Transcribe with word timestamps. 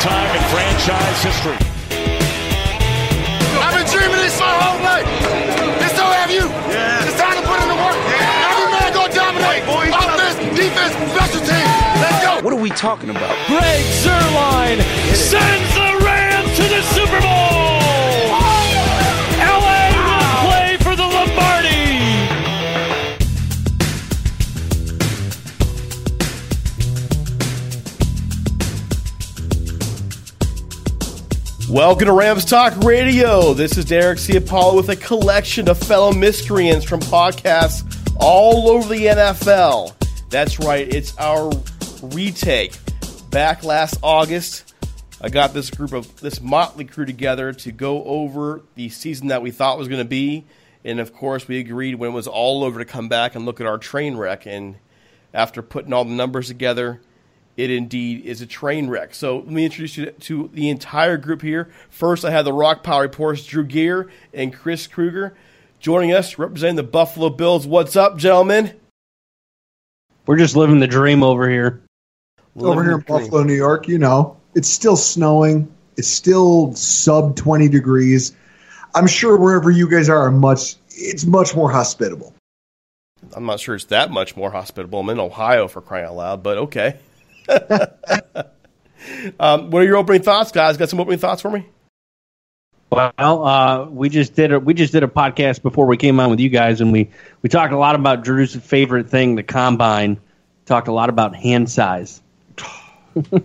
Time 0.00 0.34
in 0.34 0.42
franchise 0.48 1.22
history. 1.22 1.60
I've 3.60 3.76
been 3.76 3.86
dreaming 3.92 4.16
this 4.16 4.40
my 4.40 4.48
whole 4.48 4.80
life. 4.80 5.04
And 5.04 5.90
so 5.92 6.04
have 6.04 6.30
you. 6.30 6.48
Yeah. 6.72 7.04
It's 7.04 7.20
time 7.20 7.36
to 7.36 7.44
put 7.44 7.60
in 7.60 7.68
the 7.68 7.76
work. 7.76 8.00
Every 8.48 8.72
man 8.72 8.92
go 8.96 9.04
dominate. 9.12 9.62
Offense, 9.68 10.56
defense, 10.56 10.94
special 11.12 11.40
teams. 11.44 11.68
Let's 12.00 12.24
go. 12.24 12.40
What 12.40 12.54
are 12.54 12.62
we 12.62 12.70
talking 12.70 13.10
about? 13.10 13.36
Greg 13.46 13.84
Zuerlein 14.00 14.80
sends 15.14 15.74
the 15.74 15.90
Rams 16.02 16.56
to 16.56 16.62
the 16.62 16.80
Super 16.96 17.20
Bowl. 17.20 17.49
Welcome 31.70 32.06
to 32.06 32.12
Rams 32.12 32.44
Talk 32.46 32.76
Radio. 32.78 33.54
This 33.54 33.78
is 33.78 33.84
Derek 33.84 34.18
Ciapala 34.18 34.74
with 34.74 34.88
a 34.88 34.96
collection 34.96 35.68
of 35.68 35.78
fellow 35.78 36.10
miscreants 36.12 36.84
from 36.84 36.98
podcasts 36.98 38.12
all 38.18 38.68
over 38.70 38.92
the 38.92 39.06
NFL. 39.06 39.94
That's 40.30 40.58
right, 40.58 40.92
it's 40.92 41.16
our 41.16 41.48
retake. 42.02 42.76
Back 43.30 43.62
last 43.62 43.98
August, 44.02 44.74
I 45.20 45.28
got 45.28 45.54
this 45.54 45.70
group 45.70 45.92
of 45.92 46.18
this 46.20 46.40
motley 46.40 46.86
crew 46.86 47.04
together 47.04 47.52
to 47.52 47.70
go 47.70 48.02
over 48.02 48.62
the 48.74 48.88
season 48.88 49.28
that 49.28 49.40
we 49.40 49.52
thought 49.52 49.78
was 49.78 49.86
going 49.86 50.02
to 50.02 50.08
be. 50.08 50.46
And 50.84 50.98
of 50.98 51.14
course, 51.14 51.46
we 51.46 51.60
agreed 51.60 51.94
when 51.94 52.10
it 52.10 52.14
was 52.14 52.26
all 52.26 52.64
over 52.64 52.80
to 52.80 52.84
come 52.84 53.08
back 53.08 53.36
and 53.36 53.46
look 53.46 53.60
at 53.60 53.68
our 53.68 53.78
train 53.78 54.16
wreck. 54.16 54.44
And 54.44 54.74
after 55.32 55.62
putting 55.62 55.92
all 55.92 56.04
the 56.04 56.10
numbers 56.10 56.48
together, 56.48 57.00
it 57.60 57.70
indeed 57.70 58.24
is 58.24 58.40
a 58.40 58.46
train 58.46 58.88
wreck. 58.88 59.14
So 59.14 59.38
let 59.38 59.48
me 59.48 59.66
introduce 59.66 59.98
you 59.98 60.06
to 60.06 60.50
the 60.54 60.70
entire 60.70 61.18
group 61.18 61.42
here. 61.42 61.70
First, 61.90 62.24
I 62.24 62.30
have 62.30 62.46
the 62.46 62.54
Rock 62.54 62.82
Pile 62.82 63.00
Reports, 63.00 63.44
Drew 63.44 63.64
Gear 63.64 64.08
and 64.32 64.50
Chris 64.50 64.86
Kruger, 64.86 65.34
joining 65.78 66.12
us 66.12 66.38
representing 66.38 66.76
the 66.76 66.82
Buffalo 66.82 67.28
Bills. 67.28 67.66
What's 67.66 67.96
up, 67.96 68.16
gentlemen? 68.16 68.72
We're 70.26 70.38
just 70.38 70.56
living 70.56 70.80
the 70.80 70.86
dream 70.86 71.22
over 71.22 71.50
here. 71.50 71.82
over 72.56 72.82
here 72.82 72.92
in 72.92 72.98
Living 72.98 73.06
dream. 73.06 73.24
Buffalo, 73.24 73.42
New 73.42 73.54
York, 73.54 73.88
you 73.88 73.98
know, 73.98 74.38
it's 74.54 74.68
still 74.68 74.96
snowing. 74.96 75.70
It's 75.98 76.08
still 76.08 76.72
sub 76.74 77.36
20 77.36 77.68
degrees. 77.68 78.34
I'm 78.94 79.06
sure 79.06 79.36
wherever 79.36 79.70
you 79.70 79.88
guys 79.88 80.08
are, 80.08 80.30
much 80.30 80.76
it's 80.88 81.26
much 81.26 81.54
more 81.54 81.70
hospitable. 81.70 82.34
I'm 83.34 83.44
not 83.44 83.60
sure 83.60 83.74
it's 83.74 83.84
that 83.86 84.10
much 84.10 84.34
more 84.34 84.50
hospitable. 84.50 85.00
I'm 85.00 85.10
in 85.10 85.20
Ohio 85.20 85.68
for 85.68 85.82
crying 85.82 86.06
out 86.06 86.16
loud, 86.16 86.42
but 86.42 86.56
okay. 86.56 86.96
um, 89.40 89.70
what 89.70 89.82
are 89.82 89.86
your 89.86 89.96
opening 89.96 90.22
thoughts, 90.22 90.52
guys? 90.52 90.76
Got 90.76 90.88
some 90.88 91.00
opening 91.00 91.18
thoughts 91.18 91.42
for 91.42 91.50
me? 91.50 91.66
Well, 92.90 93.12
uh, 93.18 93.84
we 93.86 94.08
just 94.08 94.34
did 94.34 94.52
a 94.52 94.58
we 94.58 94.74
just 94.74 94.92
did 94.92 95.04
a 95.04 95.08
podcast 95.08 95.62
before 95.62 95.86
we 95.86 95.96
came 95.96 96.18
on 96.18 96.30
with 96.30 96.40
you 96.40 96.48
guys, 96.48 96.80
and 96.80 96.92
we 96.92 97.10
we 97.42 97.48
talked 97.48 97.72
a 97.72 97.78
lot 97.78 97.94
about 97.94 98.24
Drew's 98.24 98.54
favorite 98.56 99.08
thing, 99.08 99.36
the 99.36 99.44
combine. 99.44 100.18
Talked 100.66 100.88
a 100.88 100.92
lot 100.92 101.08
about 101.08 101.34
hand 101.34 101.70
size. 101.70 102.20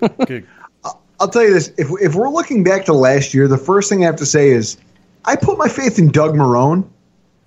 I'll 1.20 1.30
tell 1.30 1.44
you 1.44 1.54
this: 1.54 1.72
if 1.78 1.90
if 2.02 2.16
we're 2.16 2.30
looking 2.30 2.64
back 2.64 2.86
to 2.86 2.94
last 2.94 3.34
year, 3.34 3.48
the 3.48 3.58
first 3.58 3.90
thing 3.90 4.04
I 4.04 4.08
have 4.08 4.18
to 4.18 4.26
say 4.26 4.50
is 4.50 4.78
I 5.24 5.36
put 5.36 5.58
my 5.58 5.68
faith 5.68 6.00
in 6.00 6.10
Doug 6.10 6.34
Marrone. 6.34 6.88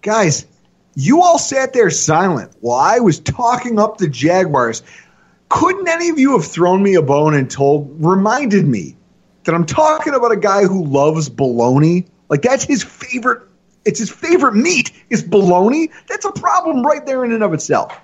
Guys, 0.02 0.46
you 0.94 1.22
all 1.22 1.38
sat 1.38 1.72
there 1.72 1.90
silent 1.90 2.52
while 2.61 2.78
I 2.78 3.00
was 3.00 3.19
talking 3.19 3.78
up 3.78 3.99
the 3.99 4.08
Jaguars. 4.08 4.82
Couldn't 5.49 5.89
any 5.89 6.11
of 6.11 6.19
you 6.19 6.33
have 6.33 6.47
thrown 6.47 6.83
me 6.83 6.95
a 6.95 7.03
bone 7.03 7.35
and 7.35 7.50
told, 7.50 7.97
reminded 8.05 8.67
me 8.67 8.97
that 9.45 9.55
I'm 9.55 9.65
talking 9.67 10.15
about 10.15 10.33
a 10.33 10.37
guy 10.37 10.65
who 10.65 10.85
loves 10.85 11.29
baloney? 11.31 12.06
Like 12.29 12.43
that's 12.43 12.65
his 12.65 12.83
favorite 12.83 13.43
It's 13.85 13.99
his 13.99 14.11
favorite 14.11 14.55
meat 14.55 14.93
is 15.09 15.23
bologna. 15.23 15.91
That's 16.09 16.25
a 16.27 16.33
problem 16.33 16.85
right 16.85 17.05
there 17.06 17.25
in 17.25 17.33
and 17.33 17.43
of 17.43 17.55
itself. 17.55 17.93
Oh, 17.97 18.00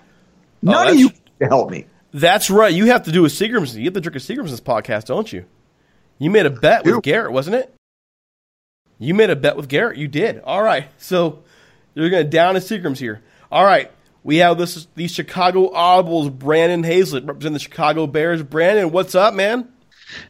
None 0.62 0.74
of 0.74 0.80
Oh, 0.80 0.84
that's- 0.84 1.00
you 1.00 1.10
can 1.38 1.48
help 1.48 1.70
me. 1.70 1.86
That's 2.12 2.48
right. 2.48 2.72
You 2.72 2.86
have 2.86 3.02
to 3.04 3.12
do 3.12 3.24
a 3.24 3.28
Seagram's. 3.28 3.76
You 3.76 3.84
have 3.86 3.94
to 3.94 4.00
drink 4.00 4.14
a 4.16 4.20
Seagram's 4.20 4.58
podcast, 4.60 5.06
don't 5.06 5.30
you? 5.32 5.44
You 6.18 6.30
made 6.30 6.46
a 6.46 6.50
bet 6.50 6.84
with. 6.86 7.02
Garrett, 7.02 7.32
wasn't 7.32 7.56
it? 7.56 7.74
You 8.98 9.14
made 9.14 9.30
a 9.30 9.36
bet 9.36 9.56
with 9.56 9.68
Garrett. 9.68 9.98
You 9.98 10.06
did. 10.06 10.38
All 10.44 10.62
right. 10.62 10.86
So 10.96 11.42
you're 11.94 12.10
going 12.10 12.22
to 12.24 12.30
down 12.30 12.54
a 12.54 12.60
Seagram's 12.60 13.00
here. 13.00 13.20
All 13.50 13.64
right. 13.64 13.90
We 14.24 14.38
have 14.38 14.56
this 14.56 14.88
these 14.94 15.12
Chicago 15.12 15.70
Audibles. 15.70 16.36
Brandon 16.36 16.82
Hazlett 16.82 17.24
representing 17.24 17.52
the 17.52 17.58
Chicago 17.60 18.06
Bears. 18.06 18.42
Brandon, 18.42 18.90
what's 18.90 19.14
up, 19.14 19.34
man? 19.34 19.68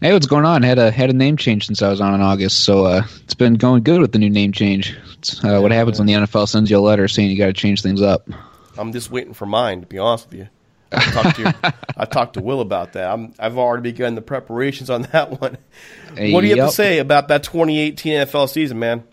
Hey, 0.00 0.12
what's 0.12 0.26
going 0.26 0.44
on? 0.44 0.64
Had 0.64 0.78
a 0.78 0.90
had 0.90 1.10
a 1.10 1.12
name 1.12 1.36
change 1.36 1.66
since 1.66 1.80
I 1.80 1.88
was 1.88 2.00
on 2.00 2.12
in 2.12 2.20
August, 2.20 2.64
so 2.64 2.86
uh, 2.86 3.02
it's 3.22 3.34
been 3.34 3.54
going 3.54 3.84
good 3.84 4.00
with 4.00 4.10
the 4.10 4.18
new 4.18 4.30
name 4.30 4.50
change. 4.50 4.96
It's, 5.18 5.42
uh, 5.44 5.60
what 5.60 5.70
happens 5.70 5.98
when 5.98 6.06
the 6.06 6.14
NFL 6.14 6.48
sends 6.48 6.70
you 6.70 6.78
a 6.78 6.80
letter 6.80 7.06
saying 7.06 7.30
you 7.30 7.38
got 7.38 7.46
to 7.46 7.52
change 7.52 7.82
things 7.82 8.02
up? 8.02 8.28
I'm 8.76 8.92
just 8.92 9.12
waiting 9.12 9.32
for 9.32 9.46
mine. 9.46 9.82
To 9.82 9.86
be 9.86 9.98
honest 9.98 10.28
with 10.28 10.40
you, 10.40 10.48
I 10.90 11.10
talked 11.12 11.36
to 11.36 11.42
your, 11.42 11.54
I 11.96 12.04
talked 12.04 12.34
to 12.34 12.40
Will 12.40 12.60
about 12.60 12.94
that. 12.94 13.08
I'm, 13.08 13.32
I've 13.38 13.58
already 13.58 13.92
begun 13.92 14.16
the 14.16 14.22
preparations 14.22 14.90
on 14.90 15.02
that 15.12 15.30
one. 15.40 15.56
What 16.32 16.40
do 16.40 16.48
you 16.48 16.56
have 16.56 16.70
to 16.70 16.74
say 16.74 16.98
about 16.98 17.28
that 17.28 17.44
2018 17.44 18.26
NFL 18.26 18.48
season, 18.48 18.80
man? 18.80 19.04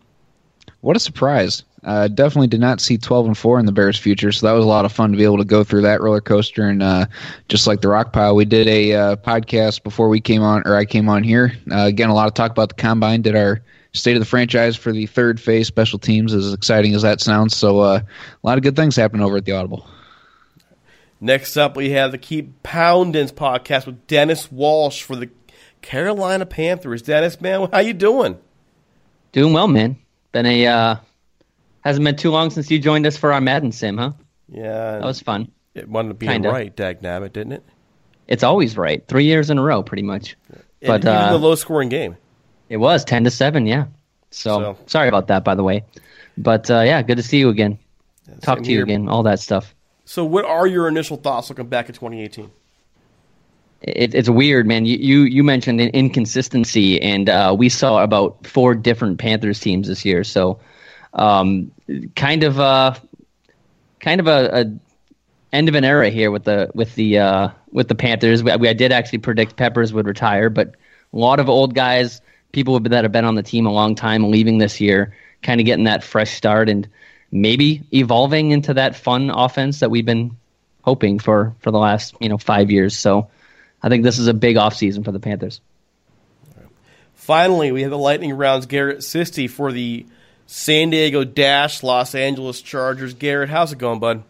What 0.80 0.96
a 0.96 1.00
surprise! 1.00 1.64
Uh, 1.84 2.08
definitely 2.08 2.48
did 2.48 2.60
not 2.60 2.80
see 2.80 2.98
twelve 2.98 3.26
and 3.26 3.38
four 3.38 3.60
in 3.60 3.66
the 3.66 3.72
Bears' 3.72 3.98
future, 3.98 4.32
so 4.32 4.46
that 4.46 4.54
was 4.54 4.64
a 4.64 4.68
lot 4.68 4.86
of 4.86 4.92
fun 4.92 5.12
to 5.12 5.18
be 5.18 5.24
able 5.24 5.40
to 5.40 5.46
go 5.46 5.64
through 5.64 5.82
that 5.82 6.02
roller 6.02 6.22
coaster. 6.22 6.68
And 6.68 6.84
uh, 6.84 7.08
just 7.50 7.66
like 7.66 7.82
the 7.82 7.88
Rock 7.88 8.14
Pile, 8.14 8.36
we 8.36 8.46
did 8.46 8.68
a 8.68 8.94
uh, 8.94 9.16
podcast 9.16 9.82
before 9.84 10.08
we 10.08 10.22
came 10.22 10.44
on, 10.44 10.62
or 10.66 10.76
I 10.76 10.86
came 10.86 11.10
on 11.10 11.24
here. 11.24 11.54
Uh, 11.72 11.86
again, 11.86 12.10
a 12.10 12.14
lot 12.14 12.28
of 12.28 12.36
talk 12.36 12.52
about 12.52 12.70
the 12.70 12.76
combine. 12.76 13.24
Did 13.24 13.36
our 13.36 13.62
state 13.94 14.16
of 14.16 14.22
the 14.22 14.26
franchise 14.26 14.76
for 14.76 14.92
the 14.92 15.06
third 15.06 15.40
phase 15.40 15.68
special 15.68 16.00
teams, 16.00 16.34
as 16.34 16.54
exciting 16.54 16.96
as 16.96 17.02
that 17.02 17.22
sounds. 17.22 17.56
So 17.56 17.80
uh, 17.80 18.02
a 18.02 18.48
lot 18.48 18.58
of 18.58 18.64
good 18.64 18.76
things 18.76 18.96
happening 18.96 19.24
over 19.24 19.38
at 19.38 19.46
the 19.46 19.52
Audible. 19.54 19.86
Next 21.20 21.56
up, 21.58 21.76
we 21.76 21.92
have 21.92 22.12
the 22.12 22.18
Keep 22.18 22.64
Pounding 22.64 23.28
podcast 23.28 23.86
with 23.86 24.08
Dennis 24.08 24.52
Walsh 24.52 25.04
for 25.04 25.16
the 25.16 25.30
Carolina 25.82 26.46
Panthers. 26.46 27.02
Dennis, 27.04 27.40
man, 27.40 27.70
how 27.72 27.80
you 27.80 27.94
doing? 27.94 28.40
Doing 29.32 29.54
well, 29.54 29.68
man. 29.68 29.98
Been 30.32 30.46
a 30.46 30.66
uh, 30.66 30.96
hasn't 31.82 32.04
been 32.06 32.16
too 32.16 32.32
long 32.32 32.50
since 32.50 32.70
you 32.72 32.80
joined 32.80 33.06
us 33.06 33.18
for 33.18 33.34
our 33.34 33.42
Madden 33.42 33.72
sim, 33.72 33.98
huh? 33.98 34.12
Yeah, 34.50 35.00
That 35.00 35.04
was 35.04 35.20
fun. 35.22 35.52
it 35.76 35.88
wound 35.90 36.12
up 36.12 36.20
being 36.20 36.32
kinda. 36.32 36.50
right, 36.50 36.76
dag 36.76 37.02
nabbit, 37.02 37.34
didn't 37.34 37.54
it? 37.54 37.64
It's 38.28 38.44
always 38.44 38.78
right. 38.78 39.06
Three 39.08 39.26
years 39.26 39.50
in 39.50 39.58
a 39.58 39.62
row, 39.64 39.84
pretty 39.84 40.04
much. 40.04 40.36
But 40.82 41.02
even 41.02 41.08
uh, 41.08 41.32
the 41.32 41.38
low 41.40 41.56
scoring 41.56 41.90
game. 41.90 42.16
it 42.70 42.78
was 42.78 43.04
ten 43.06 43.24
to 43.26 43.32
seven, 43.32 43.66
yeah. 43.68 43.86
So, 44.32 44.60
So- 44.60 44.78
sorry 44.88 45.08
about 45.10 45.28
that, 45.28 45.44
by 45.44 45.56
the 45.56 45.64
way. 45.64 45.84
But 46.38 46.70
uh, 46.72 46.82
yeah, 46.82 47.02
good 47.02 47.18
to 47.18 47.24
see 47.24 47.40
you 47.40 47.50
again. 47.50 47.78
Talk 48.42 48.60
same 48.60 48.64
to 48.66 48.72
you 48.72 48.84
again. 48.84 49.10
All 49.10 49.24
that 49.24 49.40
stuff. 49.40 49.76
So, 50.06 50.24
what 50.24 50.46
are 50.46 50.66
your 50.68 50.88
initial 50.88 51.18
thoughts 51.18 51.50
looking 51.50 51.68
back 51.68 51.90
at 51.90 51.96
2018? 51.96 52.50
It, 53.82 54.14
it's 54.14 54.30
weird, 54.30 54.68
man. 54.68 54.86
You 54.86 54.98
you, 54.98 55.22
you 55.24 55.44
mentioned 55.44 55.82
an 55.82 55.90
inconsistency, 55.90 57.02
and 57.02 57.30
uh, 57.30 57.56
we 57.58 57.68
saw 57.68 58.04
about 58.04 58.46
four 58.46 58.76
different 58.76 59.18
Panthers 59.18 59.60
teams 59.60 59.88
this 59.88 60.06
year. 60.06 60.24
So, 60.24 60.60
um, 61.14 61.72
kind 62.16 62.44
of 62.44 62.60
a 62.60 63.02
kind 64.00 64.20
of 64.20 64.28
a, 64.28 64.62
a 64.62 65.56
end 65.56 65.70
of 65.70 65.76
an 65.76 65.84
era 65.84 66.10
here 66.10 66.32
with 66.32 66.44
the 66.44 66.72
with 66.74 66.96
the 66.96 67.20
uh, 67.20 67.50
with 67.72 67.88
the 67.88 67.96
Panthers. 67.96 68.44
We, 68.44 68.56
we 68.58 68.70
I 68.70 68.74
did 68.74 68.92
actually 68.92 69.20
predict 69.20 69.56
Peppers 69.56 69.94
would 69.94 70.08
retire, 70.08 70.50
but 70.50 70.76
a 71.14 71.18
lot 71.18 71.40
of 71.40 71.50
old 71.50 71.76
guys, 71.76 72.22
people 72.52 72.80
that 72.80 73.04
have 73.04 73.12
been 73.12 73.26
on 73.26 73.36
the 73.36 73.44
team 73.44 73.66
a 73.66 73.72
long 73.72 73.96
time, 73.96 74.32
leaving 74.32 74.58
this 74.58 74.80
year, 74.80 75.16
kind 75.42 75.60
of 75.60 75.66
getting 75.66 75.86
that 75.86 76.04
fresh 76.04 76.32
start 76.32 76.70
and 76.70 76.88
maybe 77.32 77.84
evolving 77.94 78.52
into 78.52 78.74
that 78.74 78.96
fun 78.96 79.30
offense 79.30 79.80
that 79.80 79.90
we've 79.90 80.06
been 80.06 80.38
hoping 80.84 81.20
for 81.20 81.56
for 81.60 81.72
the 81.72 81.78
last 81.78 82.16
you 82.20 82.30
know 82.30 82.38
five 82.38 82.72
years. 82.72 82.98
So 82.98 83.30
I 83.82 83.90
think 83.90 84.04
this 84.04 84.20
is 84.20 84.28
a 84.28 84.34
big 84.34 84.56
offseason 84.56 85.04
for 85.04 85.12
the 85.12 85.20
Panthers. 85.20 85.62
Finally, 87.14 87.72
we 87.72 87.84
have 87.84 87.92
the 87.92 87.98
lightning 87.98 88.34
rounds. 88.34 88.66
Garrett 88.66 89.00
Sisti 89.00 89.48
for 89.48 89.72
the 89.72 90.06
San 90.52 90.90
Diego 90.90 91.24
Dash 91.24 91.82
Los 91.82 92.14
Angeles 92.14 92.62
Chargers. 92.62 93.14
Garrett, 93.14 93.50
how's 93.50 93.72
it 93.72 93.78
going, 93.78 94.00
bud? 94.00 94.22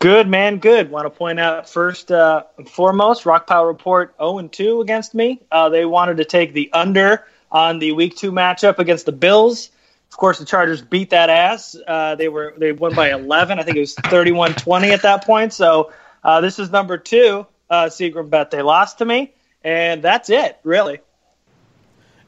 Good 0.00 0.26
man, 0.26 0.58
good. 0.58 0.90
Want 0.90 1.06
to 1.06 1.10
point 1.10 1.38
out 1.38 1.68
first 1.68 2.10
uh, 2.10 2.42
and 2.58 2.68
foremost, 2.68 3.24
Rock 3.24 3.46
Pile 3.46 3.64
Report 3.64 4.12
0 4.18 4.38
and 4.38 4.52
2 4.52 4.80
against 4.80 5.14
me. 5.14 5.40
Uh, 5.52 5.68
they 5.68 5.84
wanted 5.84 6.16
to 6.16 6.24
take 6.24 6.54
the 6.54 6.72
under 6.72 7.24
on 7.52 7.78
the 7.78 7.92
Week 7.92 8.16
Two 8.16 8.32
matchup 8.32 8.80
against 8.80 9.06
the 9.06 9.12
Bills. 9.12 9.70
Of 10.10 10.16
course, 10.16 10.40
the 10.40 10.44
Chargers 10.44 10.82
beat 10.82 11.10
that 11.10 11.30
ass. 11.30 11.76
Uh, 11.86 12.16
they 12.16 12.28
were 12.28 12.54
they 12.58 12.72
won 12.72 12.92
by 12.92 13.12
11. 13.12 13.60
I 13.60 13.62
think 13.62 13.76
it 13.76 13.80
was 13.80 13.94
31-20 13.94 14.88
at 14.90 15.02
that 15.02 15.24
point. 15.24 15.52
So 15.52 15.92
uh, 16.24 16.40
this 16.40 16.58
is 16.58 16.72
number 16.72 16.98
two 16.98 17.46
uh, 17.70 17.84
Seagram 17.84 18.28
bet. 18.28 18.50
They 18.50 18.62
lost 18.62 18.98
to 18.98 19.04
me, 19.04 19.32
and 19.62 20.02
that's 20.02 20.30
it, 20.30 20.58
really. 20.64 20.98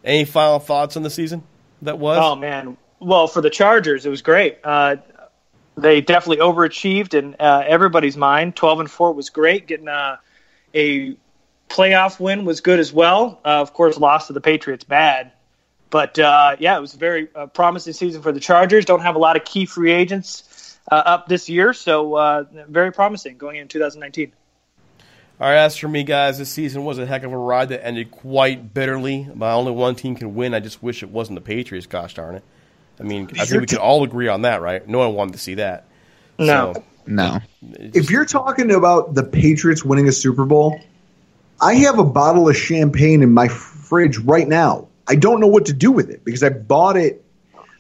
Any 0.05 0.25
final 0.25 0.61
thoughts 0.61 0.97
on 0.97 1.03
the 1.03 1.11
season 1.11 1.43
that 1.83 1.99
was? 1.99 2.19
Oh 2.23 2.37
man, 2.37 2.77
well 3.05 3.27
for 3.27 3.41
the 3.41 3.51
Chargers, 3.51 4.07
it 4.07 4.11
was 4.11 4.23
great. 4.23 4.59
Uh, 4.65 4.97
they 5.77 6.01
definitely 6.01 6.45
overachieved 6.45 7.15
in 7.15 7.37
uh, 7.39 7.65
everybody's 7.67 8.17
mind. 8.17 8.57
Twelve 8.57 8.81
and 8.81 8.91
four 8.91 9.13
was 9.13 9.31
great. 9.31 9.67
Getting 9.67 9.89
uh, 9.89 10.17
a 10.75 11.17
playoff 11.69 12.21
win 12.21 12.45
was 12.45 12.61
good 12.61 12.79
as 12.79 12.93
well. 12.93 13.41
Uh, 13.45 13.61
of 13.61 13.73
course, 13.73 13.99
loss 13.99 14.29
to 14.29 14.33
the 14.33 14.41
Patriots 14.41 14.85
bad, 14.85 15.33
but 15.91 16.19
uh, 16.19 16.57
yeah, 16.59 16.77
it 16.77 16.81
was 16.81 16.95
a 16.95 16.99
very 16.99 17.29
uh, 17.35 17.47
promising 17.47 17.93
season 17.93 18.23
for 18.23 18.33
the 18.33 18.41
Chargers. 18.41 18.85
Don't 18.85 19.03
have 19.03 19.17
a 19.17 19.21
lot 19.21 19.37
of 19.37 19.45
key 19.45 19.67
free 19.67 19.93
agents 19.93 20.79
up 20.91 21.29
this 21.29 21.49
year, 21.49 21.73
so 21.73 22.47
very 22.69 22.93
promising 22.93 23.37
going 23.37 23.57
into 23.57 23.79
2019. 23.79 24.33
All 25.41 25.49
right, 25.49 25.57
as 25.57 25.77
for 25.77 25.89
me, 25.89 26.05
guys, 26.05 26.39
this 26.39 26.49
season 26.49 26.85
was 26.85 26.99
a 26.99 27.07
heck 27.07 27.25
of 27.25 27.33
a 27.33 27.37
ride 27.37 27.71
that 27.71 27.85
ended 27.85 28.13
quite 28.13 28.73
bitterly. 28.73 29.29
But 29.35 29.57
only 29.57 29.73
one 29.73 29.97
team 29.97 30.15
can 30.15 30.37
win. 30.37 30.55
I 30.55 30.61
just 30.61 30.81
wish 30.81 31.03
it 31.03 31.11
wasn't 31.11 31.37
the 31.37 31.41
Patriots. 31.41 31.89
Gosh 31.89 32.15
darn 32.15 32.37
it! 32.37 32.45
I 33.01 33.03
mean, 33.03 33.29
I 33.39 33.45
think 33.45 33.61
we 33.61 33.67
can 33.67 33.79
all 33.79 34.05
agree 34.05 34.29
on 34.29 34.43
that, 34.43 34.63
right? 34.63 34.87
No 34.87 34.99
one 34.99 35.15
wanted 35.15 35.33
to 35.33 35.39
see 35.39 35.55
that. 35.55 35.87
No. 36.39 36.73
So, 36.75 36.85
No, 37.07 37.41
If 37.63 38.11
you're 38.11 38.25
talking 38.25 38.73
about 38.73 39.15
the 39.15 39.23
Patriots 39.23 39.85
winning 39.85 40.09
a 40.09 40.13
Super 40.13 40.45
Bowl, 40.45 40.81
I 41.61 41.75
have 41.75 41.99
a 41.99 42.05
bottle 42.05 42.49
of 42.49 42.57
champagne 42.57 43.23
in 43.23 43.33
my 43.33 43.49
fridge 43.49 44.19
right 44.19 44.49
now. 44.49 44.89
I 45.07 45.17
don't 45.17 45.41
know 45.41 45.47
what 45.47 45.67
to 45.67 45.73
do 45.73 45.93
with 45.93 46.11
it 46.11 46.25
because 46.25 46.43
I 46.43 46.49
bought 46.49 46.97
it 46.97 47.25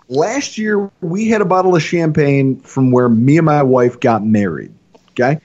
last 0.09 0.59
year. 0.59 0.91
We 1.01 1.29
had 1.29 1.41
a 1.41 1.45
bottle 1.47 1.75
of 1.75 1.83
champagne 1.83 2.61
from 2.61 2.91
where 2.91 3.09
me 3.09 3.39
and 3.39 3.47
my 3.47 3.63
wife 3.63 3.99
got 4.01 4.25
married. 4.25 4.73
Okay. 5.11 5.41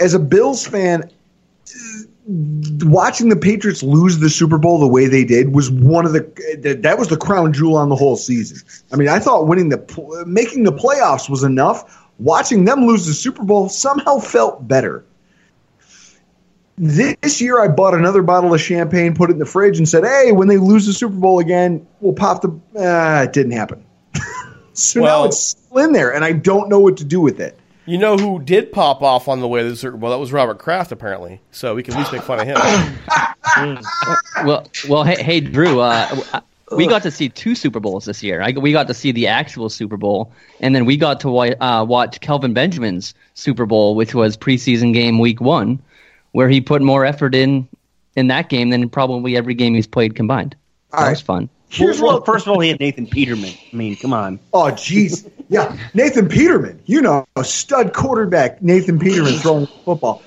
As 0.00 0.14
a 0.14 0.18
Bills 0.18 0.66
fan, 0.66 1.10
watching 2.28 3.30
the 3.30 3.36
Patriots 3.36 3.82
lose 3.82 4.18
the 4.18 4.28
Super 4.28 4.58
Bowl 4.58 4.78
the 4.78 4.86
way 4.86 5.06
they 5.06 5.24
did 5.24 5.54
was 5.54 5.70
one 5.70 6.04
of 6.04 6.12
the 6.12 6.76
that 6.82 6.98
was 6.98 7.08
the 7.08 7.16
crown 7.16 7.52
jewel 7.54 7.76
on 7.76 7.88
the 7.88 7.96
whole 7.96 8.16
season. 8.16 8.58
I 8.92 8.96
mean, 8.96 9.08
I 9.08 9.18
thought 9.18 9.46
winning 9.46 9.70
the 9.70 10.24
making 10.26 10.64
the 10.64 10.72
playoffs 10.72 11.30
was 11.30 11.42
enough. 11.42 12.04
Watching 12.18 12.64
them 12.64 12.86
lose 12.86 13.06
the 13.06 13.14
Super 13.14 13.44
Bowl 13.44 13.68
somehow 13.68 14.18
felt 14.18 14.66
better. 14.68 15.04
This 16.76 17.40
year, 17.40 17.60
I 17.60 17.68
bought 17.68 17.94
another 17.94 18.22
bottle 18.22 18.54
of 18.54 18.60
champagne, 18.60 19.14
put 19.14 19.30
it 19.30 19.32
in 19.32 19.38
the 19.38 19.46
fridge, 19.46 19.78
and 19.78 19.88
said, 19.88 20.04
"Hey, 20.04 20.30
when 20.32 20.48
they 20.48 20.58
lose 20.58 20.86
the 20.86 20.92
Super 20.92 21.14
Bowl 21.14 21.38
again, 21.38 21.86
we'll 22.00 22.12
pop 22.12 22.42
the." 22.42 22.48
Uh, 22.78 23.24
it 23.24 23.32
didn't 23.32 23.52
happen. 23.52 23.84
so 24.74 25.00
Well- 25.02 25.22
now 25.22 25.28
it's 25.28 25.38
still 25.38 25.78
in 25.78 25.92
there, 25.92 26.12
and 26.12 26.24
I 26.24 26.32
don't 26.32 26.68
know 26.68 26.78
what 26.78 26.98
to 26.98 27.04
do 27.04 27.20
with 27.20 27.40
it. 27.40 27.58
You 27.88 27.98
know 27.98 28.16
who 28.16 28.40
did 28.40 28.70
pop 28.72 29.02
off 29.02 29.28
on 29.28 29.40
the 29.40 29.48
way 29.48 29.62
to 29.62 29.70
the 29.70 29.76
Super 29.76 29.96
Bowl? 29.96 30.10
That 30.10 30.18
was 30.18 30.32
Robert 30.32 30.58
Kraft, 30.58 30.92
apparently. 30.92 31.40
So 31.50 31.74
we 31.74 31.82
can 31.82 31.94
at 31.94 32.00
least 32.00 32.12
make 32.12 32.22
fun 32.22 32.40
of 32.40 32.46
him. 32.46 32.56
Well, 34.44 34.68
well, 34.88 35.04
hey, 35.04 35.22
hey 35.22 35.40
Drew, 35.40 35.80
uh, 35.80 36.40
we 36.76 36.86
got 36.86 37.02
to 37.02 37.10
see 37.10 37.28
two 37.28 37.54
Super 37.54 37.80
Bowls 37.80 38.04
this 38.04 38.22
year. 38.22 38.42
I, 38.42 38.52
we 38.52 38.72
got 38.72 38.86
to 38.88 38.94
see 38.94 39.10
the 39.10 39.26
actual 39.26 39.68
Super 39.68 39.96
Bowl, 39.96 40.32
and 40.60 40.74
then 40.74 40.84
we 40.84 40.96
got 40.96 41.20
to 41.20 41.38
uh, 41.38 41.84
watch 41.84 42.20
Kelvin 42.20 42.52
Benjamin's 42.52 43.14
Super 43.34 43.66
Bowl, 43.66 43.94
which 43.94 44.14
was 44.14 44.36
preseason 44.36 44.92
game 44.92 45.18
week 45.18 45.40
one, 45.40 45.80
where 46.32 46.48
he 46.48 46.60
put 46.60 46.82
more 46.82 47.04
effort 47.04 47.34
in 47.34 47.66
in 48.16 48.26
that 48.28 48.48
game 48.48 48.70
than 48.70 48.88
probably 48.88 49.36
every 49.36 49.54
game 49.54 49.74
he's 49.74 49.86
played 49.86 50.14
combined. 50.14 50.54
That 50.90 51.00
All 51.00 51.10
was 51.10 51.20
fun. 51.20 51.48
Here's 51.68 52.00
well, 52.00 52.14
what 52.14 52.26
first 52.26 52.46
of 52.46 52.52
all, 52.52 52.60
he 52.60 52.70
had 52.70 52.80
Nathan 52.80 53.06
Peterman. 53.06 53.52
I 53.72 53.76
mean, 53.76 53.96
come 53.96 54.12
on. 54.12 54.40
Oh, 54.52 54.64
jeez. 54.64 55.30
Yeah, 55.48 55.76
Nathan 55.94 56.28
Peterman. 56.28 56.80
You 56.86 57.02
know, 57.02 57.26
a 57.36 57.44
stud 57.44 57.92
quarterback, 57.92 58.62
Nathan 58.62 58.98
Peterman 58.98 59.34
throwing 59.38 59.66
football. 59.66 60.22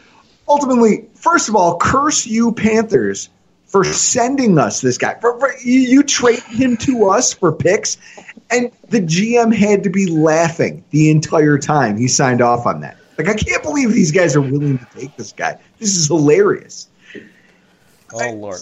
Ultimately, 0.47 1.07
first 1.15 1.49
of 1.49 1.55
all, 1.55 1.77
curse 1.77 2.27
you 2.27 2.51
Panthers 2.51 3.29
for 3.65 3.83
sending 3.83 4.59
us 4.59 4.81
this 4.81 4.97
guy. 4.97 5.15
For, 5.19 5.39
for- 5.39 5.53
you, 5.63 5.79
you 5.79 6.03
traded 6.03 6.43
him 6.43 6.77
to 6.77 7.09
us 7.09 7.33
for 7.33 7.51
picks, 7.51 7.97
and 8.51 8.71
the 8.89 8.99
GM 9.01 9.55
had 9.55 9.83
to 9.83 9.89
be 9.89 10.07
laughing 10.07 10.83
the 10.91 11.09
entire 11.09 11.57
time 11.57 11.97
he 11.97 12.07
signed 12.07 12.41
off 12.41 12.65
on 12.67 12.81
that. 12.81 12.97
Like, 13.17 13.29
I 13.29 13.33
can't 13.35 13.63
believe 13.63 13.93
these 13.93 14.11
guys 14.11 14.35
are 14.35 14.41
willing 14.41 14.77
to 14.79 14.87
take 14.95 15.15
this 15.15 15.31
guy. 15.31 15.59
This 15.79 15.95
is 15.95 16.07
hilarious. 16.07 16.87
Oh 18.13 18.31
Lord. 18.33 18.59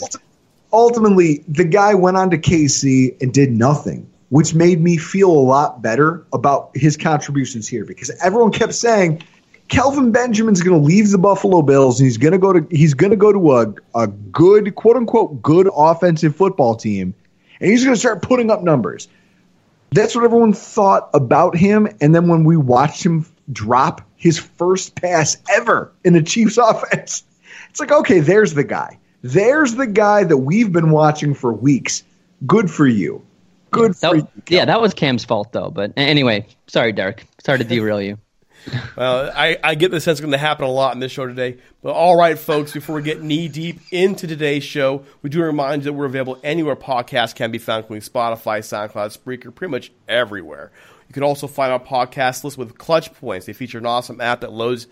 Ultimately, 0.72 1.44
the 1.48 1.66
guy 1.66 1.94
went 1.96 2.18
on 2.18 2.30
to 2.32 2.38
KC 2.38 3.22
and 3.22 3.34
did 3.34 3.52
nothing. 3.52 4.08
which 4.30 4.54
made 4.54 4.80
me 4.80 4.96
feel 4.96 5.32
a 5.32 5.42
lot 5.42 5.82
better 5.82 6.24
about 6.34 6.70
his 6.76 6.96
contributions 6.96 7.68
here 7.68 7.84
because 7.84 8.12
everyone 8.22 8.52
kept 8.52 8.76
saying 8.76 9.24
Kelvin 9.70 10.12
Benjamin's 10.12 10.62
going 10.62 10.80
to 10.80 10.86
leave 10.86 11.10
the 11.10 11.18
Buffalo 11.18 11.64
Bills 11.64 12.00
and 12.00 12.06
he's 12.06 12.18
going 12.18 12.34
to 12.34 12.38
go 12.38 12.54
to 12.54 12.68
he's 12.70 12.94
going 12.94 13.10
to 13.10 13.18
go 13.18 13.32
to 13.32 13.54
a 13.58 13.74
a 13.96 14.08
good 14.08 14.76
quote 14.76 14.98
unquote 14.98 15.42
good 15.42 15.68
offensive 15.76 16.36
football 16.36 16.76
team 16.76 17.16
and 17.60 17.72
he's 17.72 17.84
going 17.84 17.96
to 17.96 18.00
start 18.00 18.22
putting 18.22 18.52
up 18.52 18.62
numbers. 18.62 19.08
That's 19.92 20.16
what 20.16 20.24
everyone 20.24 20.54
thought 20.54 21.10
about 21.16 21.58
him 21.58 21.88
and 22.00 22.14
then 22.14 22.28
when 22.28 22.44
we 22.44 22.56
watched 22.56 23.04
him 23.04 23.26
drop 23.52 24.02
his 24.16 24.38
first 24.38 24.96
pass 24.96 25.38
ever 25.52 25.92
in 26.04 26.14
the 26.14 26.22
Chiefs 26.22 26.58
offense, 26.62 27.24
it's 27.72 27.80
like 27.80 27.92
okay, 27.92 28.20
there's 28.20 28.54
the 28.54 28.64
guy. 28.64 28.99
There's 29.22 29.76
the 29.76 29.88
guy 29.88 30.24
that 30.24 30.38
we've 30.38 30.72
been 30.72 30.92
watching 30.92 31.34
for 31.34 31.52
weeks. 31.54 32.04
Good 32.48 32.72
for 32.72 32.88
you. 32.88 33.26
Good 33.72 33.94
That, 33.96 34.10
for 34.12 34.16
you. 34.18 34.28
yeah, 34.48 34.66
that 34.66 34.82
was 34.82 34.94
Cam's 34.94 35.26
fault 35.26 35.52
though. 35.52 35.70
But 35.70 35.94
anyway, 35.98 36.48
sorry, 36.68 36.92
Derek. 36.94 37.28
Sorry 37.44 37.58
to 37.60 37.64
derail 37.64 38.02
you. 38.02 38.18
Well, 38.98 39.32
I, 39.34 39.58
I 39.64 39.76
get 39.76 39.90
the 39.90 40.02
sense 40.02 40.20
it's 40.20 40.22
going 40.22 40.34
to 40.34 40.38
happen 40.38 40.66
a 40.66 40.70
lot 40.70 40.94
in 40.94 41.00
this 41.00 41.14
show 41.14 41.26
today. 41.26 41.58
But 41.82 41.94
all 41.94 42.18
right, 42.18 42.38
folks, 42.38 42.74
before 42.74 42.98
we 42.98 43.02
get 43.02 43.24
knee 43.24 43.48
deep 43.48 43.80
into 43.90 44.28
today's 44.28 44.66
show, 44.66 45.06
we 45.22 45.30
do 45.30 45.42
remind 45.42 45.82
you 45.84 45.86
that 45.86 45.94
we're 45.94 46.06
available 46.06 46.38
anywhere 46.44 46.76
podcasts 46.76 47.34
can 47.34 47.52
be 47.52 47.58
found, 47.58 47.86
including 47.86 48.08
Spotify, 48.08 48.60
SoundCloud, 48.60 49.18
Spreaker, 49.18 49.56
pretty 49.56 49.72
much 49.72 49.94
everywhere. 50.10 50.72
You 51.08 51.14
can 51.14 51.24
also 51.24 51.48
find 51.48 51.72
our 51.72 51.80
podcast 51.80 52.44
list 52.44 52.58
with 52.58 52.78
Clutch 52.78 53.14
Points. 53.14 53.46
They 53.46 53.54
feature 53.54 53.78
an 53.78 53.86
awesome 53.86 54.20
app 54.20 54.42
that 54.42 54.52
loads 54.52 54.88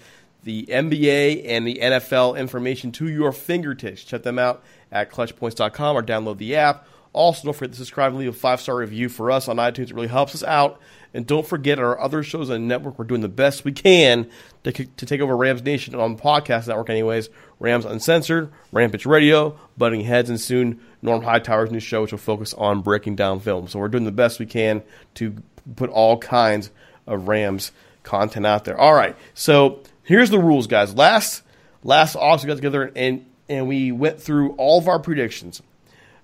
the 0.47 0.65
NBA 0.67 1.43
and 1.45 1.67
the 1.67 1.75
NFL 1.75 2.39
information 2.39 2.93
to 2.93 3.09
your 3.09 3.33
fingertips. 3.33 4.05
Check 4.05 4.23
them 4.23 4.39
out 4.39 4.63
at 4.93 5.11
clutchpoints.com 5.11 5.97
or 5.97 6.01
download 6.01 6.37
the 6.37 6.55
app. 6.55 6.87
Also, 7.11 7.43
don't 7.43 7.53
forget 7.53 7.73
to 7.73 7.77
subscribe 7.77 8.11
and 8.13 8.19
leave 8.19 8.29
a 8.29 8.33
five 8.33 8.61
star 8.61 8.77
review 8.77 9.09
for 9.09 9.29
us 9.29 9.49
on 9.49 9.57
iTunes. 9.57 9.89
It 9.89 9.93
really 9.93 10.07
helps 10.07 10.33
us 10.33 10.43
out. 10.43 10.79
And 11.13 11.27
don't 11.27 11.45
forget 11.45 11.79
our 11.79 11.99
other 11.99 12.23
shows 12.23 12.49
on 12.49 12.61
the 12.61 12.65
network. 12.65 12.97
We're 12.97 13.05
doing 13.05 13.21
the 13.21 13.27
best 13.27 13.65
we 13.65 13.73
can 13.73 14.29
to, 14.63 14.71
to 14.71 15.05
take 15.05 15.19
over 15.19 15.35
Rams 15.35 15.63
Nation 15.63 15.95
on 15.95 16.15
the 16.15 16.21
podcast 16.21 16.67
network, 16.67 16.89
anyways. 16.89 17.29
Rams 17.59 17.83
Uncensored, 17.83 18.49
Rampage 18.71 19.05
Radio, 19.05 19.59
Butting 19.77 20.01
Heads, 20.01 20.29
and 20.29 20.39
soon 20.39 20.79
Norm 21.01 21.23
Hightower's 21.23 21.71
new 21.71 21.79
show, 21.81 22.03
which 22.03 22.11
will 22.11 22.19
focus 22.19 22.53
on 22.53 22.81
breaking 22.81 23.17
down 23.17 23.41
film. 23.41 23.67
So 23.67 23.79
we're 23.79 23.87
doing 23.89 24.05
the 24.05 24.11
best 24.11 24.39
we 24.39 24.45
can 24.45 24.81
to 25.15 25.35
put 25.75 25.89
all 25.89 26.17
kinds 26.17 26.71
of 27.05 27.27
Rams 27.27 27.71
content 28.03 28.45
out 28.45 28.63
there. 28.63 28.79
All 28.79 28.93
right, 28.93 29.15
so 29.33 29.81
here's 30.07 30.29
the 30.29 30.39
rules, 30.39 30.67
guys. 30.67 30.95
Last 30.95 31.43
last 31.83 32.15
August 32.15 32.45
we 32.45 32.47
got 32.47 32.55
together 32.55 32.91
and 32.95 33.25
and 33.47 33.67
we 33.67 33.91
went 33.91 34.19
through 34.19 34.53
all 34.53 34.79
of 34.79 34.87
our 34.87 34.99
predictions. 34.99 35.61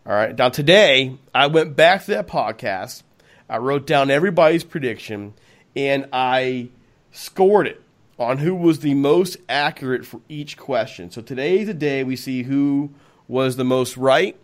All 0.06 0.14
right, 0.14 0.36
now 0.36 0.50
today 0.50 1.18
I 1.36 1.48
went 1.48 1.76
back 1.76 2.06
to 2.06 2.12
that 2.12 2.28
podcast. 2.28 3.04
I 3.48 3.58
wrote 3.58 3.86
down 3.86 4.10
everybody's 4.10 4.64
prediction 4.64 5.34
and 5.76 6.08
I 6.12 6.70
scored 7.12 7.68
it 7.68 7.82
on 8.18 8.40
who 8.40 8.56
was 8.56 8.80
the 8.80 8.94
most 8.94 9.38
accurate 9.48 10.06
for 10.06 10.22
each 10.28 10.58
question. 10.58 11.12
So 11.12 11.22
today 11.22 11.60
is 11.60 11.68
the 11.68 11.74
day 11.74 12.04
we 12.04 12.16
see 12.16 12.44
who 12.44 12.92
was 13.28 13.58
the 13.58 13.64
most 13.64 13.98
right 13.98 14.38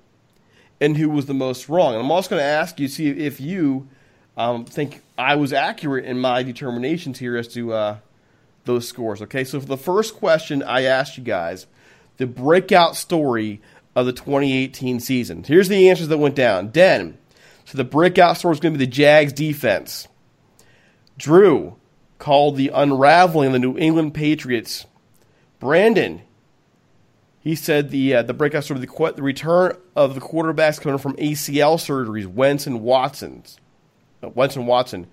and 0.81 0.97
who 0.97 1.09
was 1.09 1.25
the 1.25 1.33
most 1.33 1.69
wrong. 1.69 1.93
And 1.93 2.03
I'm 2.03 2.11
also 2.11 2.29
going 2.31 2.41
to 2.41 2.45
ask 2.45 2.79
you 2.79 2.87
see 2.87 3.09
if 3.09 3.39
you 3.39 3.87
um, 4.37 4.65
think 4.65 5.01
I 5.17 5.35
was 5.35 5.53
accurate 5.53 6.05
in 6.05 6.19
my 6.19 6.43
determinations 6.43 7.19
here 7.19 7.37
as 7.37 7.47
to 7.49 7.73
uh, 7.73 7.97
those 8.69 8.87
scores. 8.87 9.21
Okay, 9.23 9.43
so 9.43 9.59
for 9.59 9.65
the 9.65 9.77
first 9.77 10.15
question 10.15 10.63
I 10.63 10.83
asked 10.83 11.17
you 11.17 11.23
guys, 11.23 11.67
the 12.17 12.27
breakout 12.27 12.95
story 12.95 13.61
of 13.95 14.05
the 14.05 14.13
2018 14.13 14.99
season. 14.99 15.43
Here's 15.43 15.67
the 15.67 15.89
answers 15.89 16.07
that 16.09 16.19
went 16.19 16.35
down. 16.35 16.69
Den, 16.69 17.17
so 17.65 17.77
the 17.77 17.83
breakout 17.83 18.37
story 18.37 18.53
is 18.53 18.59
going 18.59 18.73
to 18.73 18.79
be 18.79 18.85
the 18.85 18.91
Jags 18.91 19.33
defense. 19.33 20.07
Drew 21.17 21.75
called 22.19 22.55
the 22.55 22.69
unraveling 22.69 23.47
of 23.47 23.53
the 23.53 23.59
New 23.59 23.77
England 23.77 24.13
Patriots. 24.13 24.85
Brandon, 25.59 26.21
he 27.39 27.55
said 27.55 27.89
the 27.89 28.15
uh, 28.15 28.21
the 28.21 28.33
breakout 28.33 28.63
story, 28.63 28.79
the, 28.79 28.87
qu- 28.87 29.13
the 29.13 29.23
return 29.23 29.75
of 29.95 30.13
the 30.13 30.21
quarterbacks 30.21 30.79
coming 30.79 30.99
from 30.99 31.15
ACL 31.15 31.75
surgeries, 31.75 32.27
Wentz 32.27 32.67
and 32.67 32.81
Watson's, 32.81 33.57
uh, 34.23 34.29
Wentz 34.29 34.55
and 34.55 34.67
Watson. 34.67 35.07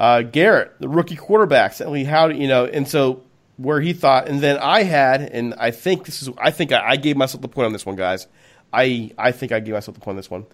Uh, 0.00 0.22
Garrett, 0.22 0.72
the 0.80 0.88
rookie 0.88 1.14
quarterbacks, 1.14 1.78
and 1.82 2.06
how 2.06 2.28
you 2.28 2.48
know, 2.48 2.64
and 2.64 2.88
so 2.88 3.22
where 3.58 3.82
he 3.82 3.92
thought, 3.92 4.28
and 4.28 4.40
then 4.40 4.56
I 4.56 4.82
had, 4.82 5.20
and 5.20 5.52
I 5.58 5.72
think 5.72 6.06
this 6.06 6.22
is, 6.22 6.30
I 6.38 6.50
think 6.52 6.72
I, 6.72 6.92
I 6.92 6.96
gave 6.96 7.18
myself 7.18 7.42
the 7.42 7.48
point 7.48 7.66
on 7.66 7.74
this 7.74 7.84
one, 7.84 7.96
guys. 7.96 8.26
I 8.72 9.10
I 9.18 9.32
think 9.32 9.52
I 9.52 9.60
gave 9.60 9.74
myself 9.74 9.96
the 9.96 10.00
point 10.00 10.14
on 10.14 10.16
this 10.16 10.30
one. 10.30 10.46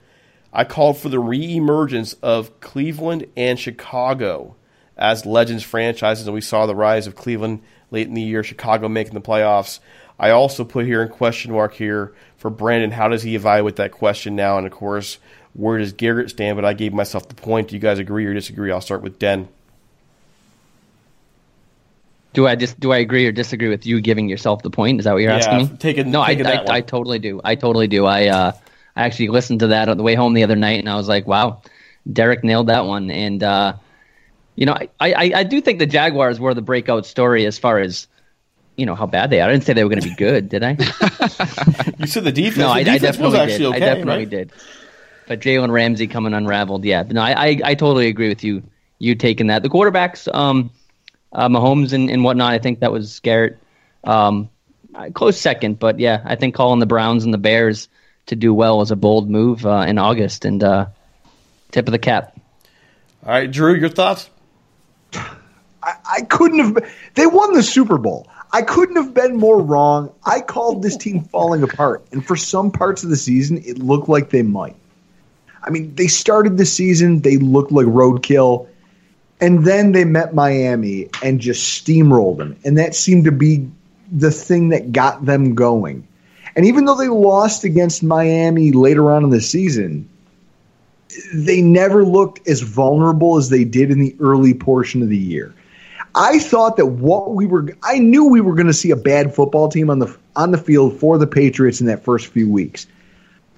I 0.52 0.64
called 0.64 0.98
for 0.98 1.10
the 1.10 1.18
reemergence 1.18 2.16
of 2.24 2.58
Cleveland 2.58 3.26
and 3.36 3.56
Chicago 3.56 4.56
as 4.96 5.24
Legends 5.24 5.62
franchises, 5.62 6.26
and 6.26 6.34
we 6.34 6.40
saw 6.40 6.66
the 6.66 6.74
rise 6.74 7.06
of 7.06 7.14
Cleveland 7.14 7.62
late 7.92 8.08
in 8.08 8.14
the 8.14 8.22
year, 8.22 8.42
Chicago 8.42 8.88
making 8.88 9.14
the 9.14 9.20
playoffs. 9.20 9.78
I 10.18 10.30
also 10.30 10.64
put 10.64 10.86
here 10.86 11.02
in 11.02 11.08
question 11.08 11.52
mark 11.52 11.74
here 11.74 12.14
for 12.36 12.50
Brandon, 12.50 12.90
how 12.90 13.06
does 13.06 13.22
he 13.22 13.36
evaluate 13.36 13.76
that 13.76 13.92
question 13.92 14.34
now? 14.34 14.58
And 14.58 14.66
of 14.66 14.72
course, 14.72 15.18
where 15.56 15.78
does 15.78 15.92
Garrett 15.92 16.30
stand? 16.30 16.56
But 16.56 16.64
I 16.64 16.72
gave 16.74 16.92
myself 16.92 17.28
the 17.28 17.34
point. 17.34 17.68
Do 17.68 17.74
you 17.74 17.80
guys 17.80 17.98
agree 17.98 18.26
or 18.26 18.34
disagree? 18.34 18.70
I'll 18.70 18.80
start 18.80 19.02
with 19.02 19.18
Den. 19.18 19.48
Do 22.34 22.46
I 22.46 22.54
just 22.54 22.78
do 22.78 22.92
I 22.92 22.98
agree 22.98 23.26
or 23.26 23.32
disagree 23.32 23.68
with 23.68 23.86
you 23.86 24.00
giving 24.00 24.28
yourself 24.28 24.62
the 24.62 24.70
point? 24.70 25.00
Is 25.00 25.04
that 25.04 25.12
what 25.14 25.22
you're 25.22 25.30
Yeah, 25.32 25.38
asking 25.38 25.58
me? 25.72 25.76
take 25.78 25.96
it- 25.98 26.06
no, 26.06 26.24
take 26.24 26.44
I, 26.44 26.56
one. 26.58 26.70
I, 26.70 26.74
I 26.76 26.80
totally 26.82 27.18
do. 27.18 27.40
I 27.42 27.54
totally 27.54 27.86
do. 27.88 28.04
I 28.04 28.26
uh, 28.26 28.52
I 28.94 29.04
actually 29.04 29.28
listened 29.28 29.60
to 29.60 29.68
that 29.68 29.88
on 29.88 29.96
the 29.96 30.02
way 30.02 30.14
home 30.14 30.34
the 30.34 30.42
other 30.44 30.56
night, 30.56 30.78
and 30.80 30.88
I 30.88 30.96
was 30.96 31.08
like, 31.08 31.26
wow, 31.26 31.62
Derek 32.10 32.44
nailed 32.44 32.66
that 32.66 32.84
one. 32.84 33.10
And 33.10 33.42
uh, 33.42 33.74
you 34.54 34.66
know, 34.66 34.74
I, 34.74 34.88
I 35.00 35.32
I 35.36 35.42
do 35.44 35.62
think 35.62 35.78
the 35.78 35.86
Jaguars 35.86 36.38
were 36.38 36.52
the 36.52 36.60
breakout 36.62 37.06
story 37.06 37.46
as 37.46 37.58
far 37.58 37.78
as 37.78 38.06
you 38.76 38.84
know 38.84 38.94
how 38.94 39.06
bad 39.06 39.30
they 39.30 39.40
are. 39.40 39.48
I 39.48 39.52
didn't 39.52 39.64
say 39.64 39.72
they 39.72 39.84
were 39.84 39.88
going 39.90 40.02
to 40.02 40.08
be 40.08 40.14
good, 40.14 40.50
did 40.50 40.62
I? 40.62 40.76
You 41.98 42.06
said 42.06 42.24
the 42.24 42.32
defense. 42.32 42.58
no, 42.58 42.68
the 42.68 42.74
I, 42.74 42.78
I 42.80 42.98
definitely 42.98 43.24
was 43.24 43.34
actually 43.34 43.58
did. 43.58 43.66
okay, 43.68 43.76
I 43.76 43.78
definitely 43.80 44.14
right? 44.26 44.28
did. 44.30 44.52
But 45.26 45.40
Jalen 45.40 45.70
Ramsey 45.70 46.06
coming 46.06 46.34
unraveled, 46.34 46.84
yeah. 46.84 47.02
No, 47.02 47.20
I, 47.20 47.32
I 47.32 47.60
I 47.64 47.74
totally 47.74 48.08
agree 48.08 48.28
with 48.28 48.44
you. 48.44 48.62
You 48.98 49.14
taking 49.14 49.48
that. 49.48 49.62
The 49.62 49.68
quarterbacks, 49.68 50.32
um, 50.32 50.70
uh, 51.32 51.48
Mahomes 51.48 51.92
and, 51.92 52.10
and 52.10 52.24
whatnot. 52.24 52.52
I 52.52 52.58
think 52.58 52.80
that 52.80 52.92
was 52.92 53.20
Garrett. 53.20 53.58
Um, 54.04 54.48
close 55.14 55.38
second, 55.38 55.78
but 55.78 55.98
yeah, 55.98 56.22
I 56.24 56.36
think 56.36 56.54
calling 56.54 56.80
the 56.80 56.86
Browns 56.86 57.24
and 57.24 57.34
the 57.34 57.38
Bears 57.38 57.88
to 58.26 58.36
do 58.36 58.54
well 58.54 58.78
was 58.78 58.90
a 58.90 58.96
bold 58.96 59.28
move 59.28 59.66
uh, 59.66 59.84
in 59.86 59.98
August, 59.98 60.44
and 60.44 60.62
uh, 60.62 60.86
tip 61.72 61.88
of 61.88 61.92
the 61.92 61.98
cap. 61.98 62.38
All 63.24 63.30
right, 63.30 63.50
Drew, 63.50 63.74
your 63.74 63.88
thoughts? 63.88 64.30
I 65.82 66.22
couldn't 66.22 66.58
have. 66.58 66.92
They 67.14 67.26
won 67.26 67.52
the 67.52 67.62
Super 67.62 67.98
Bowl. 67.98 68.28
I 68.52 68.62
couldn't 68.62 68.96
have 68.96 69.12
been 69.12 69.36
more 69.36 69.60
wrong. 69.60 70.12
I 70.24 70.40
called 70.40 70.82
this 70.82 70.96
team 70.96 71.24
falling 71.24 71.62
apart, 71.62 72.06
and 72.12 72.24
for 72.24 72.36
some 72.36 72.70
parts 72.70 73.04
of 73.04 73.10
the 73.10 73.16
season, 73.16 73.58
it 73.64 73.78
looked 73.78 74.08
like 74.08 74.30
they 74.30 74.42
might. 74.42 74.76
I 75.66 75.70
mean, 75.70 75.94
they 75.94 76.06
started 76.06 76.58
the 76.58 76.66
season, 76.66 77.20
they 77.20 77.38
looked 77.38 77.72
like 77.72 77.86
roadkill, 77.86 78.68
and 79.40 79.64
then 79.64 79.92
they 79.92 80.04
met 80.04 80.34
Miami 80.34 81.08
and 81.22 81.40
just 81.40 81.84
steamrolled 81.84 82.38
them, 82.38 82.56
and 82.64 82.78
that 82.78 82.94
seemed 82.94 83.24
to 83.24 83.32
be 83.32 83.68
the 84.10 84.30
thing 84.30 84.68
that 84.70 84.92
got 84.92 85.24
them 85.24 85.54
going. 85.54 86.06
And 86.54 86.64
even 86.64 86.84
though 86.84 86.96
they 86.96 87.08
lost 87.08 87.64
against 87.64 88.02
Miami 88.02 88.72
later 88.72 89.10
on 89.10 89.24
in 89.24 89.30
the 89.30 89.40
season, 89.40 90.08
they 91.34 91.60
never 91.60 92.04
looked 92.04 92.46
as 92.48 92.60
vulnerable 92.62 93.36
as 93.36 93.50
they 93.50 93.64
did 93.64 93.90
in 93.90 93.98
the 93.98 94.16
early 94.20 94.54
portion 94.54 95.02
of 95.02 95.08
the 95.08 95.18
year. 95.18 95.54
I 96.14 96.38
thought 96.38 96.78
that 96.78 96.86
what 96.86 97.34
we 97.34 97.44
were 97.46 97.68
I 97.82 97.98
knew 97.98 98.24
we 98.24 98.40
were 98.40 98.54
going 98.54 98.68
to 98.68 98.72
see 98.72 98.90
a 98.90 98.96
bad 98.96 99.34
football 99.34 99.68
team 99.68 99.90
on 99.90 99.98
the 99.98 100.16
on 100.34 100.50
the 100.50 100.58
field 100.58 100.98
for 100.98 101.18
the 101.18 101.26
Patriots 101.26 101.80
in 101.80 101.86
that 101.88 102.02
first 102.02 102.28
few 102.28 102.48
weeks. 102.50 102.86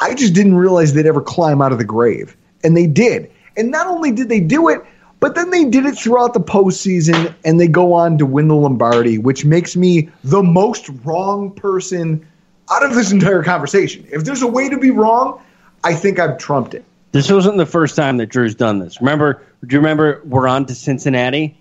I 0.01 0.15
just 0.15 0.35
didn't 0.35 0.55
realize 0.55 0.95
they'd 0.95 1.07
ever 1.07 1.21
climb 1.21 1.61
out 1.61 1.73
of 1.73 1.79
the 1.79 1.85
grave. 1.85 2.37
And 2.65 2.77
they 2.77 2.87
did. 2.87 3.31
And 3.57 3.71
not 3.71 3.87
only 3.87 4.13
did 4.13 4.29
they 4.29 4.41
do 4.41 4.69
it, 4.69 4.83
but 5.21 5.35
then 5.35 5.51
they 5.51 5.65
did 5.65 5.85
it 5.85 5.97
throughout 5.97 6.35
the 6.35 6.41
postseason 6.41 7.35
and 7.45 7.61
they 7.61 7.67
go 7.67 7.93
on 7.93 8.19
to 8.19 8.27
win 8.27 8.49
the 8.49 8.55
Lombardi, 8.55 9.19
which 9.19 9.45
makes 9.45 9.77
me 9.77 10.09
the 10.23 10.43
most 10.43 10.89
wrong 11.05 11.51
person 11.51 12.27
out 12.71 12.85
of 12.85 12.95
this 12.95 13.11
entire 13.11 13.43
conversation. 13.43 14.07
If 14.13 14.25
there's 14.25 14.43
a 14.43 14.47
way 14.47 14.69
to 14.69 14.79
be 14.79 14.91
wrong, 14.91 15.43
I 15.83 15.95
think 15.95 16.19
I've 16.19 16.39
trumped 16.39 16.75
it. 16.75 16.85
This 17.13 17.31
wasn't 17.31 17.57
the 17.57 17.67
first 17.67 17.97
time 17.97 18.19
that 18.19 18.27
Drew's 18.27 18.55
done 18.55 18.79
this. 18.79 19.01
Remember? 19.01 19.43
Do 19.67 19.75
you 19.75 19.81
remember 19.81 20.21
we're 20.25 20.47
on 20.47 20.67
to 20.67 20.75
Cincinnati? 20.75 21.57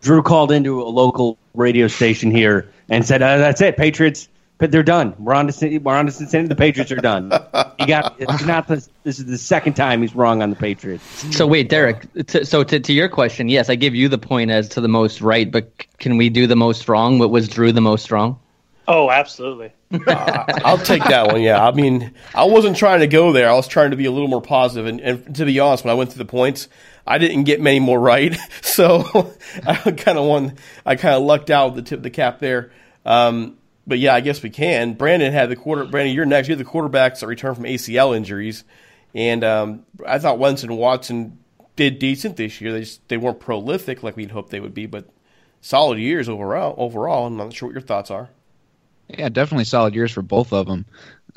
Drew 0.00 0.22
called 0.22 0.50
into 0.50 0.82
a 0.82 0.88
local 0.88 1.38
radio 1.54 1.86
station 1.86 2.30
here 2.30 2.70
and 2.88 3.04
said, 3.04 3.22
uh, 3.22 3.36
"That's 3.38 3.60
it, 3.60 3.76
Patriots. 3.76 4.28
But 4.58 4.72
they're 4.72 4.82
done. 4.82 5.14
We're 5.18 5.34
on 5.34 5.46
to 5.48 5.52
Cin- 5.52 5.82
we're 5.82 5.94
on 5.94 6.06
to 6.06 6.12
Cincinnati. 6.12 6.48
The 6.48 6.56
Patriots 6.56 6.90
are 6.90 6.96
done. 6.96 7.30
You 7.78 7.86
got. 7.86 8.16
It's 8.20 8.44
not 8.46 8.68
the, 8.68 8.86
This 9.04 9.18
is 9.18 9.26
the 9.26 9.36
second 9.36 9.74
time 9.74 10.00
he's 10.00 10.14
wrong 10.14 10.42
on 10.42 10.48
the 10.50 10.56
Patriots. 10.56 11.04
So 11.36 11.46
wait, 11.46 11.68
Derek. 11.68 12.06
T- 12.26 12.44
so 12.44 12.64
to, 12.64 12.80
to 12.80 12.92
your 12.92 13.08
question, 13.10 13.48
yes, 13.50 13.68
I 13.68 13.74
give 13.74 13.94
you 13.94 14.08
the 14.08 14.18
point 14.18 14.50
as 14.50 14.68
to 14.70 14.80
the 14.80 14.88
most 14.88 15.20
right, 15.20 15.50
but 15.50 15.70
can 15.98 16.16
we 16.16 16.30
do 16.30 16.46
the 16.46 16.56
most 16.56 16.88
wrong? 16.88 17.18
What 17.18 17.30
was 17.30 17.48
Drew 17.48 17.70
the 17.72 17.82
most 17.82 18.10
wrong? 18.10 18.38
Oh, 18.88 19.10
absolutely. 19.10 19.72
I'll 20.06 20.78
take 20.78 21.02
that 21.04 21.26
one. 21.26 21.42
Yeah, 21.42 21.64
I 21.66 21.72
mean, 21.72 22.12
I 22.34 22.44
wasn't 22.44 22.76
trying 22.76 23.00
to 23.00 23.06
go 23.06 23.32
there. 23.32 23.50
I 23.50 23.54
was 23.54 23.66
trying 23.66 23.90
to 23.90 23.96
be 23.96 24.04
a 24.04 24.10
little 24.12 24.28
more 24.28 24.40
positive. 24.42 24.86
And, 24.86 25.00
and 25.00 25.36
to 25.36 25.44
be 25.44 25.58
honest, 25.58 25.84
when 25.84 25.90
I 25.90 25.94
went 25.94 26.12
through 26.12 26.24
the 26.24 26.30
points, 26.30 26.68
I 27.06 27.18
didn't 27.18 27.44
get 27.44 27.60
many 27.60 27.80
more 27.80 27.98
right. 28.00 28.36
So 28.62 29.32
I 29.66 29.74
kind 29.74 30.18
of 30.18 30.26
won. 30.26 30.56
I 30.84 30.96
kind 30.96 31.14
of 31.14 31.22
lucked 31.22 31.50
out 31.50 31.74
with 31.74 31.84
the 31.84 31.88
tip 31.88 31.98
of 31.98 32.02
the 32.02 32.10
cap 32.10 32.40
there. 32.40 32.70
Um, 33.06 33.56
but 33.86 33.98
yeah, 33.98 34.14
I 34.14 34.20
guess 34.20 34.42
we 34.42 34.50
can. 34.50 34.94
Brandon 34.94 35.32
had 35.32 35.48
the 35.48 35.56
quarter. 35.56 35.84
Brandon, 35.84 36.14
you're 36.14 36.26
next. 36.26 36.48
You're 36.48 36.56
the 36.56 36.64
quarterbacks 36.64 37.20
that 37.20 37.26
return 37.26 37.54
from 37.54 37.64
ACL 37.64 38.16
injuries, 38.16 38.64
and 39.14 39.44
um, 39.44 39.86
I 40.06 40.18
thought 40.18 40.38
Wentz 40.38 40.62
and 40.62 40.76
Watson 40.76 41.38
did 41.76 41.98
decent 41.98 42.36
this 42.36 42.60
year. 42.60 42.72
They 42.72 42.80
just 42.80 43.06
they 43.08 43.16
weren't 43.16 43.40
prolific 43.40 44.02
like 44.02 44.16
we'd 44.16 44.30
hoped 44.30 44.50
they 44.50 44.60
would 44.60 44.74
be, 44.74 44.86
but 44.86 45.08
solid 45.60 45.98
years 45.98 46.28
overall. 46.28 46.74
Overall, 46.78 47.26
I'm 47.26 47.36
not 47.36 47.52
sure 47.52 47.68
what 47.68 47.74
your 47.74 47.82
thoughts 47.82 48.10
are. 48.10 48.30
Yeah, 49.08 49.28
definitely 49.28 49.64
solid 49.64 49.94
years 49.94 50.10
for 50.10 50.22
both 50.22 50.52
of 50.52 50.66
them. 50.66 50.86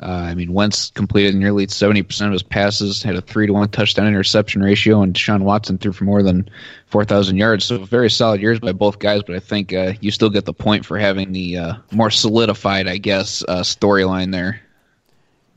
Uh, 0.02 0.06
I 0.06 0.34
mean, 0.34 0.54
Wentz 0.54 0.90
completed 0.90 1.34
nearly 1.34 1.66
70% 1.66 2.26
of 2.26 2.32
his 2.32 2.42
passes, 2.42 3.02
had 3.02 3.16
a 3.16 3.20
3 3.20 3.48
to 3.48 3.52
1 3.52 3.68
touchdown 3.68 4.06
interception 4.06 4.62
ratio, 4.62 5.02
and 5.02 5.12
Deshaun 5.12 5.42
Watson 5.42 5.76
threw 5.76 5.92
for 5.92 6.04
more 6.04 6.22
than 6.22 6.48
4,000 6.86 7.36
yards. 7.36 7.66
So, 7.66 7.84
very 7.84 8.10
solid 8.10 8.40
years 8.40 8.58
by 8.60 8.72
both 8.72 8.98
guys, 8.98 9.22
but 9.22 9.36
I 9.36 9.40
think 9.40 9.74
uh, 9.74 9.92
you 10.00 10.10
still 10.10 10.30
get 10.30 10.46
the 10.46 10.54
point 10.54 10.86
for 10.86 10.98
having 10.98 11.32
the 11.32 11.58
uh, 11.58 11.74
more 11.92 12.10
solidified, 12.10 12.88
I 12.88 12.96
guess, 12.96 13.44
uh, 13.46 13.60
storyline 13.60 14.32
there. 14.32 14.62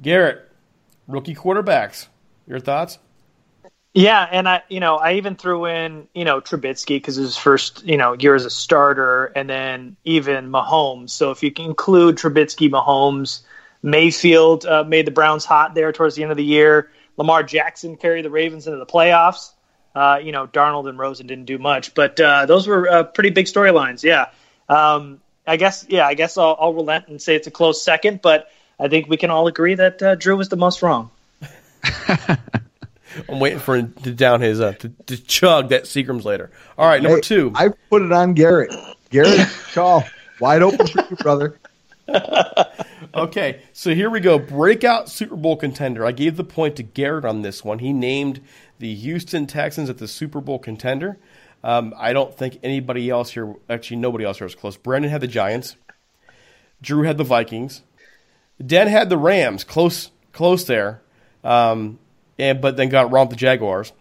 Garrett, 0.02 0.50
rookie 1.08 1.36
quarterbacks. 1.36 2.08
Your 2.46 2.60
thoughts? 2.60 3.00
Yeah, 3.94 4.28
and 4.30 4.50
I, 4.50 4.64
you 4.70 4.80
know, 4.80 4.98
I 4.98 5.14
even 5.14 5.36
threw 5.36 5.68
in, 5.68 6.08
you 6.14 6.26
know, 6.26 6.42
Trubisky 6.42 6.96
because 6.96 7.16
his 7.16 7.38
first, 7.38 7.86
you 7.86 7.96
know, 7.96 8.14
year 8.14 8.36
as 8.36 8.44
a 8.44 8.50
starter, 8.50 9.28
and 9.36 9.50
then 9.50 9.96
even 10.04 10.50
Mahomes. 10.50 11.12
So 11.12 11.32
if 11.32 11.44
you 11.44 11.52
can 11.52 11.66
include 11.66 12.18
Trubisky, 12.18 12.70
Mahomes, 12.70 13.44
Mayfield 13.84 14.66
uh, 14.66 14.84
made 14.86 15.06
the 15.06 15.12
Browns 15.12 15.46
hot 15.46 15.76
there 15.76 15.92
towards 15.92 16.16
the 16.16 16.24
end 16.24 16.32
of 16.32 16.38
the 16.38 16.44
year. 16.44 16.90
Lamar 17.18 17.44
Jackson 17.44 17.98
carried 17.98 18.26
the 18.26 18.30
Ravens 18.32 18.66
into 18.66 18.80
the 18.80 18.86
playoffs. 18.86 19.52
Uh, 19.94 20.20
you 20.24 20.32
know, 20.32 20.48
Darnold 20.48 20.90
and 20.90 20.98
Rosen 20.98 21.28
didn't 21.28 21.46
do 21.46 21.60
much, 21.60 21.94
but 21.94 22.20
uh, 22.20 22.48
those 22.48 22.66
were 22.68 22.90
uh, 22.90 23.04
pretty 23.04 23.30
big 23.30 23.46
storylines. 23.46 24.02
Yeah, 24.02 24.30
um, 24.68 25.22
I 25.46 25.58
guess. 25.58 25.86
Yeah, 25.88 26.08
I 26.08 26.16
guess 26.16 26.38
I'll, 26.38 26.58
I'll 26.60 26.74
relent 26.74 27.10
and 27.10 27.22
say 27.22 27.36
it's 27.36 27.46
a 27.46 27.52
close 27.52 27.84
second, 27.84 28.22
but 28.24 28.50
I 28.80 28.88
think 28.88 29.08
we 29.08 29.18
can 29.18 29.30
all 29.30 29.46
agree 29.48 29.76
that 29.76 30.02
uh, 30.02 30.16
Drew 30.16 30.36
was 30.36 30.50
the 30.50 30.56
most 30.56 30.82
wrong. 30.82 31.12
I'm 33.30 33.40
waiting 33.40 33.60
for 33.60 33.76
him 33.76 33.94
to 34.04 34.12
down 34.12 34.42
his 34.42 34.60
uh, 34.60 34.74
to, 34.74 34.90
to 34.90 35.18
chug 35.24 35.70
that 35.70 35.84
Seagram's 35.84 36.26
later. 36.26 36.50
All 36.78 36.88
right, 36.88 37.02
number 37.02 37.18
Hey, 37.18 37.22
two. 37.22 37.52
I 37.54 37.70
put 37.90 38.02
it 38.02 38.12
on 38.12 38.34
Garrett. 38.34 38.74
Garrett, 39.12 39.48
call 39.74 40.04
wide 40.40 40.64
open 40.64 40.88
for 40.88 41.06
you, 41.08 41.16
brother. 41.18 41.60
okay, 43.16 43.62
so 43.74 43.94
here 43.94 44.10
we 44.10 44.20
go. 44.20 44.40
Breakout 44.40 45.10
Super 45.10 45.36
Bowl 45.36 45.56
contender. 45.56 46.06
I 46.06 46.12
gave 46.12 46.38
the 46.38 46.44
point 46.44 46.76
to 46.78 46.84
Garrett 46.84 47.26
on 47.26 47.42
this 47.42 47.64
one. 47.64 47.80
He 47.80 47.94
named 47.94 48.42
the 48.80 48.94
Houston 48.96 49.48
Texans 49.48 49.90
at 49.90 49.98
the 49.98 50.08
Super 50.08 50.42
Bowl 50.42 50.60
contender. 50.60 51.18
Um, 51.64 51.94
I 51.98 52.14
don't 52.14 52.36
think 52.36 52.60
anybody 52.62 53.10
else 53.10 53.32
here, 53.32 53.56
actually, 53.70 53.98
nobody 53.98 54.26
else 54.26 54.38
here 54.38 54.46
was 54.46 54.56
close. 54.56 54.76
Brandon 54.76 55.10
had 55.10 55.22
the 55.22 55.28
Giants. 55.28 55.78
Drew 56.82 57.04
had 57.04 57.18
the 57.18 57.24
Vikings. 57.24 57.82
Den 58.66 58.88
had 58.88 59.10
the 59.10 59.18
Rams, 59.18 59.64
close, 59.64 60.12
close 60.32 60.66
there, 60.66 61.02
um, 61.44 61.98
and 62.38 62.62
but 62.62 62.78
then 62.78 62.90
got 62.90 63.10
with 63.10 63.30
the 63.30 63.36
Jaguars. 63.36 63.94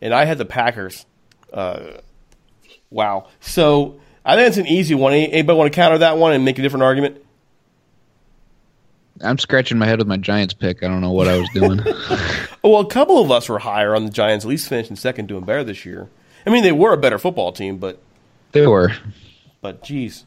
And 0.00 0.14
I 0.14 0.24
had 0.24 0.38
the 0.38 0.44
Packers. 0.44 1.04
Uh, 1.52 1.98
wow. 2.90 3.28
So 3.40 4.00
I 4.24 4.36
think 4.36 4.48
it's 4.48 4.56
an 4.56 4.66
easy 4.66 4.94
one. 4.94 5.12
Anybody 5.12 5.58
want 5.58 5.72
to 5.72 5.76
counter 5.76 5.98
that 5.98 6.16
one 6.16 6.32
and 6.32 6.44
make 6.44 6.58
a 6.58 6.62
different 6.62 6.84
argument? 6.84 7.22
I'm 9.22 9.38
scratching 9.38 9.78
my 9.78 9.86
head 9.86 9.98
with 9.98 10.08
my 10.08 10.16
Giants 10.16 10.54
pick. 10.54 10.82
I 10.82 10.88
don't 10.88 11.00
know 11.00 11.12
what 11.12 11.28
I 11.28 11.38
was 11.38 11.48
doing. 11.50 11.80
Well, 12.62 12.80
a 12.80 12.86
couple 12.86 13.22
of 13.22 13.30
us 13.30 13.48
were 13.48 13.58
higher 13.58 13.94
on 13.94 14.04
the 14.04 14.10
Giants, 14.10 14.44
at 14.44 14.48
least 14.48 14.68
finishing 14.68 14.94
second, 14.94 15.28
doing 15.28 15.44
better 15.44 15.64
this 15.64 15.86
year. 15.86 16.10
I 16.46 16.50
mean, 16.50 16.62
they 16.62 16.72
were 16.72 16.92
a 16.92 16.98
better 16.98 17.18
football 17.18 17.52
team, 17.52 17.78
but 17.78 17.98
they 18.52 18.66
were. 18.66 18.92
but 19.62 19.82
geez. 19.82 20.26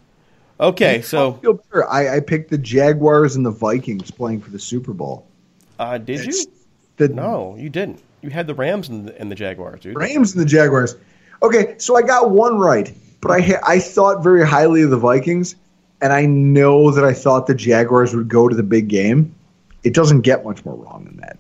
Okay, 0.60 1.04
so 1.04 1.34
Feel 1.34 1.54
better. 1.54 1.88
I, 1.88 2.16
I 2.16 2.20
picked 2.22 2.50
the 2.50 2.58
Jaguars 2.58 3.36
and 3.36 3.46
the 3.46 3.52
Vikings 3.52 4.10
playing 4.10 4.42
for 4.42 4.50
the 4.50 4.58
Super 4.58 4.94
Bowl. 4.94 5.28
uh, 5.80 6.00
did 6.00 6.26
you? 6.26 6.46
The 6.98 7.10
No, 7.10 7.56
you 7.56 7.70
didn't. 7.70 8.02
You 8.22 8.32
had 8.32 8.48
the 8.48 8.56
Rams 8.56 8.90
and 8.90 9.08
the, 9.08 9.20
and 9.20 9.30
the 9.30 9.36
Jaguars, 9.36 9.82
dude. 9.82 9.96
Rams 9.96 10.34
and 10.34 10.42
the 10.42 10.50
Jaguars. 10.50 10.96
Okay, 11.44 11.76
so 11.78 11.96
I 11.96 12.02
got 12.02 12.32
one 12.32 12.58
right, 12.58 12.92
but 13.22 13.30
I 13.32 13.60
I 13.64 13.80
thought 13.80 14.24
very 14.24 14.44
highly 14.48 14.82
of 14.82 14.90
the 14.90 14.98
Vikings, 14.98 15.56
and 16.04 16.12
I 16.12 16.26
know 16.26 16.92
that 16.92 17.06
I 17.06 17.14
thought 17.14 17.48
the 17.48 17.56
Jaguars 17.56 18.14
would 18.14 18.28
go 18.28 18.50
to 18.50 18.56
the 18.56 18.62
big 18.62 18.90
game. 18.90 19.34
It 19.84 19.94
doesn't 19.94 20.22
get 20.22 20.44
much 20.44 20.64
more 20.66 20.76
wrong 20.76 21.06
than 21.06 21.18
that. 21.18 21.38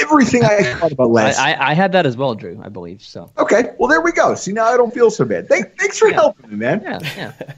Everything 0.00 0.44
I 0.44 0.62
thought 0.74 0.92
about 0.92 1.10
last. 1.10 1.38
I, 1.38 1.72
I 1.72 1.74
had 1.74 1.92
that 1.92 2.06
as 2.06 2.16
well, 2.16 2.34
Drew. 2.34 2.58
I 2.64 2.70
believe 2.70 3.02
so. 3.02 3.30
okay, 3.36 3.74
well 3.78 3.88
there 3.88 4.00
we 4.00 4.12
go. 4.12 4.34
See 4.34 4.52
now 4.52 4.64
I 4.64 4.78
don't 4.78 4.94
feel 4.94 5.10
so 5.10 5.26
bad. 5.26 5.46
Thank, 5.46 5.78
thanks 5.78 5.98
for 5.98 6.10
helping 6.10 6.50
me, 6.50 6.56
man. 6.56 6.80
Yeah, 6.82 6.98
yeah. 7.02 7.32
Okay, 7.38 7.54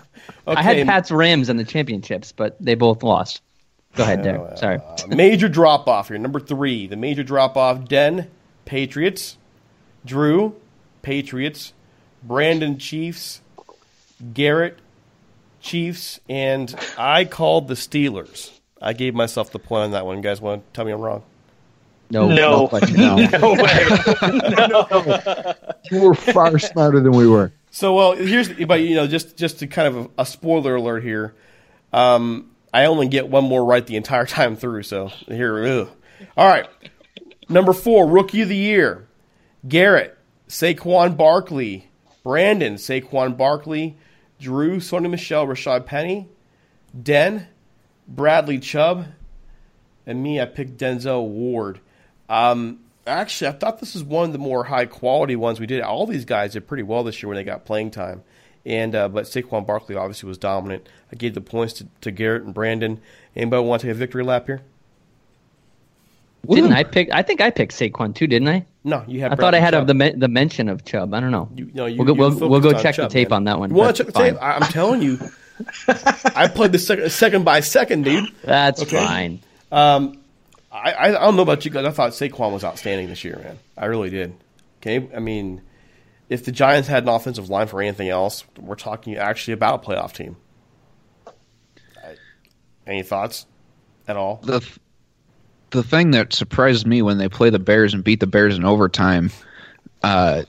I 0.46 0.62
had 0.62 0.84
Pat's 0.86 1.12
Rams 1.12 1.48
in 1.48 1.56
the 1.56 1.64
championships, 1.64 2.32
but 2.32 2.56
they 2.58 2.74
both 2.74 3.04
lost. 3.04 3.40
Go 3.94 4.02
ahead, 4.02 4.22
Derek. 4.22 4.58
Sorry. 4.58 4.78
Uh, 4.78 4.96
major 5.08 5.48
drop 5.48 5.86
off 5.86 6.08
here. 6.08 6.18
Number 6.18 6.40
three, 6.40 6.88
the 6.88 6.96
major 6.96 7.22
drop 7.22 7.56
off. 7.56 7.84
Den 7.84 8.28
Patriots, 8.64 9.36
Drew 10.04 10.56
Patriots, 11.02 11.74
Brandon 12.24 12.76
Chiefs, 12.78 13.40
Garrett 14.34 14.78
Chiefs, 15.62 16.20
and 16.28 16.74
I 16.98 17.24
called 17.24 17.68
the 17.68 17.74
Steelers. 17.74 18.50
I 18.80 18.92
gave 18.92 19.14
myself 19.14 19.52
the 19.52 19.58
point 19.58 19.84
on 19.84 19.90
that 19.92 20.04
one. 20.04 20.16
You 20.16 20.22
guys 20.22 20.40
want 20.40 20.66
to 20.66 20.72
tell 20.76 20.84
me 20.84 20.92
I'm 20.92 21.00
wrong? 21.00 21.22
No, 22.10 22.28
No. 22.28 22.68
question, 22.68 22.96
no. 22.96 23.16
No 23.40 23.54
way. 23.54 25.54
You 25.90 26.00
were 26.02 26.14
far 26.14 26.58
smarter 26.58 27.00
than 27.00 27.12
we 27.12 27.26
were. 27.26 27.52
So 27.70 27.94
well, 27.94 28.12
here's 28.12 28.52
but 28.66 28.80
you 28.80 28.94
know 28.94 29.06
just 29.06 29.36
just 29.36 29.60
to 29.60 29.66
kind 29.66 29.88
of 29.88 30.10
a, 30.18 30.26
spoiler 30.26 30.76
alert 30.76 31.02
here. 31.02 31.34
Um, 31.92 32.50
I 32.72 32.84
only 32.84 33.08
get 33.08 33.28
one 33.28 33.44
more 33.44 33.64
right 33.64 33.84
the 33.86 33.96
entire 33.96 34.26
time 34.26 34.56
through. 34.56 34.82
So 34.84 35.08
here, 35.26 35.64
ugh. 35.64 35.88
all 36.36 36.48
right. 36.48 36.68
Number 37.48 37.72
four, 37.72 38.08
rookie 38.08 38.42
of 38.42 38.48
the 38.48 38.56
year, 38.56 39.06
Garrett 39.66 40.16
Saquon 40.48 41.16
Barkley, 41.16 41.88
Brandon 42.22 42.74
Saquon 42.74 43.36
Barkley, 43.36 43.96
Drew 44.42 44.78
Sony 44.78 45.08
Michel 45.08 45.46
Rashad 45.46 45.86
Penny, 45.86 46.28
Den 47.00 47.46
Bradley 48.08 48.58
Chubb, 48.58 49.06
and 50.04 50.20
me. 50.20 50.40
I 50.40 50.46
picked 50.46 50.78
Denzel 50.78 51.28
Ward. 51.28 51.78
Um, 52.28 52.80
actually, 53.06 53.48
I 53.48 53.52
thought 53.52 53.78
this 53.78 53.94
was 53.94 54.02
one 54.02 54.26
of 54.26 54.32
the 54.32 54.40
more 54.40 54.64
high 54.64 54.86
quality 54.86 55.36
ones 55.36 55.60
we 55.60 55.66
did. 55.66 55.80
All 55.80 56.06
these 56.06 56.24
guys 56.24 56.54
did 56.54 56.66
pretty 56.66 56.82
well 56.82 57.04
this 57.04 57.22
year 57.22 57.28
when 57.28 57.36
they 57.36 57.44
got 57.44 57.64
playing 57.64 57.92
time, 57.92 58.24
and 58.66 58.96
uh, 58.96 59.08
but 59.08 59.26
Saquon 59.26 59.64
Barkley 59.64 59.94
obviously 59.94 60.26
was 60.26 60.38
dominant. 60.38 60.88
I 61.12 61.16
gave 61.16 61.34
the 61.34 61.40
points 61.40 61.74
to, 61.74 61.86
to 62.00 62.10
Garrett 62.10 62.42
and 62.42 62.52
Brandon. 62.52 63.00
Anybody 63.36 63.64
want 63.64 63.82
to 63.82 63.86
take 63.86 63.94
a 63.94 63.98
victory 63.98 64.24
lap 64.24 64.46
here? 64.46 64.62
Didn't 66.48 66.72
I 66.72 66.82
pick? 66.82 67.10
I 67.12 67.22
think 67.22 67.40
I 67.40 67.50
picked 67.50 67.74
Saquon 67.74 68.12
too, 68.12 68.26
didn't 68.26 68.48
I? 68.48 68.66
No, 68.84 69.04
you 69.06 69.20
had. 69.20 69.32
I 69.32 69.36
thought 69.36 69.54
I 69.54 69.60
had 69.60 69.72
Chubb. 69.74 69.88
of 69.88 69.98
the 69.98 70.14
the 70.16 70.28
mention 70.28 70.68
of 70.68 70.84
Chubb. 70.84 71.14
I 71.14 71.20
don't 71.20 71.30
know. 71.30 71.48
You, 71.54 71.70
no, 71.72 71.86
you, 71.86 72.02
we'll 72.02 72.14
go, 72.14 72.30
we'll, 72.30 72.48
we'll 72.50 72.60
go 72.60 72.72
check 72.72 72.96
Chubb, 72.96 73.10
the 73.10 73.12
tape 73.14 73.30
man. 73.30 73.36
on 73.38 73.44
that 73.44 73.58
one. 73.60 73.70
You 73.70 73.76
want 73.76 73.96
to 73.96 74.02
check 74.04 74.12
the 74.12 74.18
tape? 74.18 74.36
I, 74.42 74.54
I'm 74.54 74.62
telling 74.72 75.02
you, 75.02 75.18
I 76.34 76.48
played 76.52 76.72
the 76.72 76.78
second, 76.80 77.10
second 77.12 77.44
by 77.44 77.60
second, 77.60 78.02
dude. 78.04 78.28
That's 78.42 78.82
Okay. 78.82 78.96
fine. 78.96 79.40
Um, 79.70 80.18
I, 80.72 80.92
I 80.92 81.06
I 81.08 81.10
don't 81.12 81.36
know 81.36 81.42
about 81.42 81.64
you 81.64 81.70
guys. 81.70 81.84
I 81.84 81.90
thought 81.92 82.10
Saquon 82.12 82.52
was 82.52 82.64
outstanding 82.64 83.06
this 83.08 83.22
year, 83.24 83.36
man. 83.42 83.58
I 83.78 83.84
really 83.84 84.10
did. 84.10 84.34
Okay, 84.80 85.08
I 85.14 85.20
mean, 85.20 85.62
if 86.28 86.44
the 86.44 86.50
Giants 86.50 86.88
had 86.88 87.04
an 87.04 87.08
offensive 87.08 87.48
line 87.48 87.68
for 87.68 87.80
anything 87.80 88.08
else, 88.08 88.44
we're 88.58 88.74
talking 88.74 89.14
actually 89.16 89.54
about 89.54 89.84
a 89.84 89.88
playoff 89.88 90.12
team. 90.12 90.36
Any 92.86 93.02
thoughts 93.04 93.46
at 94.08 94.16
all? 94.16 94.40
the 94.42 94.60
the 95.72 95.82
thing 95.82 96.12
that 96.12 96.32
surprised 96.32 96.86
me 96.86 97.02
when 97.02 97.18
they 97.18 97.28
play 97.28 97.50
the 97.50 97.58
Bears 97.58 97.92
and 97.92 98.04
beat 98.04 98.20
the 98.20 98.26
Bears 98.26 98.56
in 98.56 98.64
overtime, 98.64 99.30
uh, 100.02 100.42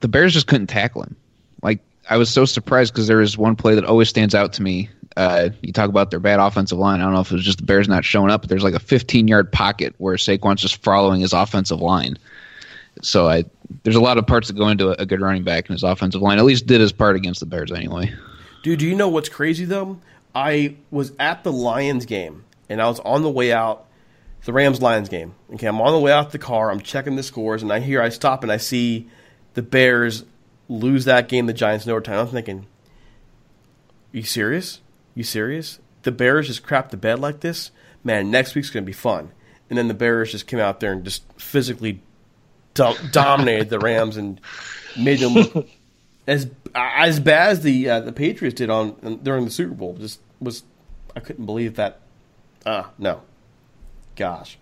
the 0.00 0.08
Bears 0.08 0.34
just 0.34 0.46
couldn't 0.46 0.66
tackle 0.66 1.02
him. 1.02 1.16
Like 1.62 1.80
I 2.10 2.18
was 2.18 2.28
so 2.28 2.44
surprised 2.44 2.92
because 2.92 3.06
there 3.06 3.20
is 3.20 3.38
one 3.38 3.56
play 3.56 3.76
that 3.76 3.84
always 3.84 4.08
stands 4.08 4.34
out 4.34 4.52
to 4.54 4.62
me. 4.62 4.90
Uh, 5.16 5.48
you 5.62 5.72
talk 5.72 5.88
about 5.88 6.10
their 6.10 6.20
bad 6.20 6.40
offensive 6.40 6.78
line. 6.78 7.00
I 7.00 7.04
don't 7.04 7.14
know 7.14 7.20
if 7.20 7.30
it 7.30 7.34
was 7.34 7.44
just 7.44 7.58
the 7.58 7.64
Bears 7.64 7.88
not 7.88 8.04
showing 8.04 8.30
up, 8.30 8.42
but 8.42 8.50
there's 8.50 8.64
like 8.64 8.74
a 8.74 8.78
15 8.78 9.28
yard 9.28 9.50
pocket 9.50 9.94
where 9.98 10.16
Saquon's 10.16 10.60
just 10.60 10.82
following 10.82 11.22
his 11.22 11.32
offensive 11.32 11.80
line. 11.80 12.18
So 13.02 13.28
I 13.28 13.44
there's 13.82 13.96
a 13.96 14.00
lot 14.00 14.18
of 14.18 14.26
parts 14.26 14.48
that 14.48 14.54
go 14.54 14.68
into 14.68 14.90
a, 14.90 15.02
a 15.02 15.06
good 15.06 15.20
running 15.20 15.44
back 15.44 15.68
in 15.68 15.72
his 15.72 15.82
offensive 15.82 16.20
line. 16.20 16.38
At 16.38 16.44
least 16.44 16.66
did 16.66 16.80
his 16.80 16.92
part 16.92 17.16
against 17.16 17.40
the 17.40 17.46
Bears 17.46 17.72
anyway. 17.72 18.12
Dude, 18.62 18.80
do 18.80 18.86
you 18.86 18.94
know 18.94 19.08
what's 19.08 19.28
crazy 19.28 19.64
though? 19.64 19.98
I 20.34 20.76
was 20.90 21.12
at 21.18 21.44
the 21.44 21.52
Lions 21.52 22.04
game 22.04 22.44
and 22.68 22.82
I 22.82 22.88
was 22.88 23.00
on 23.00 23.22
the 23.22 23.30
way 23.30 23.52
out, 23.52 23.85
the 24.46 24.52
Rams 24.52 24.80
Lions 24.80 25.08
game. 25.08 25.34
Okay, 25.54 25.66
I'm 25.66 25.80
on 25.80 25.92
the 25.92 26.00
way 26.00 26.10
out 26.10 26.32
the 26.32 26.38
car. 26.38 26.70
I'm 26.70 26.80
checking 26.80 27.14
the 27.14 27.22
scores, 27.22 27.62
and 27.62 27.72
I 27.72 27.80
hear 27.80 28.00
I 28.00 28.08
stop 28.08 28.42
and 28.42 28.50
I 28.50 28.56
see 28.56 29.06
the 29.54 29.62
Bears 29.62 30.24
lose 30.68 31.04
that 31.04 31.28
game, 31.28 31.46
the 31.46 31.52
Giants 31.52 31.84
in 31.84 31.92
overtime. 31.92 32.18
I'm 32.18 32.28
thinking, 32.28 32.66
you 34.10 34.22
serious? 34.22 34.80
You 35.14 35.22
serious? 35.22 35.78
the 36.06 36.12
Bears 36.12 36.46
just 36.46 36.62
crap 36.62 36.90
the 36.90 36.96
bed 36.96 37.18
like 37.18 37.40
this, 37.40 37.72
man, 38.02 38.30
next 38.30 38.54
week's 38.54 38.70
to 38.70 38.80
be 38.82 38.92
fun. 38.92 39.32
And 39.68 39.76
then 39.76 39.88
the 39.88 39.94
Bears 39.94 40.30
just 40.30 40.46
came 40.46 40.60
out 40.60 40.78
there 40.78 40.92
and 40.92 41.04
just 41.04 41.24
physically 41.36 42.00
do- 42.74 42.94
dominated 43.10 43.68
the 43.68 43.80
Rams 43.80 44.16
and 44.16 44.40
made 44.96 45.18
them 45.18 45.64
as 46.26 46.48
as 46.74 47.18
bad 47.18 47.50
as 47.50 47.60
the 47.62 47.90
uh, 47.90 48.00
the 48.00 48.12
Patriots 48.12 48.54
did 48.54 48.70
on 48.70 49.18
during 49.22 49.44
the 49.44 49.50
Super 49.50 49.74
Bowl. 49.74 49.94
Just 49.94 50.20
was 50.40 50.62
I 51.16 51.20
couldn't 51.20 51.44
believe 51.44 51.74
that. 51.74 52.00
Ah, 52.64 52.90
no, 52.98 53.22
gosh. 54.16 54.58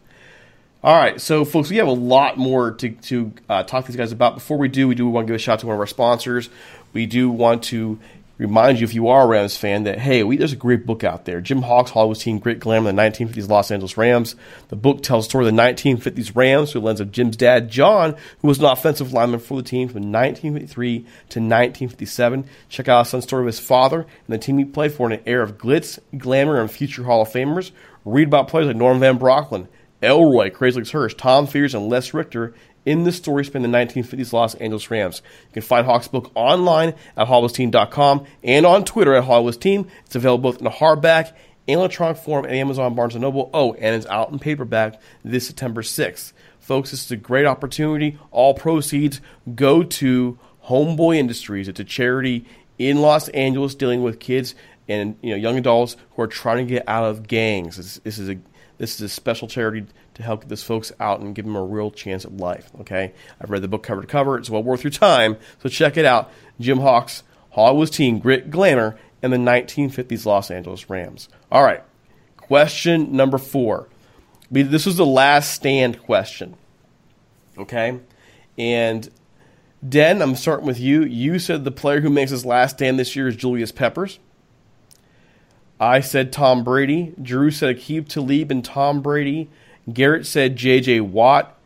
All 0.83 0.95
right, 0.95 1.19
so 1.19 1.47
folks, 1.47 1.71
we 1.71 1.77
have 1.77 1.87
a 1.87 1.93
lot 1.93 2.37
more 2.37 2.73
to 2.73 2.91
to 2.91 3.33
uh, 3.49 3.63
talk 3.63 3.87
to 3.87 3.91
these 3.91 3.97
guys 3.97 4.13
about. 4.13 4.35
Before 4.35 4.59
we 4.59 4.69
do, 4.69 4.87
we 4.87 4.95
do 4.95 5.09
want 5.09 5.27
to 5.27 5.33
give 5.33 5.37
a 5.37 5.39
shout 5.39 5.55
out 5.55 5.61
to 5.61 5.67
one 5.69 5.75
of 5.75 5.81
our 5.81 5.87
sponsors. 5.87 6.51
We 6.93 7.07
do 7.07 7.31
want 7.31 7.63
to 7.65 7.99
remind 8.37 8.81
you, 8.81 8.85
if 8.85 8.93
you 8.93 9.09
are 9.09 9.23
a 9.23 9.27
Rams 9.27 9.57
fan, 9.57 9.85
that 9.85 9.99
hey, 9.99 10.23
we, 10.25 10.37
there's 10.37 10.53
a 10.53 10.57
great 10.57 10.85
book 10.85 11.03
out 11.03 11.25
there. 11.25 11.41
Jim 11.41 11.63
Hock, 11.63 11.89
Hollywood 11.89 12.19
Team, 12.19 12.39
Great 12.39 12.61
Glamour, 12.61 12.93
the 12.93 13.01
1950s 13.01 13.49
Los 13.49 13.71
Angeles 13.71 13.97
Rams. 13.97 14.37
The 14.69 14.77
book 14.77 15.03
tells 15.03 15.25
the 15.25 15.31
story 15.31 15.47
of 15.47 15.55
the 15.55 15.63
1950s 15.63 16.37
Rams 16.37 16.73
through 16.73 16.83
the 16.83 16.87
lens 16.87 17.01
of 17.01 17.13
Jim's 17.13 17.37
dad, 17.37 17.71
John, 17.71 18.15
who 18.41 18.49
was 18.49 18.59
an 18.59 18.67
offensive 18.67 19.13
lineman 19.13 19.41
for 19.41 19.57
the 19.57 19.67
team 19.67 19.89
from 19.89 20.13
1953 20.13 20.99
to 20.99 21.05
1957. 21.41 22.45
Check 22.69 22.89
out 22.89 23.05
his 23.05 23.09
son's 23.09 23.25
story 23.25 23.43
of 23.43 23.47
his 23.47 23.59
father 23.61 24.01
and 24.01 24.09
the 24.29 24.39
team 24.39 24.59
he 24.59 24.65
played 24.65 24.93
for 24.93 25.07
in 25.07 25.19
an 25.19 25.25
era 25.25 25.45
of 25.45 25.57
glitz, 25.57 25.99
glamour, 26.19 26.61
and 26.61 26.71
future 26.71 27.05
Hall 27.05 27.23
of 27.23 27.31
Famers. 27.31 27.71
Read 28.05 28.29
about 28.29 28.49
players 28.49 28.67
like 28.67 28.77
Norm 28.77 29.01
Van 29.01 29.19
Brocklin, 29.19 29.69
Elroy, 30.03 30.51
Crazy 30.51 30.77
Legs 30.77 30.91
Hirsch, 30.91 31.15
Tom 31.15 31.47
Fears, 31.47 31.75
and 31.75 31.89
Les 31.89 32.13
Richter 32.13 32.55
in 32.85 33.05
the 33.05 33.13
story 33.13 33.45
span 33.45 33.63
the 33.63 33.69
1950s 33.69 34.33
Los 34.33 34.55
Angeles 34.57 34.91
Rams. 34.91 35.23
You 35.49 35.53
can 35.55 35.63
find 35.63 35.87
Hock's 35.87 36.09
book 36.09 36.31
online 36.35 36.95
at 37.17 37.29
HollywoodTeam.com 37.29 38.27
and 38.43 38.67
on 38.67 38.85
Twitter 38.85 39.15
at 39.15 39.25
HollywoodTeam. 39.25 39.89
It's 40.05 40.17
available 40.17 40.53
both 40.53 40.61
in 40.61 40.67
a 40.67 40.71
hardback 40.71 41.33
and 41.67 41.79
electronic 41.79 42.19
form 42.19 42.45
at 42.45 42.53
Amazon, 42.53 42.95
Barnes 42.95 43.17
& 43.17 43.17
Noble. 43.17 43.51
Oh, 43.55 43.73
and 43.75 43.95
it's 43.97 44.07
out 44.07 44.31
in 44.31 44.39
paperback 44.39 45.01
this 45.25 45.47
September 45.47 45.83
6th. 45.83 46.33
Folks, 46.59 46.91
this 46.91 47.05
is 47.05 47.11
a 47.11 47.17
great 47.17 47.47
opportunity. 47.47 48.19
All 48.31 48.55
proceeds 48.55 49.21
go 49.55 49.83
to 49.83 50.39
Homeboy 50.67 51.17
Industries. 51.17 51.69
It's 51.69 51.81
a 51.81 51.85
charity 51.85 52.47
in 52.79 53.01
Los 53.01 53.29
Angeles 53.31 53.75
dealing 53.75 54.03
with 54.03 54.21
kids 54.21 54.55
and 54.89 55.17
you 55.23 55.31
know 55.31 55.37
young 55.37 55.57
adults 55.57 55.97
who 56.15 56.23
are 56.23 56.27
trying 56.27 56.67
to 56.67 56.75
get 56.75 56.89
out 56.89 57.05
of 57.05 57.27
gangs. 57.27 57.77
This, 57.77 57.99
this 57.99 58.19
is 58.19 58.29
a 58.29 58.39
this 58.79 58.97
is 58.97 59.01
a 59.03 59.09
special 59.09 59.49
charity 59.49 59.87
to 60.15 60.23
help 60.23 60.41
get 60.41 60.49
those 60.49 60.63
folks 60.63 60.93
out 61.01 61.21
and 61.21 61.35
give 61.35 61.45
them 61.45 61.57
a 61.57 61.65
real 61.65 61.91
chance 61.91 62.25
at 62.25 62.37
life. 62.37 62.71
Okay, 62.81 63.15
I've 63.41 63.51
read 63.51 63.63
the 63.63 63.69
book 63.69 63.83
cover 63.83 64.01
to 64.01 64.07
cover. 64.07 64.37
It's 64.37 64.51
well 64.51 64.63
worth 64.63 64.85
your 64.85 64.91
time. 64.91 65.37
So 65.63 65.69
check 65.69 65.97
it 65.97 66.05
out. 66.05 66.31
Jim 66.61 66.81
Hock, 66.81 67.11
Hollywood's 67.51 67.91
team, 67.91 68.19
grit, 68.19 68.51
glamour, 68.51 68.99
and 69.23 69.33
the 69.33 69.37
1950s 69.39 70.27
Los 70.27 70.51
Angeles 70.51 70.89
Rams. 70.91 71.29
All 71.51 71.63
right, 71.63 71.83
question 72.37 73.17
number 73.17 73.39
four. 73.39 73.89
This 74.51 74.87
was 74.87 74.97
the 74.97 75.07
last 75.07 75.53
stand 75.53 76.03
question. 76.03 76.57
Okay, 77.57 78.01
and 78.59 79.09
Den, 79.87 80.23
I'm 80.23 80.35
starting 80.35 80.67
with 80.67 80.81
you. 80.81 81.03
You 81.03 81.39
said 81.39 81.65
the 81.65 81.71
player 81.71 82.01
who 82.01 82.11
makes 82.11 82.31
his 82.31 82.47
last 82.47 82.77
stand 82.77 82.99
this 82.99 83.15
year 83.15 83.29
is 83.29 83.37
Julius 83.37 83.73
Peppers. 83.73 84.19
I 85.85 86.01
said 86.01 86.33
Tom 86.33 86.65
Brady. 86.65 87.13
Drew 87.21 87.51
said 87.51 87.77
Aqib 87.77 88.09
Talib 88.09 88.51
and 88.51 88.65
Tom 88.65 89.03
Brady. 89.03 89.51
Garrett 89.93 90.25
said 90.25 90.57
J.J. 90.57 91.01
Watt. 91.01 91.59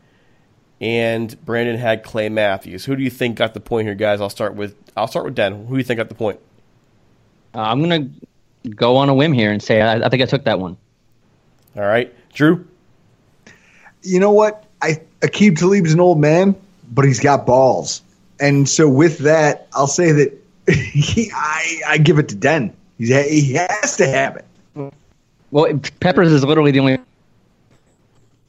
And 0.81 1.43
Brandon 1.45 1.77
had 1.77 2.03
Clay 2.03 2.27
Matthews. 2.27 2.85
Who 2.85 2.95
do 2.97 3.03
you 3.03 3.09
think 3.09 3.37
got 3.37 3.53
the 3.53 3.59
point 3.61 3.87
here, 3.87 3.95
guys? 3.95 4.19
I'll 4.21 4.29
start 4.29 4.55
with 4.55 4.75
I'll 4.95 5.07
start 5.07 5.25
with 5.25 5.35
Den. 5.35 5.65
Who 5.65 5.75
do 5.75 5.77
you 5.77 5.83
think 5.83 5.97
got 5.97 6.09
the 6.09 6.15
point? 6.15 6.39
Uh, 7.53 7.61
I'm 7.61 7.81
gonna 7.81 8.09
go 8.75 8.95
on 8.97 9.09
a 9.09 9.13
whim 9.13 9.33
here 9.33 9.51
and 9.51 9.61
say 9.61 9.81
I, 9.81 10.05
I 10.05 10.09
think 10.09 10.21
I 10.23 10.25
took 10.25 10.45
that 10.45 10.59
one. 10.59 10.77
All 11.75 11.83
right, 11.83 12.13
Drew. 12.33 12.65
You 14.03 14.21
know 14.21 14.31
what? 14.31 14.63
I 14.81 15.01
Aqib 15.19 15.57
Talib's 15.57 15.91
an 15.91 15.99
old 15.99 16.19
man, 16.19 16.55
but 16.89 17.03
he's 17.03 17.19
got 17.19 17.45
balls, 17.45 18.01
and 18.39 18.67
so 18.67 18.87
with 18.87 19.19
that, 19.19 19.67
I'll 19.73 19.87
say 19.87 20.13
that 20.13 20.33
he, 20.71 21.29
I 21.35 21.81
I 21.87 21.97
give 21.97 22.19
it 22.19 22.29
to 22.29 22.35
Den. 22.35 22.73
He's, 22.99 23.09
he 23.09 23.53
has 23.53 23.97
to 23.97 24.05
have 24.05 24.35
it. 24.35 24.45
Well, 25.51 25.79
Peppers 25.99 26.31
is 26.31 26.43
literally 26.43 26.69
the 26.69 26.79
only 26.79 26.99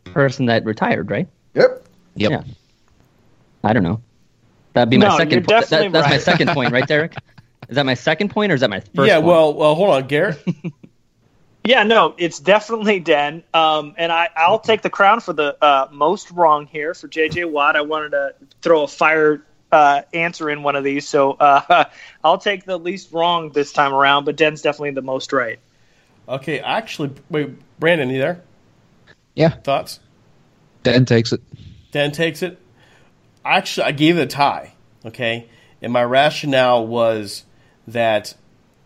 person 0.04 0.46
that 0.46 0.64
retired, 0.66 1.10
right? 1.10 1.26
Yep. 1.54 1.86
Yep. 2.16 2.30
Yeah. 2.30 2.42
I 3.64 3.72
don't 3.72 3.82
know. 3.82 4.02
That'd 4.74 4.90
be 4.90 4.98
my 4.98 5.06
No, 5.08 5.16
second. 5.16 5.30
you're 5.32 5.40
po- 5.40 5.52
that- 5.60 5.70
definitely 5.70 5.88
that's 6.00 6.10
my 6.10 6.18
second 6.18 6.48
point, 6.54 6.72
right, 6.72 6.86
Derek? 6.86 7.14
Is 7.70 7.76
that 7.76 7.86
my 7.86 7.94
second 7.94 8.30
point 8.30 8.52
or 8.52 8.54
is 8.56 8.60
that 8.60 8.68
my 8.70 8.80
first? 8.80 9.06
yeah, 9.08 9.14
point? 9.16 9.26
well, 9.26 9.54
well, 9.54 9.74
hold 9.74 9.90
on, 9.90 10.06
Garrett. 10.06 10.38
Yeah, 11.62 11.82
no, 11.82 12.14
it's 12.16 12.38
definitely 12.40 13.00
Den. 13.00 13.42
Um, 13.52 13.94
and 13.98 14.10
I, 14.10 14.30
I'll 14.34 14.58
take 14.60 14.80
the 14.80 14.88
crown 14.88 15.20
for 15.20 15.34
the 15.34 15.62
uh, 15.62 15.88
most 15.92 16.30
wrong 16.30 16.66
here 16.66 16.94
for 16.94 17.06
JJ 17.06 17.50
Watt. 17.50 17.76
I 17.76 17.82
wanted 17.82 18.12
to 18.12 18.34
throw 18.62 18.84
a 18.84 18.88
fire 18.88 19.44
uh, 19.72 20.02
answer 20.12 20.50
in 20.50 20.62
one 20.62 20.76
of 20.76 20.85
these, 20.85 21.09
so 21.09 21.33
uh, 21.33 21.85
I'll 22.24 22.38
take 22.38 22.64
the 22.64 22.78
least 22.78 23.12
wrong 23.12 23.50
this 23.50 23.72
time 23.72 23.92
around. 23.92 24.24
But 24.24 24.37
Den's 24.37 24.62
definitely 24.62 24.92
the 24.92 25.02
most 25.02 25.33
right. 25.33 25.59
Okay, 26.28 26.61
actually, 26.61 27.11
wait, 27.28 27.50
Brandon, 27.80 28.09
you 28.11 28.18
there? 28.18 28.42
Yeah. 29.35 29.48
Thoughts? 29.48 30.00
Den 30.83 31.04
takes 31.04 31.33
it. 31.33 31.42
Dan 31.92 32.12
takes 32.12 32.42
it. 32.42 32.59
Actually, 33.44 33.85
I 33.85 33.92
gave 33.92 34.18
it 34.18 34.22
a 34.22 34.26
tie. 34.26 34.72
Okay, 35.04 35.48
and 35.80 35.92
my 35.92 36.04
rationale 36.04 36.87
was 36.87 37.44
that 37.88 38.35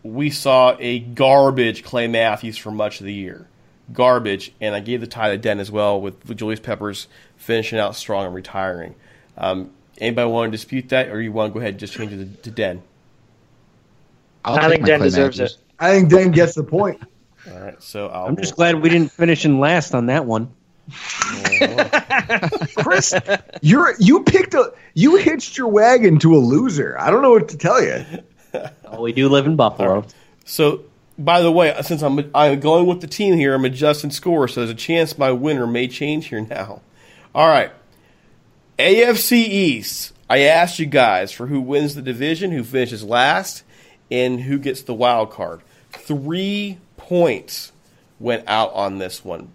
we 0.01 0.29
saw 0.29 0.75
a 0.79 0.99
garbage 0.99 1.83
Clay 1.83 2.07
Matthews 2.07 2.57
for 2.57 2.71
much 2.71 2.99
of 2.99 3.05
the 3.05 3.13
year, 3.13 3.47
garbage, 3.91 4.53
and 4.61 4.75
I 4.75 4.79
gave 4.79 5.01
the 5.01 5.07
tie 5.07 5.31
to 5.31 5.37
Den 5.37 5.59
as 5.59 5.71
well 5.71 5.99
with, 5.99 6.27
with 6.27 6.37
Julius 6.37 6.59
Peppers 6.59 7.07
finishing 7.35 7.79
out 7.79 7.95
strong 7.95 8.25
and 8.25 8.35
retiring. 8.35 8.95
Um, 9.37 9.71
anybody 9.99 10.29
want 10.29 10.51
to 10.51 10.57
dispute 10.57 10.89
that, 10.89 11.09
or 11.09 11.21
you 11.21 11.31
want 11.31 11.51
to 11.51 11.53
go 11.53 11.59
ahead 11.59 11.73
and 11.73 11.79
just 11.79 11.93
change 11.93 12.11
it 12.13 12.17
to, 12.17 12.41
to 12.43 12.51
Den? 12.51 12.81
I'll 14.43 14.57
I 14.57 14.69
think 14.69 14.81
my 14.81 14.87
Den 14.87 15.01
deserves 15.01 15.39
Matthews. 15.39 15.57
it. 15.57 15.61
I 15.79 15.91
think 15.91 16.09
Dan 16.09 16.31
gets 16.31 16.55
the 16.55 16.63
point. 16.63 17.01
All 17.51 17.59
right, 17.59 17.81
so 17.81 18.07
I'll 18.07 18.25
I'm 18.25 18.35
just 18.37 18.55
glad 18.55 18.81
we 18.81 18.89
didn't 18.89 19.11
finish 19.11 19.45
in 19.45 19.59
last 19.59 19.93
on 19.93 20.07
that 20.07 20.25
one. 20.25 20.51
Chris, 22.77 23.13
you're 23.61 23.95
you 23.99 24.23
picked 24.23 24.53
a 24.53 24.73
you 24.93 25.15
hitched 25.15 25.57
your 25.57 25.67
wagon 25.67 26.19
to 26.19 26.35
a 26.35 26.37
loser. 26.37 26.95
I 26.99 27.09
don't 27.11 27.21
know 27.21 27.31
what 27.31 27.49
to 27.49 27.57
tell 27.57 27.83
you. 27.83 28.05
Oh, 28.85 29.01
we 29.01 29.11
do 29.11 29.27
live 29.29 29.47
in 29.47 29.55
Buffalo. 29.55 30.05
So, 30.45 30.83
by 31.17 31.41
the 31.41 31.51
way, 31.51 31.75
since 31.81 32.01
I'm 32.01 32.31
I'm 32.33 32.59
going 32.59 32.85
with 32.85 33.01
the 33.01 33.07
team 33.07 33.35
here, 33.35 33.53
I'm 33.53 33.65
adjusting 33.65 34.11
scores, 34.11 34.53
so 34.53 34.61
there's 34.61 34.69
a 34.71 34.75
chance 34.75 35.17
my 35.17 35.31
winner 35.31 35.67
may 35.67 35.87
change 35.87 36.27
here 36.27 36.41
now. 36.41 36.81
All 37.33 37.47
right, 37.47 37.71
AFC 38.77 39.31
East. 39.33 40.11
I 40.29 40.39
asked 40.39 40.79
you 40.79 40.85
guys 40.85 41.31
for 41.31 41.47
who 41.47 41.61
wins 41.61 41.95
the 41.95 42.01
division, 42.01 42.51
who 42.51 42.63
finishes 42.63 43.05
last, 43.05 43.63
and 44.11 44.41
who 44.41 44.59
gets 44.59 44.81
the 44.81 44.93
wild 44.93 45.31
card. 45.31 45.61
Three 45.91 46.79
points 46.97 47.71
went 48.19 48.43
out 48.47 48.73
on 48.73 48.97
this 48.97 49.23
one. 49.23 49.53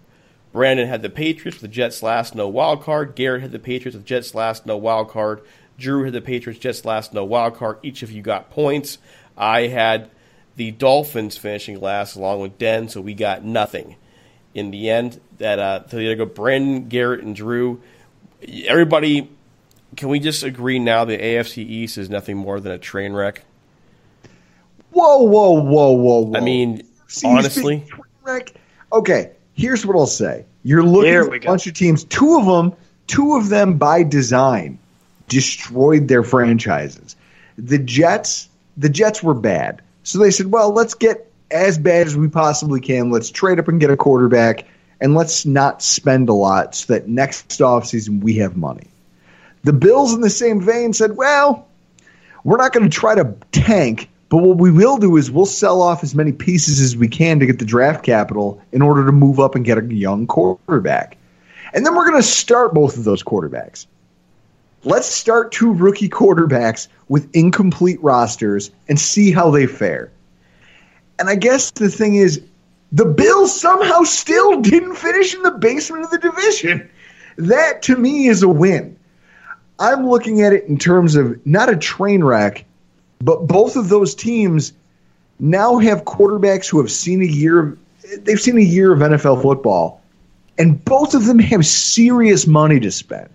Brandon 0.51 0.87
had 0.87 1.03
the 1.03 1.09
Patriots 1.09 1.61
with 1.61 1.69
the 1.69 1.75
Jets 1.75 2.01
last, 2.01 2.33
no 2.33 2.47
wild 2.47 2.81
card. 2.81 3.15
Garrett 3.15 3.43
had 3.43 3.51
the 3.51 3.59
Patriots 3.59 3.95
with 3.95 4.05
Jets 4.05 4.33
last, 4.33 4.65
no 4.65 4.75
wild 4.75 5.09
card. 5.09 5.41
Drew 5.77 6.03
had 6.03 6.13
the 6.13 6.21
Patriots, 6.21 6.59
Jets 6.59 6.83
last, 6.83 7.13
no 7.13 7.23
wild 7.23 7.55
card. 7.55 7.77
Each 7.83 8.01
of 8.01 8.11
you 8.11 8.23
got 8.23 8.49
points. 8.49 8.97
I 9.37 9.67
had 9.67 10.09
the 10.55 10.71
Dolphins 10.71 11.37
finishing 11.37 11.79
last 11.79 12.15
along 12.15 12.41
with 12.41 12.57
Den, 12.57 12.89
so 12.89 12.99
we 13.01 13.13
got 13.13 13.43
nothing. 13.43 13.97
In 14.53 14.71
the 14.71 14.89
end, 14.89 15.21
that 15.37 15.59
uh, 15.59 15.87
so 15.87 15.97
you 15.97 16.13
go 16.15 16.25
Brandon, 16.25 16.89
Garrett, 16.89 17.21
and 17.21 17.35
Drew. 17.35 17.81
Everybody, 18.67 19.29
can 19.95 20.09
we 20.09 20.19
just 20.19 20.43
agree 20.43 20.79
now 20.79 21.05
the 21.05 21.17
AFC 21.17 21.57
East 21.57 21.97
is 21.97 22.09
nothing 22.09 22.37
more 22.37 22.59
than 22.59 22.71
a 22.71 22.77
train 22.77 23.13
wreck? 23.13 23.43
Whoa, 24.91 25.23
whoa, 25.23 25.61
whoa, 25.61 25.91
whoa, 25.91 26.21
whoa. 26.21 26.37
I 26.37 26.41
mean, 26.41 26.83
See, 27.07 27.27
honestly, 27.27 27.83
speak 27.87 27.99
Rick. 28.23 28.55
Okay, 28.91 29.31
here's 29.53 29.85
what 29.85 29.95
I'll 29.95 30.05
say. 30.05 30.45
You're 30.63 30.83
looking 30.83 31.13
at 31.13 31.33
a 31.33 31.39
go. 31.39 31.47
bunch 31.51 31.67
of 31.67 31.73
teams. 31.73 32.03
Two 32.05 32.37
of 32.37 32.45
them, 32.45 32.73
two 33.07 33.35
of 33.35 33.49
them 33.49 33.77
by 33.77 34.03
design, 34.03 34.79
destroyed 35.27 36.07
their 36.07 36.23
franchises. 36.23 37.15
The 37.57 37.77
Jets, 37.79 38.49
the 38.77 38.89
Jets 38.89 39.23
were 39.23 39.33
bad, 39.33 39.81
so 40.03 40.19
they 40.19 40.31
said, 40.31 40.47
"Well, 40.47 40.71
let's 40.71 40.93
get 40.93 41.31
as 41.51 41.77
bad 41.77 42.07
as 42.07 42.17
we 42.17 42.27
possibly 42.27 42.79
can. 42.79 43.11
Let's 43.11 43.29
trade 43.29 43.59
up 43.59 43.67
and 43.67 43.79
get 43.79 43.89
a 43.91 43.97
quarterback, 43.97 44.65
and 45.01 45.15
let's 45.15 45.45
not 45.45 45.81
spend 45.81 46.29
a 46.29 46.33
lot, 46.33 46.75
so 46.75 46.93
that 46.93 47.09
next 47.09 47.49
offseason 47.59 48.21
we 48.21 48.35
have 48.35 48.55
money." 48.55 48.87
The 49.63 49.73
Bills, 49.73 50.13
in 50.13 50.21
the 50.21 50.29
same 50.29 50.61
vein, 50.61 50.93
said, 50.93 51.17
"Well, 51.17 51.67
we're 52.43 52.57
not 52.57 52.71
going 52.71 52.89
to 52.89 52.95
try 52.95 53.15
to 53.15 53.33
tank, 53.51 54.09
but 54.29 54.37
what 54.37 54.57
we 54.57 54.71
will 54.71 54.97
do 54.97 55.17
is 55.17 55.29
we'll 55.29 55.45
sell 55.45 55.81
off 55.81 56.03
as 56.03 56.15
many 56.15 56.31
pieces 56.31 56.79
as 56.79 56.95
we 56.95 57.07
can 57.07 57.39
to 57.39 57.45
get 57.45 57.59
the 57.59 57.65
draft 57.65 58.03
capital 58.03 58.61
in 58.71 58.81
order 58.81 59.05
to 59.05 59.11
move 59.11 59.39
up 59.39 59.55
and 59.55 59.65
get 59.65 59.77
a 59.77 59.93
young 59.93 60.25
quarterback. 60.25 61.17
And 61.73 61.85
then 61.85 61.95
we're 61.95 62.09
going 62.09 62.21
to 62.21 62.27
start 62.27 62.73
both 62.73 62.97
of 62.97 63.03
those 63.03 63.23
quarterbacks. 63.23 63.85
Let's 64.83 65.07
start 65.07 65.51
two 65.51 65.73
rookie 65.73 66.09
quarterbacks 66.09 66.87
with 67.07 67.29
incomplete 67.35 68.01
rosters 68.01 68.71
and 68.87 68.99
see 68.99 69.31
how 69.31 69.51
they 69.51 69.67
fare. 69.67 70.11
And 71.19 71.29
I 71.29 71.35
guess 71.35 71.71
the 71.71 71.89
thing 71.89 72.15
is, 72.15 72.41
The 72.91 73.05
Bills 73.05 73.59
somehow 73.59 74.03
still 74.03 74.61
didn't 74.61 74.95
finish 74.95 75.33
in 75.33 75.43
the 75.43 75.51
basement 75.51 76.03
of 76.03 76.11
the 76.11 76.17
division. 76.17 76.89
That 77.37 77.83
to 77.83 77.95
me 77.95 78.27
is 78.27 78.43
a 78.43 78.49
win. 78.49 78.97
I'm 79.79 80.07
looking 80.07 80.41
at 80.41 80.53
it 80.53 80.65
in 80.65 80.77
terms 80.77 81.15
of 81.15 81.45
not 81.45 81.69
a 81.69 81.77
train 81.77 82.23
wreck, 82.23 82.65
but 83.19 83.47
both 83.47 83.75
of 83.75 83.89
those 83.89 84.13
teams 84.13 84.73
now 85.39 85.79
have 85.79 86.03
quarterbacks 86.03 86.69
who 86.69 86.79
have 86.79 86.91
seen 86.91 87.21
a 87.21 87.25
year 87.25 87.77
they've 88.19 88.41
seen 88.41 88.57
a 88.57 88.61
year 88.61 88.91
of 88.93 88.99
NFL 88.99 89.41
football, 89.41 90.01
and 90.57 90.83
both 90.83 91.13
of 91.13 91.25
them 91.25 91.39
have 91.39 91.65
serious 91.65 92.45
money 92.45 92.79
to 92.79 92.91
spend. 92.91 93.29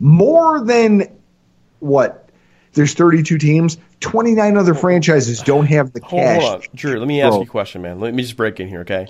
More 0.00 0.64
than 0.64 1.04
what? 1.80 2.21
There's 2.74 2.94
32 2.94 3.38
teams. 3.38 3.76
29 4.00 4.56
other 4.56 4.74
franchises 4.74 5.40
don't 5.42 5.66
have 5.66 5.92
the 5.92 6.00
Hold, 6.02 6.22
cash. 6.22 6.42
hold 6.42 6.54
on, 6.54 6.62
Drew. 6.74 6.98
Let 6.98 7.06
me 7.08 7.20
ask 7.20 7.30
Bro. 7.32 7.38
you 7.38 7.44
a 7.44 7.46
question, 7.46 7.82
man. 7.82 8.00
Let 8.00 8.14
me 8.14 8.22
just 8.22 8.36
break 8.36 8.60
in 8.60 8.68
here, 8.68 8.80
okay? 8.80 9.08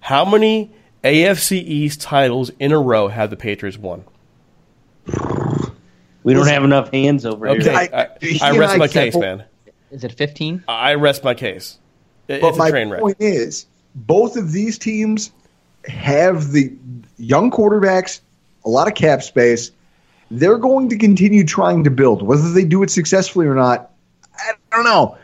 How 0.00 0.24
many 0.24 0.70
AFC 1.02 1.58
East 1.62 2.00
titles 2.00 2.50
in 2.58 2.72
a 2.72 2.78
row 2.78 3.08
have 3.08 3.30
the 3.30 3.36
Patriots 3.36 3.76
won? 3.78 4.04
We 6.22 6.32
don't 6.32 6.46
have 6.46 6.64
enough 6.64 6.90
hands 6.90 7.26
over 7.26 7.46
Okay, 7.48 7.62
here. 7.62 7.72
I, 7.92 8.08
I 8.42 8.56
rest 8.56 8.78
my 8.78 8.88
case, 8.88 9.14
man. 9.14 9.44
Is 9.90 10.02
it 10.04 10.12
15? 10.12 10.64
I 10.66 10.94
rest 10.94 11.22
my 11.22 11.34
case. 11.34 11.78
It- 12.28 12.40
But 12.40 12.48
It's 12.48 12.56
a 12.56 12.58
my 12.58 12.70
train 12.70 12.88
wreck. 12.88 13.02
point 13.02 13.18
is, 13.20 13.66
both 13.94 14.36
of 14.36 14.50
these 14.52 14.78
teams 14.78 15.30
have 15.86 16.52
the 16.52 16.72
young 17.18 17.50
quarterbacks, 17.50 18.20
a 18.64 18.70
lot 18.70 18.88
of 18.88 18.94
cap 18.94 19.22
space. 19.22 19.70
They're 20.38 20.58
going 20.58 20.88
to 20.88 20.98
continue 20.98 21.44
trying 21.44 21.84
to 21.84 21.90
build. 21.90 22.22
Whether 22.22 22.52
they 22.52 22.64
do 22.64 22.82
it 22.82 22.90
successfully 22.90 23.46
or 23.46 23.54
not, 23.54 23.92
I 24.36 24.52
don't 24.72 24.84
know. 24.84 25.16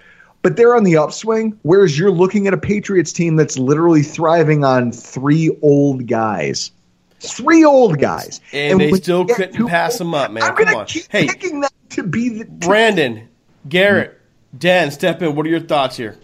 But 0.43 0.57
they're 0.57 0.75
on 0.75 0.85
the 0.85 0.97
upswing, 0.97 1.59
whereas 1.63 1.99
you're 1.99 2.11
looking 2.11 2.47
at 2.47 2.55
a 2.55 2.59
Patriots 2.59 3.13
team 3.13 3.37
that's 3.37 3.59
literally 3.59 4.03
thriving 4.03 4.65
on 4.65 4.93
three 4.93 5.55
old 5.63 6.07
guys. 6.07 6.71
Three 7.19 7.65
old 7.65 7.99
guys. 7.99 8.41
And, 8.53 8.81
they 8.81 8.93
still 8.93 9.27
couldn't 9.27 9.67
pass 9.67 9.99
them 9.99 10.15
up, 10.15 10.31
man. 10.31 10.45
I'm 10.45 10.57
Come 10.57 10.75
on. 10.75 10.87
keep 10.87 11.05
Hey, 11.11 11.27
picking 11.27 11.61
them 11.61 11.71
to 11.91 12.03
be 12.03 12.31
the 12.31 12.45
Brandon, 12.47 13.29
Garrett, 13.69 14.19
Dan, 14.57 14.91
step 14.91 15.21
in. 15.21 15.35
What 15.35 15.45
are 15.45 15.51
your 15.51 15.61
thoughts 15.61 15.97
here? 15.97 16.17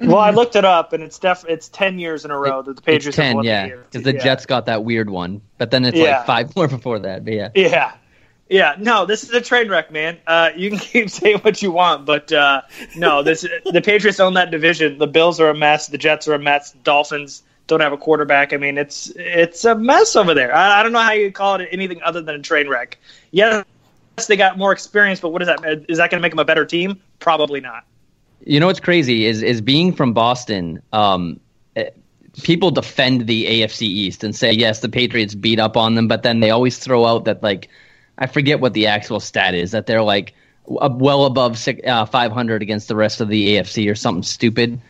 Well, 0.00 0.18
I 0.18 0.30
looked 0.38 0.56
it 0.56 0.64
up, 0.64 0.92
and 0.92 1.02
it's 1.02 1.18
def- 1.18 1.44
it's 1.48 1.68
ten 1.68 1.98
years 1.98 2.24
in 2.24 2.30
a 2.30 2.38
row 2.38 2.62
that 2.62 2.64
the 2.64 2.70
It's 2.72 2.80
Patriots 2.80 3.16
have 3.16 3.24
10, 3.26 3.36
won 3.36 3.44
yeah. 3.44 3.68
Because 3.68 4.02
the 4.02 4.14
Yeah. 4.14 4.22
Jets 4.22 4.46
got 4.46 4.66
that 4.66 4.84
weird 4.84 5.10
one. 5.10 5.40
But 5.58 5.70
then 5.70 5.84
it's 5.84 5.96
Yeah. 5.96 6.18
like 6.18 6.26
five 6.26 6.56
more 6.56 6.68
before 6.68 6.98
that. 7.00 7.24
But 7.24 7.32
yeah. 7.34 7.48
Yeah. 7.54 7.92
Yeah, 8.50 8.76
no, 8.78 9.04
this 9.04 9.24
is 9.24 9.30
a 9.30 9.42
train 9.42 9.68
wreck, 9.68 9.90
man. 9.92 10.16
Uh, 10.26 10.50
you 10.56 10.70
can 10.70 10.78
keep 10.78 11.10
saying 11.10 11.38
what 11.40 11.60
you 11.60 11.70
want, 11.70 12.06
but 12.06 12.32
uh, 12.32 12.62
no, 12.96 13.22
this 13.22 13.42
the 13.66 13.82
Patriots 13.82 14.20
own 14.20 14.34
that 14.34 14.50
division. 14.50 14.96
The 14.96 15.06
Bills 15.06 15.38
are 15.38 15.50
a 15.50 15.54
mess. 15.54 15.88
The 15.88 15.98
Jets 15.98 16.26
are 16.28 16.34
a 16.34 16.38
mess. 16.38 16.72
Dolphins 16.82 17.42
don't 17.66 17.80
have 17.80 17.92
a 17.92 17.98
quarterback. 17.98 18.54
I 18.54 18.56
mean, 18.56 18.78
it's 18.78 19.12
it's 19.16 19.66
a 19.66 19.74
mess 19.74 20.16
over 20.16 20.32
there. 20.32 20.54
I, 20.56 20.80
I 20.80 20.82
don't 20.82 20.92
know 20.92 21.00
how 21.00 21.12
you 21.12 21.30
call 21.30 21.56
it 21.60 21.68
anything 21.70 22.00
other 22.02 22.22
than 22.22 22.36
a 22.36 22.38
train 22.38 22.68
wreck. 22.70 22.96
Yes, 23.32 23.66
they 24.26 24.36
got 24.36 24.56
more 24.56 24.72
experience, 24.72 25.20
but 25.20 25.28
what 25.28 25.42
is 25.42 25.48
that? 25.48 25.84
Is 25.90 25.98
that 25.98 26.10
going 26.10 26.18
to 26.18 26.22
make 26.22 26.32
them 26.32 26.38
a 26.38 26.44
better 26.46 26.64
team? 26.64 27.02
Probably 27.18 27.60
not. 27.60 27.84
You 28.48 28.60
know 28.60 28.66
what's 28.66 28.80
crazy 28.80 29.26
is 29.26 29.42
is 29.42 29.60
being 29.60 29.92
from 29.92 30.14
Boston. 30.14 30.80
Um, 30.94 31.38
eh, 31.76 31.90
people 32.42 32.70
defend 32.70 33.26
the 33.26 33.44
AFC 33.44 33.82
East 33.82 34.24
and 34.24 34.34
say 34.34 34.52
yes, 34.52 34.80
the 34.80 34.88
Patriots 34.88 35.34
beat 35.34 35.60
up 35.60 35.76
on 35.76 35.96
them, 35.96 36.08
but 36.08 36.22
then 36.22 36.40
they 36.40 36.50
always 36.50 36.78
throw 36.78 37.04
out 37.04 37.26
that 37.26 37.42
like 37.42 37.68
I 38.16 38.26
forget 38.26 38.58
what 38.60 38.72
the 38.72 38.86
actual 38.86 39.20
stat 39.20 39.54
is 39.54 39.72
that 39.72 39.86
they're 39.86 40.02
like 40.02 40.32
well 40.64 41.26
above 41.26 41.58
six, 41.58 41.86
uh, 41.86 42.06
500 42.06 42.62
against 42.62 42.88
the 42.88 42.96
rest 42.96 43.20
of 43.20 43.28
the 43.28 43.56
AFC 43.56 43.90
or 43.90 43.94
something 43.94 44.22
stupid. 44.22 44.80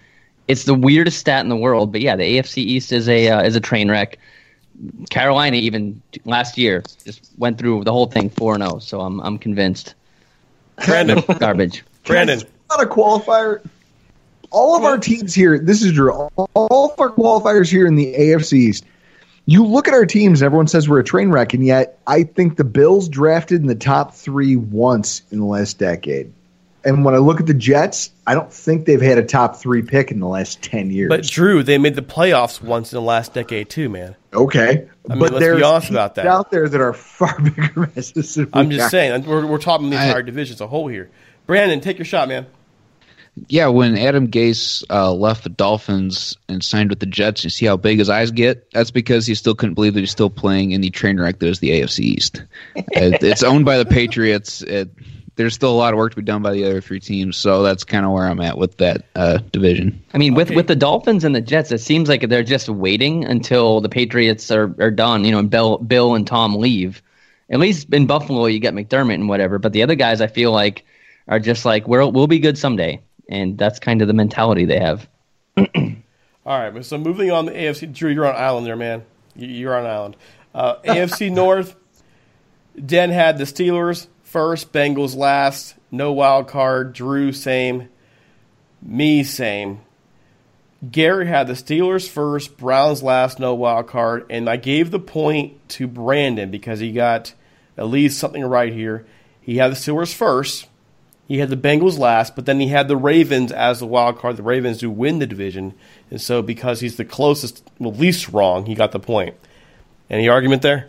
It's 0.47 0.63
the 0.63 0.75
weirdest 0.75 1.19
stat 1.19 1.43
in 1.43 1.49
the 1.49 1.57
world, 1.57 1.91
but 1.91 2.01
yeah, 2.01 2.15
the 2.15 2.39
AFC 2.39 2.59
East 2.59 2.93
is 2.93 3.09
a 3.09 3.29
uh, 3.29 3.43
is 3.43 3.57
a 3.57 3.61
train 3.61 3.91
wreck. 3.91 4.21
Carolina 5.11 5.57
even 5.57 6.01
last 6.25 6.59
year 6.59 6.85
just 7.05 7.29
went 7.39 7.59
through 7.59 7.83
the 7.83 7.93
whole 7.93 8.07
thing 8.07 8.31
four 8.31 8.55
and 8.55 8.63
zero, 8.63 8.79
so 8.79 9.01
I'm 9.01 9.19
I'm 9.19 9.37
convinced. 9.37 9.97
Brandon, 10.87 11.25
garbage. 11.41 11.83
Brandon, 12.05 12.41
not 12.69 12.83
a 12.83 12.87
qualifier. 12.87 13.67
All 14.51 14.77
of 14.77 14.85
our 14.85 14.99
teams 14.99 15.35
here, 15.35 15.59
this 15.59 15.83
is 15.83 15.93
Drew. 15.93 16.13
All 16.13 16.93
of 16.93 16.99
our 17.01 17.11
qualifiers 17.11 17.71
here 17.71 17.87
in 17.87 17.97
the 17.97 18.15
AFC 18.15 18.53
East. 18.55 18.85
You 19.45 19.65
look 19.65 19.89
at 19.89 19.95
our 19.95 20.07
teams, 20.07 20.43
everyone 20.43 20.69
says 20.69 20.89
we're 20.89 21.01
a 21.01 21.05
train 21.05 21.31
wreck, 21.31 21.55
and 21.55 21.65
yet 21.65 21.99
I 22.07 22.23
think 22.25 22.57
the 22.57 22.65
Bills 22.65 23.09
drafted 23.09 23.61
in 23.63 23.67
the 23.67 23.75
top 23.75 24.15
three 24.15 24.57
once 24.57 25.23
in 25.31 25.39
the 25.39 25.47
last 25.47 25.79
decade. 25.79 26.33
And 26.85 27.05
when 27.05 27.15
I 27.15 27.19
look 27.19 27.41
at 27.41 27.47
the 27.47 27.55
Jets, 27.55 28.11
I 28.27 28.35
don't 28.35 28.53
think 28.53 28.87
they've 28.87 29.01
had 29.01 29.19
a 29.19 29.25
top 29.25 29.57
three 29.57 29.83
pick 29.83 30.11
in 30.11 30.21
the 30.21 30.27
last 30.27 30.63
ten 30.63 30.91
years. 30.91 31.09
But 31.09 31.25
Drew, 31.25 31.63
they 31.63 31.77
made 31.77 31.95
the 31.95 32.03
playoffs 32.03 32.63
once 32.63 32.93
in 32.93 32.97
the 32.97 33.03
last 33.03 33.35
decade 33.35 33.69
too, 33.69 33.89
man. 33.89 34.17
okay, 34.33 34.89
I 35.09 35.15
mean, 35.15 35.19
but 35.19 35.33
let's 35.33 35.57
be 35.57 35.63
honest 35.63 35.91
about 35.91 36.15
that. 36.17 36.27
out 36.27 36.51
there 36.51 36.69
that 36.69 36.81
are 36.81 36.93
far 36.93 37.39
bigger 37.41 37.91
messes. 37.95 38.35
than 38.35 38.49
I'm 38.53 38.71
just 38.71 38.87
are. 38.87 38.91
saying, 38.91 39.27
we're, 39.27 39.47
we're 39.47 39.59
talking 39.59 39.91
the 39.91 39.97
entire 39.97 40.23
division 40.23 40.55
as 40.55 40.61
a 40.61 40.67
whole 40.67 40.89
here. 40.89 41.11
Brandon, 41.47 41.81
take 41.81 41.99
your 41.99 42.05
shot, 42.05 42.29
man. 42.29 42.47
Yeah, 43.49 43.69
when 43.69 43.97
Adam 43.97 44.29
Gase 44.29 44.85
uh, 44.91 45.13
left 45.13 45.45
the 45.45 45.51
Dolphins 45.51 46.37
and 46.49 46.65
signed 46.65 46.91
with 46.91 47.01
the 47.01 47.07
Jets, 47.07 47.45
you 47.45 47.51
see 47.51 47.67
how 47.67 47.77
big 47.77 47.99
his 47.99 48.11
eyes 48.11 48.31
get. 48.31 48.71
That's 48.73 48.91
because 48.91 49.27
he 49.27 49.35
still 49.35 49.55
couldn't 49.55 49.75
believe 49.75 49.95
that 49.95 50.01
he's 50.01 50.11
still 50.11 50.31
playing 50.31 50.73
in 50.73 50.81
the 50.81 50.91
train 50.91 51.21
wreck 51.21 51.39
that 51.39 51.49
is 51.49 51.61
the 51.61 51.71
AFC 51.71 52.01
East. 52.01 52.45
it, 52.75 53.23
it's 53.23 53.43
owned 53.43 53.65
by 53.65 53.79
the 53.79 53.87
Patriots. 53.87 54.63
It, 54.63 54.91
there's 55.39 55.55
still 55.55 55.71
a 55.71 55.79
lot 55.79 55.95
of 55.95 55.99
work 55.99 56.11
to 56.11 56.17
be 56.17 56.23
done 56.23 56.43
by 56.43 56.53
the 56.53 56.65
other 56.65 56.81
three 56.81 56.99
teams, 56.99 57.37
so 57.37 57.63
that's 57.63 57.85
kind 57.85 58.05
of 58.05 58.11
where 58.11 58.27
I'm 58.27 58.41
at 58.41 58.59
with 58.59 58.77
that 58.79 59.07
uh, 59.15 59.39
division. 59.53 60.03
I 60.13 60.19
mean, 60.19 60.35
with 60.35 60.51
with 60.51 60.67
the 60.67 60.77
Dolphins 60.77 61.23
and 61.23 61.35
the 61.35 61.41
Jets, 61.41 61.71
it 61.71 61.79
seems 61.79 62.09
like 62.09 62.29
they're 62.29 62.43
just 62.43 62.69
waiting 62.69 63.25
until 63.25 63.81
the 63.81 63.89
Patriots 63.89 64.51
are, 64.51 64.75
are 64.81 64.91
done. 64.91 65.25
You 65.25 65.31
know, 65.31 65.39
and 65.39 65.49
Bill 65.49 65.79
Bill 65.79 66.15
and 66.15 66.27
Tom 66.27 66.57
leave. 66.57 67.03
At 67.51 67.61
least 67.61 67.95
in 67.95 68.07
Buffalo, 68.07 68.47
you 68.47 68.59
get 68.59 68.75
McDermott 68.75 69.15
and 69.15 69.29
whatever. 69.29 69.59
But 69.59 69.73
the 69.73 69.83
other 69.83 69.95
guys, 69.95 70.21
I 70.21 70.27
feel 70.27 70.51
like, 70.51 70.85
are 71.29 71.39
just 71.39 71.65
like 71.65 71.87
we'll 71.87 72.11
we'll 72.11 72.27
be 72.27 72.41
good 72.41 72.59
someday, 72.59 73.01
and 73.29 73.57
that's 73.59 73.79
kind 73.79 74.01
of 74.03 74.09
the 74.09 74.15
mentality 74.15 74.65
they 74.65 74.79
have. 74.81 75.09
All 75.57 75.65
right, 76.47 76.85
so 76.85 76.97
moving 76.99 77.31
on 77.31 77.47
the 77.47 77.53
AFC. 77.53 77.93
Drew, 77.93 78.11
you're 78.11 78.27
on 78.27 78.35
island 78.37 78.67
there, 78.67 78.77
man. 78.77 79.05
You- 79.37 79.49
You're 79.49 79.77
on 79.79 79.87
island. 79.87 80.17
Uh, 80.55 80.77
AFC 80.85 81.31
North. 81.31 81.75
Den 82.85 83.11
had 83.11 83.39
the 83.39 83.45
Steelers 83.45 84.07
first, 84.23 84.73
Bengals 84.73 85.17
last. 85.17 85.75
No 85.91 86.13
wild 86.13 86.49
card. 86.49 86.93
Drew 86.93 87.33
same. 87.33 87.89
Me 88.83 89.25
same. 89.25 89.81
Gary 90.93 91.27
had 91.27 91.49
the 91.49 91.55
Steelers 91.55 92.09
first, 92.09 92.57
Browns 92.57 93.03
last, 93.03 93.41
no 93.41 93.53
wild 93.53 93.89
card, 93.89 94.25
and 94.31 94.49
I 94.49 94.57
gave 94.57 94.93
the 94.93 95.01
point 95.01 95.69
to 95.71 95.89
Brandon 95.89 96.53
because 96.53 96.79
he 96.79 96.93
got 96.93 97.35
at 97.77 97.89
least 97.89 98.17
something 98.17 98.45
right 98.45 98.73
here. 98.73 99.05
He 99.41 99.57
had 99.57 99.73
the 99.73 99.75
Steelers 99.77 100.15
first, 100.15 100.68
he 101.29 101.39
had 101.39 101.51
the 101.51 101.57
Bengals 101.57 101.99
last, 101.99 102.35
but 102.35 102.47
then 102.47 102.59
he 102.59 102.69
had 102.69 102.89
the 102.89 102.97
Ravens 102.97 103.53
as 103.53 103.81
the 103.81 103.87
wild 103.87 104.19
card. 104.19 104.39
The 104.39 104.43
Ravens 104.43 104.79
do 104.79 104.91
win 104.91 105.19
the 105.19 105.27
division, 105.27 105.75
and 106.11 106.19
so 106.23 106.41
because 106.41 106.81
he's 106.81 106.97
the 106.97 107.05
closest, 107.05 107.63
well, 107.79 107.93
least 107.93 108.31
wrong, 108.31 108.65
he 108.65 108.75
got 108.75 108.93
the 108.93 108.99
point. 108.99 109.37
Any 110.09 110.31
argument 110.31 110.63
there? 110.63 110.89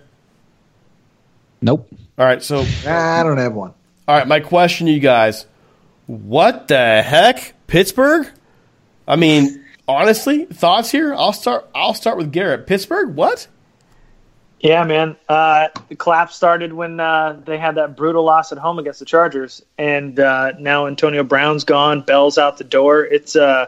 Nope. 1.62 1.89
All 2.17 2.25
right, 2.25 2.41
so 2.41 2.65
I 2.88 3.21
don't 3.23 3.38
have 3.38 3.54
one. 3.54 3.73
all 4.08 4.17
right, 4.17 4.28
my 4.28 4.39
question 4.39 4.88
to 4.88 4.93
you 4.93 5.02
guys: 5.02 5.45
What 6.08 6.69
the 6.69 7.02
heck, 7.02 7.54
Pittsburgh? 7.67 8.25
I 9.06 9.17
mean, 9.17 9.65
honestly, 9.89 10.45
thoughts 10.45 10.89
here. 10.89 11.13
I'll 11.13 11.34
start. 11.34 11.69
I'll 11.75 11.93
start 11.93 12.17
with 12.17 12.32
Garrett. 12.32 12.65
Pittsburgh. 12.65 13.13
What? 13.13 13.47
Yeah, 14.60 14.84
man. 14.84 15.15
Uh, 15.30 15.69
the 15.88 15.95
collapse 15.95 16.36
started 16.36 16.74
when 16.74 17.00
uh, 17.00 17.39
they 17.45 17.58
had 17.58 17.76
that 17.76 17.95
brutal 17.95 18.26
loss 18.26 18.52
at 18.52 18.58
home 18.58 18.78
against 18.78 19.00
the 19.00 19.06
Chargers, 19.06 19.63
and 19.78 20.19
uh, 20.19 20.52
now 20.60 20.88
Antonio 20.88 21.24
Brown's 21.24 21.63
gone. 21.63 22.02
Bell's 22.02 22.38
out 22.38 22.58
the 22.58 22.65
door. 22.65 23.06
It's 23.06 23.38
uh, 23.38 23.67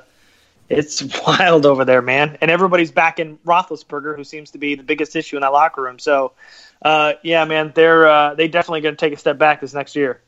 it's 0.67 1.01
wild 1.27 1.65
over 1.65 1.85
there, 1.85 2.01
man. 2.01 2.37
And 2.41 2.51
everybody's 2.51 2.91
back 2.91 3.19
in 3.19 3.37
Roethlisberger, 3.39 4.17
who 4.17 4.25
seems 4.25 4.51
to 4.51 4.57
be 4.57 4.75
the 4.75 4.83
biggest 4.83 5.15
issue 5.15 5.37
in 5.37 5.41
that 5.41 5.53
locker 5.53 5.81
room. 5.81 5.97
So, 5.97 6.33
uh, 6.81 7.13
yeah, 7.23 7.45
man, 7.45 7.71
they're 7.73 8.07
uh, 8.07 8.35
they 8.35 8.49
definitely 8.49 8.81
going 8.81 8.95
to 8.95 8.99
take 8.99 9.13
a 9.13 9.17
step 9.17 9.37
back 9.37 9.61
this 9.61 9.73
next 9.73 9.95
year. 9.95 10.19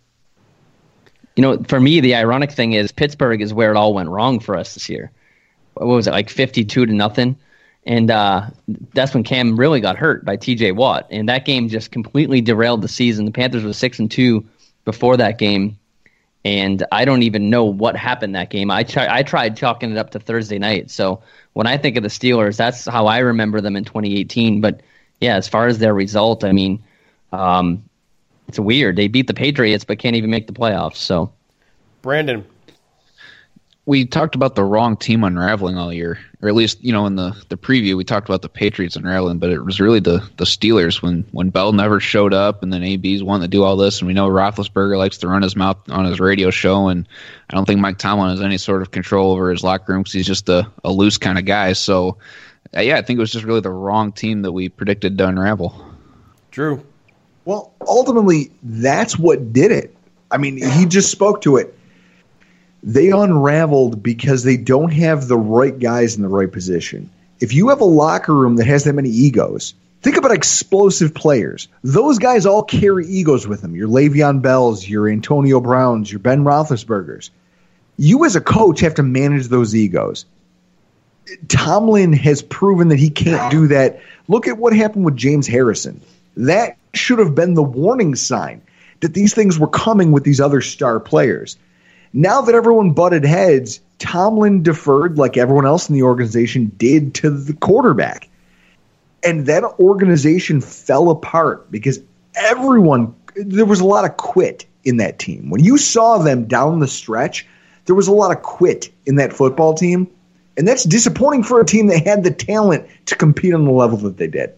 You 1.36 1.42
know, 1.42 1.64
for 1.64 1.80
me, 1.80 2.00
the 2.00 2.16
ironic 2.16 2.52
thing 2.52 2.72
is 2.74 2.94
Pittsburgh 2.94 3.42
is 3.42 3.54
where 3.54 3.72
it 3.72 3.76
all 3.76 3.94
went 3.94 4.08
wrong 4.08 4.40
for 4.40 4.56
us 4.56 4.76
this 4.76 4.88
year. 4.88 5.12
What 5.74 5.88
was 5.88 6.08
it, 6.08 6.12
like 6.12 6.30
fifty-two 6.30 6.86
to 6.86 6.94
nothing? 6.94 7.36
And 7.86 8.10
uh, 8.10 8.50
that's 8.94 9.14
when 9.14 9.24
Cam 9.24 9.58
really 9.58 9.82
got 9.82 9.98
hurt 9.98 10.24
by 10.24 10.38
T.J. 10.38 10.72
Watt, 10.72 11.08
and 11.12 11.28
that 11.28 11.46
game 11.46 11.68
just 11.68 11.92
completely 11.92 12.40
derailed 12.40 12.82
the 12.82 12.88
season. 12.88 13.26
The 13.26 13.32
Panthers 13.32 13.64
were 13.64 13.74
six 13.74 14.00
and 14.00 14.10
two 14.10 14.46
before 14.86 15.18
that 15.18 15.38
game, 15.38 15.78
and 16.46 16.86
I 16.94 17.04
don't 17.04 17.24
even 17.24 17.50
know 17.50 17.66
what 17.66 17.98
happened 17.98 18.36
that 18.36 18.50
game. 18.50 18.72
I 18.72 18.86
I 18.96 19.24
tried 19.24 19.58
chalking 19.58 19.92
it 19.92 19.98
up 19.98 20.12
to 20.12 20.20
Thursday 20.20 20.60
night. 20.60 20.92
So 20.92 21.24
when 21.52 21.68
I 21.68 21.78
think 21.78 21.98
of 21.98 22.04
the 22.04 22.10
Steelers, 22.10 22.56
that's 22.56 22.86
how 22.86 23.08
I 23.08 23.20
remember 23.20 23.60
them 23.60 23.76
in 23.76 23.84
2018. 23.84 24.62
But 24.62 24.80
yeah, 25.20 25.36
as 25.36 25.50
far 25.50 25.68
as 25.68 25.80
their 25.80 25.94
result, 25.94 26.46
I 26.46 26.54
mean, 26.54 26.84
um, 27.34 27.84
it's 28.48 28.60
weird. 28.60 28.96
They 28.96 29.10
beat 29.10 29.28
the 29.28 29.34
Patriots, 29.34 29.84
but 29.84 30.00
can't 30.00 30.16
even 30.16 30.30
make 30.30 30.48
the 30.48 30.54
playoffs. 30.54 30.98
So 30.98 31.34
Brandon. 32.02 32.46
We 33.86 34.06
talked 34.06 34.36
about 34.36 34.56
the 34.56 34.64
wrong 34.64 34.96
team 34.96 35.24
unraveling 35.24 35.78
all 35.78 35.92
year, 35.92 36.18
or 36.42 36.48
at 36.48 36.56
least 36.56 36.82
you 36.84 36.94
know 36.94 37.06
in 37.06 37.16
the, 37.16 37.36
the 37.50 37.58
preview 37.58 37.98
we 37.98 38.04
talked 38.04 38.30
about 38.30 38.42
the 38.42 38.50
Patriots 38.50 38.96
unraveling, 38.96 39.40
but 39.40 39.50
it 39.50 39.60
was 39.60 39.80
really 39.80 40.00
the 40.00 40.28
the 40.38 40.46
Steelers 40.46 41.02
when 41.02 41.26
when 41.32 41.50
Bell 41.50 41.74
never 41.74 42.00
showed 42.00 42.34
up, 42.34 42.64
and 42.64 42.72
then 42.72 42.84
AB's 42.84 43.24
wanting 43.24 43.44
to 43.44 43.50
do 43.50 43.64
all 43.64 43.76
this, 43.76 44.00
and 44.00 44.08
we 44.08 44.14
know 44.14 44.30
Roethlisberger 44.30 44.98
likes 44.98 45.18
to 45.20 45.28
run 45.28 45.42
his 45.42 45.56
mouth 45.56 45.78
on 45.90 46.06
his 46.06 46.20
radio 46.20 46.50
show, 46.50 46.88
and 46.88 47.08
I 47.50 47.56
don't 47.56 47.66
think 47.66 47.82
Mike 47.82 47.98
Tomlin 47.98 48.30
has 48.30 48.42
any 48.42 48.58
sort 48.58 48.82
of 48.82 48.92
control 48.92 49.32
over 49.32 49.52
his 49.52 49.64
locker 49.64 49.92
room 49.94 50.04
because 50.04 50.14
he's 50.14 50.28
just 50.28 50.48
a, 50.48 50.70
a 50.84 50.92
loose 50.92 51.18
kind 51.18 51.38
of 51.38 51.46
guy. 51.46 51.74
So 51.74 52.18
uh, 52.76 52.82
yeah, 52.82 52.98
I 52.98 53.02
think 53.02 53.18
it 53.18 53.22
was 53.22 53.32
just 53.32 53.46
really 53.46 53.62
the 53.62 53.70
wrong 53.70 54.12
team 54.12 54.44
that 54.44 54.52
we 54.52 54.70
predicted 54.70 55.18
to 55.18 55.28
unravel. 55.28 55.86
Drew. 56.52 56.86
Well, 57.46 57.74
ultimately, 57.82 58.52
that's 58.64 59.20
what 59.20 59.52
did 59.52 59.72
it. 59.72 59.96
I 60.32 60.38
mean, 60.38 60.58
he 60.58 60.86
just 60.86 61.12
spoke 61.12 61.42
to 61.42 61.58
it. 61.58 61.78
They 62.84 63.12
unraveled 63.12 64.04
because 64.04 64.44
they 64.44 64.58
don't 64.58 64.92
have 64.92 65.28
the 65.28 65.38
right 65.38 65.78
guys 65.78 66.16
in 66.16 66.22
the 66.22 66.28
right 66.28 66.52
position. 66.52 67.10
If 67.40 67.54
you 67.54 67.70
have 67.70 67.82
a 67.82 67.86
locker 67.86 68.34
room 68.34 68.58
that 68.58 68.68
has 68.68 68.84
that 68.84 68.94
many 68.94 69.10
egos, 69.10 69.74
think 70.02 70.18
about 70.18 70.32
explosive 70.32 71.14
players. 71.14 71.70
Those 71.84 72.20
guys 72.20 72.46
all 72.46 72.64
carry 72.64 73.08
egos 73.08 73.48
with 73.48 73.62
them. 73.62 73.76
Your 73.76 73.88
Le'Veon 73.88 74.42
Bells, 74.42 74.88
your 74.88 75.08
Antonio 75.08 75.62
Browns, 75.62 76.12
your 76.12 76.20
Ben 76.20 76.44
Roethlisbergers. 76.44 77.30
You 77.98 78.26
as 78.26 78.36
a 78.36 78.42
coach 78.42 78.82
have 78.82 78.96
to 78.96 79.04
manage 79.04 79.48
those 79.48 79.76
egos. 79.76 80.26
Tomlin 81.48 82.12
has 82.12 82.42
proven 82.42 82.90
that 82.90 83.00
he 83.00 83.10
can't 83.10 83.50
do 83.50 83.68
that. 83.68 84.02
Look 84.28 84.48
at 84.48 84.58
what 84.58 84.76
happened 84.76 85.06
with 85.06 85.16
James 85.16 85.48
Harrison. 85.48 86.02
That 86.36 86.78
should 86.94 87.20
have 87.20 87.34
been 87.34 87.54
the 87.54 87.64
warning 87.64 88.16
sign 88.16 88.62
that 89.00 89.14
these 89.14 89.34
things 89.34 89.58
were 89.58 89.68
coming 89.68 90.12
with 90.12 90.24
these 90.26 90.42
other 90.42 90.60
star 90.60 91.00
players. 91.00 91.58
Now 92.14 92.42
that 92.42 92.54
everyone 92.56 92.92
butted 92.92 93.26
heads, 93.26 93.80
Tomlin 94.00 94.62
deferred 94.64 95.18
like 95.18 95.36
everyone 95.38 95.66
else 95.66 95.90
in 95.90 95.96
the 95.96 96.04
organization 96.04 96.72
did 96.78 97.16
to 97.16 97.30
the 97.30 97.54
quarterback. 97.54 98.30
And 99.24 99.46
that 99.48 99.64
organization 99.80 100.62
fell 100.62 101.10
apart 101.10 101.72
because 101.72 102.00
everyone, 102.36 103.16
there 103.36 103.66
was 103.66 103.80
a 103.80 103.86
lot 103.86 104.06
of 104.06 104.18
quit 104.18 104.66
in 104.84 104.98
that 104.98 105.18
team. 105.18 105.50
When 105.50 105.64
you 105.64 105.78
saw 105.78 106.18
them 106.18 106.46
down 106.46 106.80
the 106.80 106.88
stretch, 106.88 107.48
there 107.86 107.96
was 107.96 108.08
a 108.08 108.14
lot 108.14 108.36
of 108.36 108.44
quit 108.44 108.92
in 109.06 109.16
that 109.16 109.34
football 109.34 109.74
team. 109.74 110.08
And 110.56 110.68
that's 110.68 110.84
disappointing 110.84 111.44
for 111.44 111.60
a 111.62 111.66
team 111.66 111.88
that 111.88 112.06
had 112.06 112.24
the 112.24 112.32
talent 112.32 112.88
to 113.08 113.16
compete 113.16 113.54
on 113.56 113.66
the 113.66 113.72
level 113.72 113.98
that 114.00 114.18
they 114.18 114.28
did. 114.28 114.54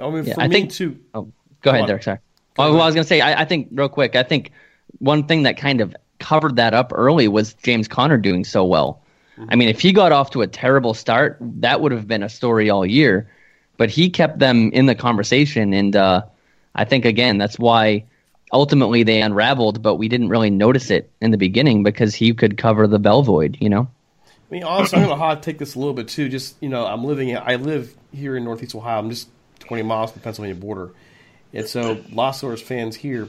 I 0.00 0.08
mean, 0.08 0.24
Yeah, 0.24 0.34
for 0.34 0.40
I 0.40 0.48
me 0.48 0.54
think- 0.54 0.72
too. 0.72 0.98
Oh, 1.12 1.28
go 1.60 1.70
ahead, 1.70 1.82
on. 1.82 1.88
Derek. 1.88 2.02
Sorry. 2.04 2.18
Oh, 2.56 2.72
well, 2.72 2.82
I 2.82 2.86
was 2.86 2.94
going 2.94 3.04
to 3.04 3.08
say, 3.08 3.20
I, 3.20 3.42
I 3.42 3.44
think 3.44 3.68
real 3.72 3.88
quick. 3.88 4.14
I 4.16 4.22
think 4.22 4.52
one 5.00 5.24
thing 5.26 5.42
that 5.42 5.56
kind 5.56 5.80
of 5.80 5.94
covered 6.24 6.56
that 6.56 6.72
up 6.72 6.90
early 6.94 7.28
was 7.28 7.52
James 7.52 7.86
Conner 7.86 8.16
doing 8.16 8.44
so 8.44 8.64
well. 8.64 9.02
I 9.48 9.56
mean, 9.56 9.68
if 9.68 9.80
he 9.80 9.92
got 9.92 10.12
off 10.12 10.30
to 10.30 10.42
a 10.42 10.46
terrible 10.46 10.94
start, 10.94 11.36
that 11.40 11.80
would 11.80 11.92
have 11.92 12.08
been 12.08 12.22
a 12.22 12.28
story 12.28 12.70
all 12.70 12.86
year. 12.86 13.28
But 13.76 13.90
he 13.90 14.08
kept 14.08 14.38
them 14.38 14.70
in 14.72 14.86
the 14.86 14.94
conversation, 14.94 15.74
and 15.74 15.94
uh, 15.94 16.22
I 16.74 16.84
think 16.84 17.04
again 17.04 17.38
that's 17.38 17.58
why 17.58 18.04
ultimately 18.52 19.02
they 19.02 19.20
unraveled. 19.20 19.82
But 19.82 19.96
we 19.96 20.08
didn't 20.08 20.28
really 20.28 20.50
notice 20.50 20.90
it 20.90 21.10
in 21.20 21.30
the 21.30 21.36
beginning 21.36 21.82
because 21.82 22.14
he 22.14 22.32
could 22.32 22.56
cover 22.56 22.86
the 22.86 23.00
bell 23.00 23.22
void. 23.22 23.58
You 23.60 23.68
know. 23.68 23.88
I 24.26 24.54
mean, 24.54 24.62
honestly, 24.62 24.98
I'm 24.98 25.06
going 25.06 25.18
to 25.18 25.24
hot 25.24 25.42
take 25.42 25.58
this 25.58 25.74
a 25.74 25.78
little 25.78 25.94
bit 25.94 26.08
too. 26.08 26.28
Just 26.28 26.54
you 26.62 26.68
know, 26.68 26.86
I'm 26.86 27.04
living. 27.04 27.36
I 27.36 27.56
live 27.56 27.92
here 28.12 28.36
in 28.36 28.44
Northeast 28.44 28.76
Ohio. 28.76 29.00
I'm 29.00 29.10
just 29.10 29.28
20 29.60 29.82
miles 29.82 30.12
from 30.12 30.20
the 30.20 30.24
Pennsylvania 30.24 30.54
border, 30.54 30.92
and 31.52 31.66
so 31.66 32.00
Los 32.12 32.42
Angeles 32.44 32.62
fans 32.62 32.94
here. 32.94 33.28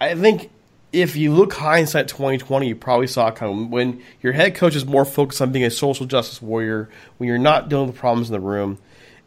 I 0.00 0.16
think 0.16 0.50
if 0.94 1.16
you 1.16 1.32
look 1.32 1.52
hindsight 1.52 2.06
2020, 2.06 2.68
you 2.68 2.76
probably 2.76 3.08
saw 3.08 3.28
it 3.28 3.34
coming. 3.34 3.68
When 3.70 4.00
your 4.22 4.32
head 4.32 4.54
coach 4.54 4.76
is 4.76 4.86
more 4.86 5.04
focused 5.04 5.42
on 5.42 5.50
being 5.50 5.64
a 5.64 5.70
social 5.70 6.06
justice 6.06 6.40
warrior, 6.40 6.88
when 7.18 7.28
you're 7.28 7.36
not 7.36 7.68
dealing 7.68 7.88
with 7.88 7.96
problems 7.96 8.28
in 8.28 8.32
the 8.32 8.40
room, 8.40 8.78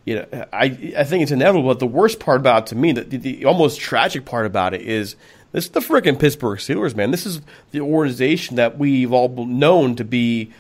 you 0.06 0.16
know, 0.16 0.46
I 0.54 0.94
I 0.98 1.04
think 1.04 1.24
it's 1.24 1.32
inevitable. 1.32 1.68
But 1.68 1.80
the 1.80 1.86
worst 1.86 2.22
part 2.22 2.40
about 2.40 2.64
it 2.64 2.66
to 2.68 2.76
me, 2.76 2.94
the, 2.94 3.04
the, 3.04 3.46
almost 3.46 3.82
tragic 3.82 4.24
part 4.24 4.46
about 4.46 4.74
it 4.74 4.82
is 4.82 5.18
this 5.52 5.66
is 5.66 5.72
the 5.72 5.82
freaking 5.82 6.18
Pittsburgh 6.18 6.60
Steelers, 6.60 6.96
man. 6.96 7.12
This 7.12 7.26
is 7.26 7.42
the 7.72 7.82
organization 7.82 8.56
that 8.56 8.78
we've 8.78 9.12
all 9.12 9.28
known 9.46 9.98
to 9.98 10.06
be 10.06 10.54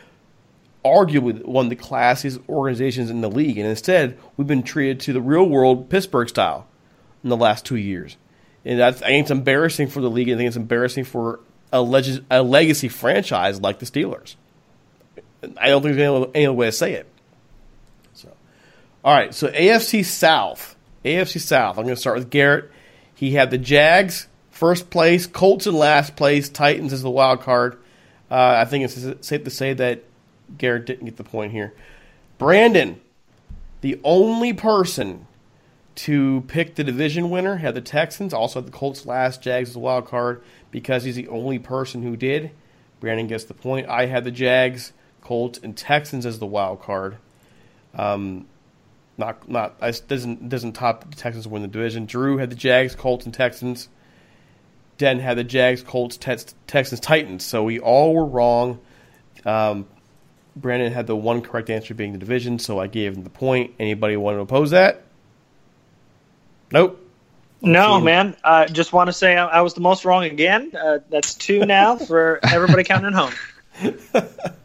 arguably 0.84 1.44
one 1.46 1.68
of 1.68 1.70
the 1.70 1.78
classiest 1.78 2.42
organizations 2.50 3.10
in 3.10 3.22
the 3.22 3.30
league, 3.30 3.58
and 3.58 3.68
instead 3.68 4.18
we've 4.36 4.48
been 4.48 4.64
treated 4.64 5.00
to 5.02 5.14
the 5.14 5.22
real 5.22 5.48
world 5.48 5.90
Pittsburgh 5.90 6.28
style 6.28 6.68
in 7.24 7.30
the 7.30 7.38
last 7.38 7.66
two 7.66 7.78
years, 7.78 8.18
and 8.68 8.84
I 8.84 8.92
think 8.92 9.24
it's 9.24 9.32
embarrassing 9.32 9.88
for 9.88 10.02
the 10.02 10.10
league. 10.10 10.30
I 10.30 10.36
think 10.36 10.48
it's 10.48 10.58
embarrassing 10.58 11.06
for 11.06 11.40
a, 11.72 11.82
leg- 11.82 12.26
a 12.30 12.44
legacy 12.44 12.90
franchise 12.90 13.62
like 13.62 13.80
the 13.80 13.86
Steelers. 13.86 14.36
I 15.58 15.70
don't 15.70 15.82
think 15.82 15.96
there's 15.96 16.10
any, 16.10 16.32
any 16.36 16.46
other 16.48 16.54
way 16.54 16.66
to 16.66 16.72
say 16.74 16.94
it. 16.94 17.08
So, 18.14 18.30
all 19.06 19.14
right, 19.16 19.34
so 19.34 19.48
AFC 19.48 20.04
South, 20.04 20.76
AFC 21.06 21.40
South. 21.40 21.78
I'm 21.78 21.86
going 21.86 21.96
to 21.96 22.02
start 22.02 22.18
with 22.18 22.30
Garrett. 22.30 22.70
He 23.16 23.32
had 23.32 23.52
the 23.52 23.58
Jags 23.58 24.28
first 24.52 24.90
place, 24.90 25.28
Colts 25.28 25.66
in 25.66 25.74
last 25.74 26.18
place, 26.18 26.50
Titans 26.50 26.92
as 26.92 27.02
the 27.02 27.10
wild 27.10 27.42
card. 27.42 27.80
Uh, 28.30 28.36
I 28.36 28.66
think 28.66 28.84
it's 28.84 29.26
safe 29.26 29.46
to 29.46 29.50
say 29.50 29.74
that 29.74 30.04
Garrett 30.58 30.86
didn't 30.86 31.06
get 31.06 31.16
the 31.16 31.24
point 31.24 31.54
here. 31.54 31.74
Brandon, 32.38 33.00
the 33.80 33.98
only 34.04 34.52
person 34.52 35.27
to 35.98 36.42
pick 36.48 36.76
the 36.76 36.84
division 36.84 37.32
winner, 37.32 37.58
had 37.58 37.74
the 37.74 37.82
Texans, 37.82 38.34
also 38.34 38.62
had 38.62 38.68
the 38.68 38.72
Colts 38.72 39.06
last, 39.06 39.42
Jags 39.42 39.70
as 39.70 39.76
a 39.76 39.80
wild 39.80 40.06
card, 40.06 40.44
because 40.70 41.04
he's 41.04 41.16
the 41.16 41.28
only 41.28 41.58
person 41.58 42.04
who 42.04 42.16
did. 42.16 42.52
Brandon 43.00 43.26
gets 43.28 43.46
the 43.46 43.56
point. 43.56 43.90
I 43.90 44.06
had 44.06 44.24
the 44.24 44.32
Jags, 44.32 44.94
Colts, 45.22 45.60
and 45.62 45.76
Texans 45.76 46.26
as 46.26 46.38
the 46.38 46.46
wild 46.46 46.82
card. 46.82 47.18
Um, 47.96 48.46
not 49.18 49.50
not 49.50 49.76
I 49.82 49.92
doesn't 49.92 50.50
doesn't 50.50 50.74
top 50.74 51.10
the 51.10 51.16
Texans 51.16 51.48
win 51.48 51.64
the 51.64 51.68
division. 51.68 52.06
Drew 52.06 52.38
had 52.38 52.52
the 52.52 52.56
Jags, 52.56 52.96
Colts, 52.96 53.26
and 53.26 53.34
Texans. 53.34 53.90
Den 55.00 55.20
had 55.20 55.38
the 55.38 55.44
Jags, 55.44 55.82
Colts, 55.82 56.18
Tex- 56.18 56.54
Texans, 56.68 57.00
Titans. 57.00 57.44
So 57.44 57.64
we 57.64 57.80
all 57.80 58.14
were 58.14 58.26
wrong. 58.26 58.80
Um, 59.46 59.88
Brandon 60.56 60.94
had 60.94 61.08
the 61.08 61.16
one 61.16 61.42
correct 61.42 61.70
answer 61.72 61.94
being 61.94 62.14
the 62.14 62.20
division, 62.20 62.60
so 62.60 62.80
I 62.80 62.88
gave 62.88 63.16
him 63.16 63.24
the 63.24 63.30
point. 63.30 63.74
Anybody 63.80 64.16
want 64.18 64.38
to 64.38 64.42
oppose 64.42 64.72
that? 64.72 65.07
Nope. 66.72 67.04
No, 67.62 68.00
man. 68.00 68.36
I 68.44 68.64
uh, 68.64 68.68
just 68.68 68.94
want 68.94 69.08
to 69.08 69.14
say 69.14 69.36
I, 69.36 69.48
I 69.48 69.62
was 69.62 69.74
the 69.74 69.82
most 69.82 70.06
wrong 70.06 70.24
again. 70.26 70.72
Uh, 70.76 71.00
that's 71.10 71.34
two 71.34 71.66
now 71.66 71.96
for 71.96 72.40
everybody 72.44 72.84
counting 72.84 73.14
at 73.14 73.32
home. 73.82 74.24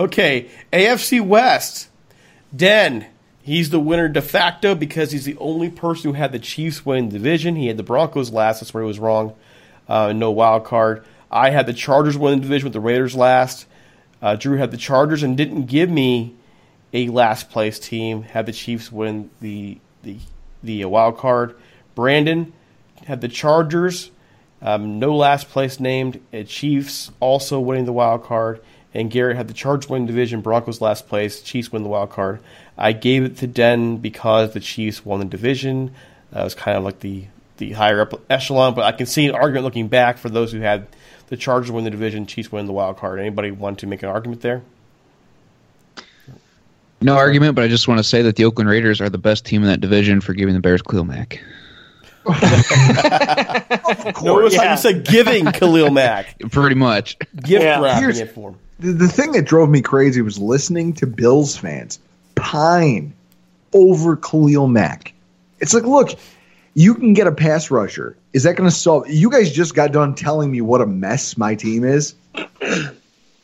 Okay, 0.00 0.48
AFC 0.72 1.20
West. 1.20 1.88
Den, 2.56 3.06
he's 3.42 3.68
the 3.68 3.78
winner 3.78 4.08
de 4.08 4.22
facto 4.22 4.74
because 4.74 5.12
he's 5.12 5.26
the 5.26 5.36
only 5.36 5.68
person 5.68 6.10
who 6.10 6.14
had 6.14 6.32
the 6.32 6.38
Chiefs 6.38 6.86
win 6.86 7.10
the 7.10 7.18
division. 7.18 7.54
He 7.54 7.66
had 7.66 7.76
the 7.76 7.82
Broncos 7.82 8.32
last. 8.32 8.60
That's 8.60 8.72
where 8.72 8.82
he 8.82 8.88
was 8.88 8.98
wrong. 8.98 9.34
Uh, 9.86 10.14
no 10.14 10.30
wild 10.30 10.64
card. 10.64 11.04
I 11.30 11.50
had 11.50 11.66
the 11.66 11.74
Chargers 11.74 12.16
win 12.16 12.38
the 12.38 12.42
division 12.42 12.64
with 12.64 12.72
the 12.72 12.80
Raiders 12.80 13.14
last. 13.14 13.66
Uh, 14.22 14.36
Drew 14.36 14.56
had 14.56 14.70
the 14.70 14.78
Chargers 14.78 15.22
and 15.22 15.36
didn't 15.36 15.66
give 15.66 15.90
me 15.90 16.34
a 16.94 17.08
last 17.08 17.50
place 17.50 17.78
team. 17.78 18.22
Had 18.22 18.46
the 18.46 18.52
Chiefs 18.52 18.90
win 18.90 19.28
the 19.40 19.78
the 20.02 20.16
the 20.62 20.84
wild 20.84 21.18
card. 21.18 21.56
Brandon 21.94 22.52
had 23.06 23.20
the 23.20 23.28
Chargers, 23.28 24.10
um, 24.62 24.98
no 24.98 25.16
last 25.16 25.48
place 25.48 25.80
named. 25.80 26.20
Chiefs 26.46 27.10
also 27.20 27.60
winning 27.60 27.84
the 27.84 27.92
wild 27.92 28.24
card. 28.24 28.60
And 28.92 29.10
Garrett 29.10 29.36
had 29.36 29.46
the 29.46 29.54
Chargers 29.54 29.88
win 29.88 30.06
division, 30.06 30.40
Broncos 30.40 30.80
last 30.80 31.08
place, 31.08 31.42
Chiefs 31.42 31.70
win 31.70 31.84
the 31.84 31.88
wild 31.88 32.10
card. 32.10 32.40
I 32.76 32.92
gave 32.92 33.22
it 33.22 33.36
to 33.36 33.46
Den 33.46 33.98
because 33.98 34.52
the 34.52 34.60
Chiefs 34.60 35.04
won 35.04 35.20
the 35.20 35.26
division. 35.26 35.92
That 36.32 36.44
was 36.44 36.54
kind 36.54 36.76
of 36.76 36.84
like 36.84 37.00
the 37.00 37.26
the 37.58 37.72
higher 37.72 38.00
up 38.00 38.14
echelon, 38.30 38.74
but 38.74 38.84
I 38.84 38.92
can 38.92 39.06
see 39.06 39.26
an 39.26 39.34
argument 39.34 39.64
looking 39.64 39.88
back 39.88 40.16
for 40.16 40.30
those 40.30 40.50
who 40.50 40.60
had 40.60 40.86
the 41.28 41.36
Chargers 41.36 41.70
win 41.70 41.84
the 41.84 41.90
division, 41.90 42.26
Chiefs 42.26 42.50
win 42.50 42.66
the 42.66 42.72
wild 42.72 42.96
card. 42.96 43.20
Anybody 43.20 43.50
want 43.50 43.78
to 43.80 43.86
make 43.86 44.02
an 44.02 44.08
argument 44.08 44.40
there? 44.40 44.62
No 47.02 47.16
argument, 47.16 47.54
but 47.54 47.64
I 47.64 47.68
just 47.68 47.88
want 47.88 47.98
to 47.98 48.04
say 48.04 48.22
that 48.22 48.36
the 48.36 48.44
Oakland 48.44 48.68
Raiders 48.68 49.00
are 49.00 49.08
the 49.08 49.18
best 49.18 49.46
team 49.46 49.62
in 49.62 49.68
that 49.68 49.80
division 49.80 50.20
for 50.20 50.34
giving 50.34 50.54
the 50.54 50.60
Bears 50.60 50.82
Khalil 50.82 51.04
Mack. 51.04 51.42
No, 54.22 54.38
it 54.38 54.42
was 54.44 54.56
like 54.56 54.70
you 54.70 54.76
said 54.76 55.04
giving 55.04 55.46
Khalil 55.46 55.90
Mack. 55.90 56.38
Pretty 56.50 56.74
much. 56.76 57.18
Gift 57.36 57.64
Yeah. 57.64 57.80
wrapping 57.80 58.16
it 58.16 58.30
for 58.32 58.50
him. 58.50 58.58
The, 58.78 58.92
the 58.92 59.08
thing 59.08 59.32
that 59.32 59.44
drove 59.46 59.68
me 59.68 59.80
crazy 59.82 60.22
was 60.22 60.38
listening 60.38 60.92
to 60.94 61.06
Bills 61.06 61.56
fans 61.56 61.98
pine 62.34 63.12
over 63.72 64.16
Khalil 64.16 64.68
Mack. 64.68 65.12
It's 65.58 65.74
like, 65.74 65.84
look, 65.84 66.10
you 66.74 66.94
can 66.94 67.14
get 67.14 67.26
a 67.26 67.32
pass 67.32 67.70
rusher. 67.70 68.16
Is 68.32 68.44
that 68.44 68.54
going 68.54 68.68
to 68.68 68.74
solve? 68.74 69.08
You 69.08 69.30
guys 69.30 69.50
just 69.52 69.74
got 69.74 69.92
done 69.92 70.14
telling 70.14 70.50
me 70.50 70.60
what 70.60 70.80
a 70.80 70.86
mess 70.86 71.36
my 71.36 71.54
team 71.56 71.84
is. 71.84 72.14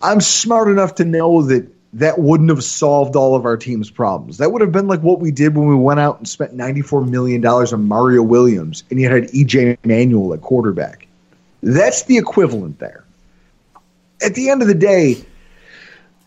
I'm 0.01 0.21
smart 0.21 0.69
enough 0.69 0.97
to 0.97 1.05
know 1.05 1.43
that 1.43 1.67
that 1.97 2.19
wouldn't 2.19 2.51
have 2.51 2.63
solved 2.63 3.17
all 3.17 3.35
of 3.35 3.47
our 3.47 3.57
team's 3.57 3.91
problems. 3.91 4.37
That 4.39 4.53
would 4.53 4.61
have 4.61 4.73
been 4.73 4.87
like 4.87 5.01
what 5.01 5.19
we 5.19 5.31
did 5.31 5.57
when 5.57 5.67
we 5.67 5.75
went 5.75 5.99
out 5.99 6.19
and 6.19 6.29
spent 6.29 6.55
$94 6.55 7.09
million 7.09 7.45
on 7.47 7.89
Mario 7.89 8.23
Williams 8.23 8.85
and 8.91 9.01
you 9.01 9.09
had 9.09 9.25
EJ 9.29 9.79
Manuel 9.85 10.35
at 10.35 10.43
quarterback. 10.43 11.07
That's 11.63 12.03
the 12.05 12.19
equivalent 12.19 12.79
there. 12.79 13.05
At 14.23 14.35
the 14.35 14.51
end 14.51 14.61
of 14.61 14.69
the 14.69 14.75
day, 14.75 15.25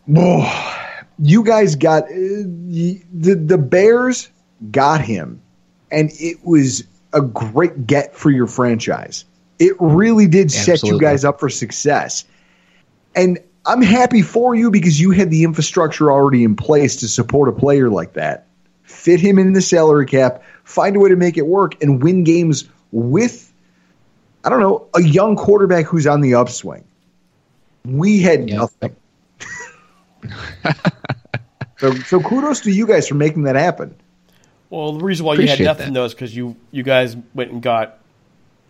Whoa. 0.07 0.49
You 1.19 1.43
guys 1.43 1.75
got 1.75 2.03
uh, 2.05 2.07
the 2.09 3.01
the 3.11 3.57
Bears 3.57 4.29
got 4.71 5.01
him, 5.01 5.41
and 5.91 6.09
it 6.13 6.43
was 6.43 6.83
a 7.13 7.21
great 7.21 7.85
get 7.85 8.15
for 8.15 8.31
your 8.31 8.47
franchise. 8.47 9.25
It 9.59 9.73
really 9.79 10.27
did 10.27 10.51
set 10.51 10.81
you 10.83 10.97
guys 10.99 11.25
up 11.25 11.39
for 11.39 11.49
success. 11.49 12.23
And 13.15 13.39
I'm 13.65 13.81
happy 13.81 14.21
for 14.21 14.55
you 14.55 14.71
because 14.71 14.99
you 14.99 15.11
had 15.11 15.29
the 15.29 15.43
infrastructure 15.43 16.11
already 16.11 16.43
in 16.43 16.55
place 16.55 16.97
to 16.97 17.07
support 17.07 17.49
a 17.49 17.51
player 17.51 17.89
like 17.89 18.13
that. 18.13 18.47
Fit 18.83 19.19
him 19.19 19.37
in 19.37 19.53
the 19.53 19.61
salary 19.61 20.05
cap, 20.05 20.43
find 20.63 20.95
a 20.95 20.99
way 20.99 21.09
to 21.09 21.15
make 21.15 21.37
it 21.37 21.45
work, 21.45 21.81
and 21.83 22.01
win 22.01 22.23
games 22.23 22.65
with, 22.91 23.51
I 24.43 24.49
don't 24.49 24.61
know, 24.61 24.87
a 24.95 25.01
young 25.01 25.35
quarterback 25.35 25.85
who's 25.85 26.07
on 26.07 26.21
the 26.21 26.35
upswing. 26.35 26.83
We 27.85 28.21
had 28.21 28.45
nothing. 28.45 28.95
so, 31.77 31.93
so 31.93 32.19
kudos 32.19 32.61
to 32.61 32.71
you 32.71 32.87
guys 32.87 33.07
for 33.07 33.15
making 33.15 33.43
that 33.43 33.55
happen. 33.55 33.95
Well, 34.69 34.93
the 34.93 35.03
reason 35.03 35.25
why 35.25 35.35
you 35.35 35.47
had 35.47 35.59
nothing 35.59 35.87
that. 35.87 35.93
though 35.93 36.05
is 36.05 36.13
because 36.13 36.35
you 36.35 36.55
you 36.71 36.83
guys 36.83 37.17
went 37.33 37.51
and 37.51 37.61
got, 37.61 37.97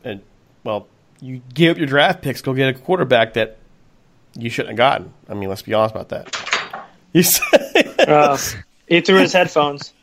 and 0.04 0.22
well, 0.64 0.88
you 1.22 1.42
gave 1.54 1.72
up 1.72 1.78
your 1.78 1.88
draft 1.88 2.22
picks 2.22 2.42
go 2.42 2.54
get 2.54 2.70
a 2.70 2.74
quarterback 2.74 3.34
that 3.34 3.58
you 4.38 4.50
shouldn't 4.50 4.72
have 4.72 4.78
gotten. 4.78 5.14
I 5.28 5.34
mean, 5.34 5.50
let's 5.50 5.62
be 5.62 5.74
honest 5.74 5.96
about 5.96 6.10
that. 6.10 6.36
You 7.12 7.24
said, 7.24 7.96
Uh, 8.08 8.38
he 8.88 9.02
threw 9.02 9.18
his 9.18 9.34
headphones. 9.34 9.94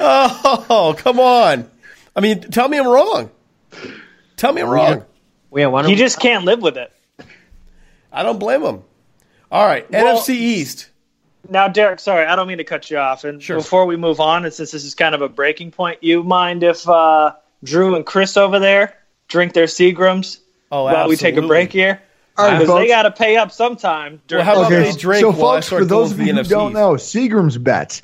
"Oh, 0.00 0.94
come 0.96 1.20
on!" 1.20 1.70
I 2.16 2.20
mean, 2.20 2.40
tell 2.40 2.68
me 2.68 2.78
I'm 2.78 2.86
wrong. 2.86 3.30
Tell 4.36 4.50
me 4.50 4.62
I'm 4.62 4.70
wrong. 4.70 5.04
Yeah, 5.54 5.66
why 5.66 5.86
He 5.86 5.94
just 5.94 6.18
can't 6.18 6.46
live 6.46 6.62
with 6.62 6.78
it. 6.78 6.90
I 8.10 8.22
don't 8.22 8.38
blame 8.38 8.62
him. 8.62 8.82
All 9.52 9.66
right, 9.66 9.88
Well- 9.90 10.16
NFC 10.18 10.30
East. 10.30 10.88
Now, 11.46 11.68
Derek, 11.68 12.00
sorry, 12.00 12.24
I 12.24 12.34
don't 12.34 12.48
mean 12.48 12.56
to 12.58 12.64
cut 12.64 12.90
you 12.90 12.96
off. 12.96 13.24
And 13.24 13.38
before 13.46 13.84
we 13.84 13.96
move 13.96 14.18
on, 14.18 14.46
and 14.46 14.54
since 14.54 14.70
this 14.70 14.84
is 14.86 14.94
kind 14.94 15.14
of 15.14 15.20
a 15.20 15.28
breaking 15.28 15.70
point, 15.72 16.02
you 16.02 16.22
mind 16.22 16.62
if 16.62 16.88
uh, 16.88 17.34
Drew 17.62 17.94
and 17.94 18.06
Chris 18.06 18.38
over 18.38 18.58
there 18.58 18.94
drink 19.28 19.52
their 19.52 19.66
Seagrams 19.66 20.38
Oh, 20.72 20.84
while 20.84 21.08
we 21.08 21.16
take 21.16 21.36
a 21.36 21.42
break 21.46 21.70
here? 21.72 22.00
All 22.36 22.46
right, 22.46 22.66
they 22.66 22.88
got 22.88 23.02
to 23.02 23.12
pay 23.12 23.36
up 23.36 23.52
sometime. 23.52 24.20
During 24.26 24.44
Well, 24.44 24.56
how 24.56 24.60
about 24.62 24.70
they 24.70 24.92
drink 24.92 25.20
so, 25.20 25.32
folks, 25.32 25.68
for 25.68 25.84
those 25.84 26.12
of 26.12 26.18
you 26.18 26.32
the 26.32 26.42
who 26.42 26.48
don't 26.48 26.72
know, 26.72 26.94
Seagram's 26.94 27.58
bets. 27.58 28.02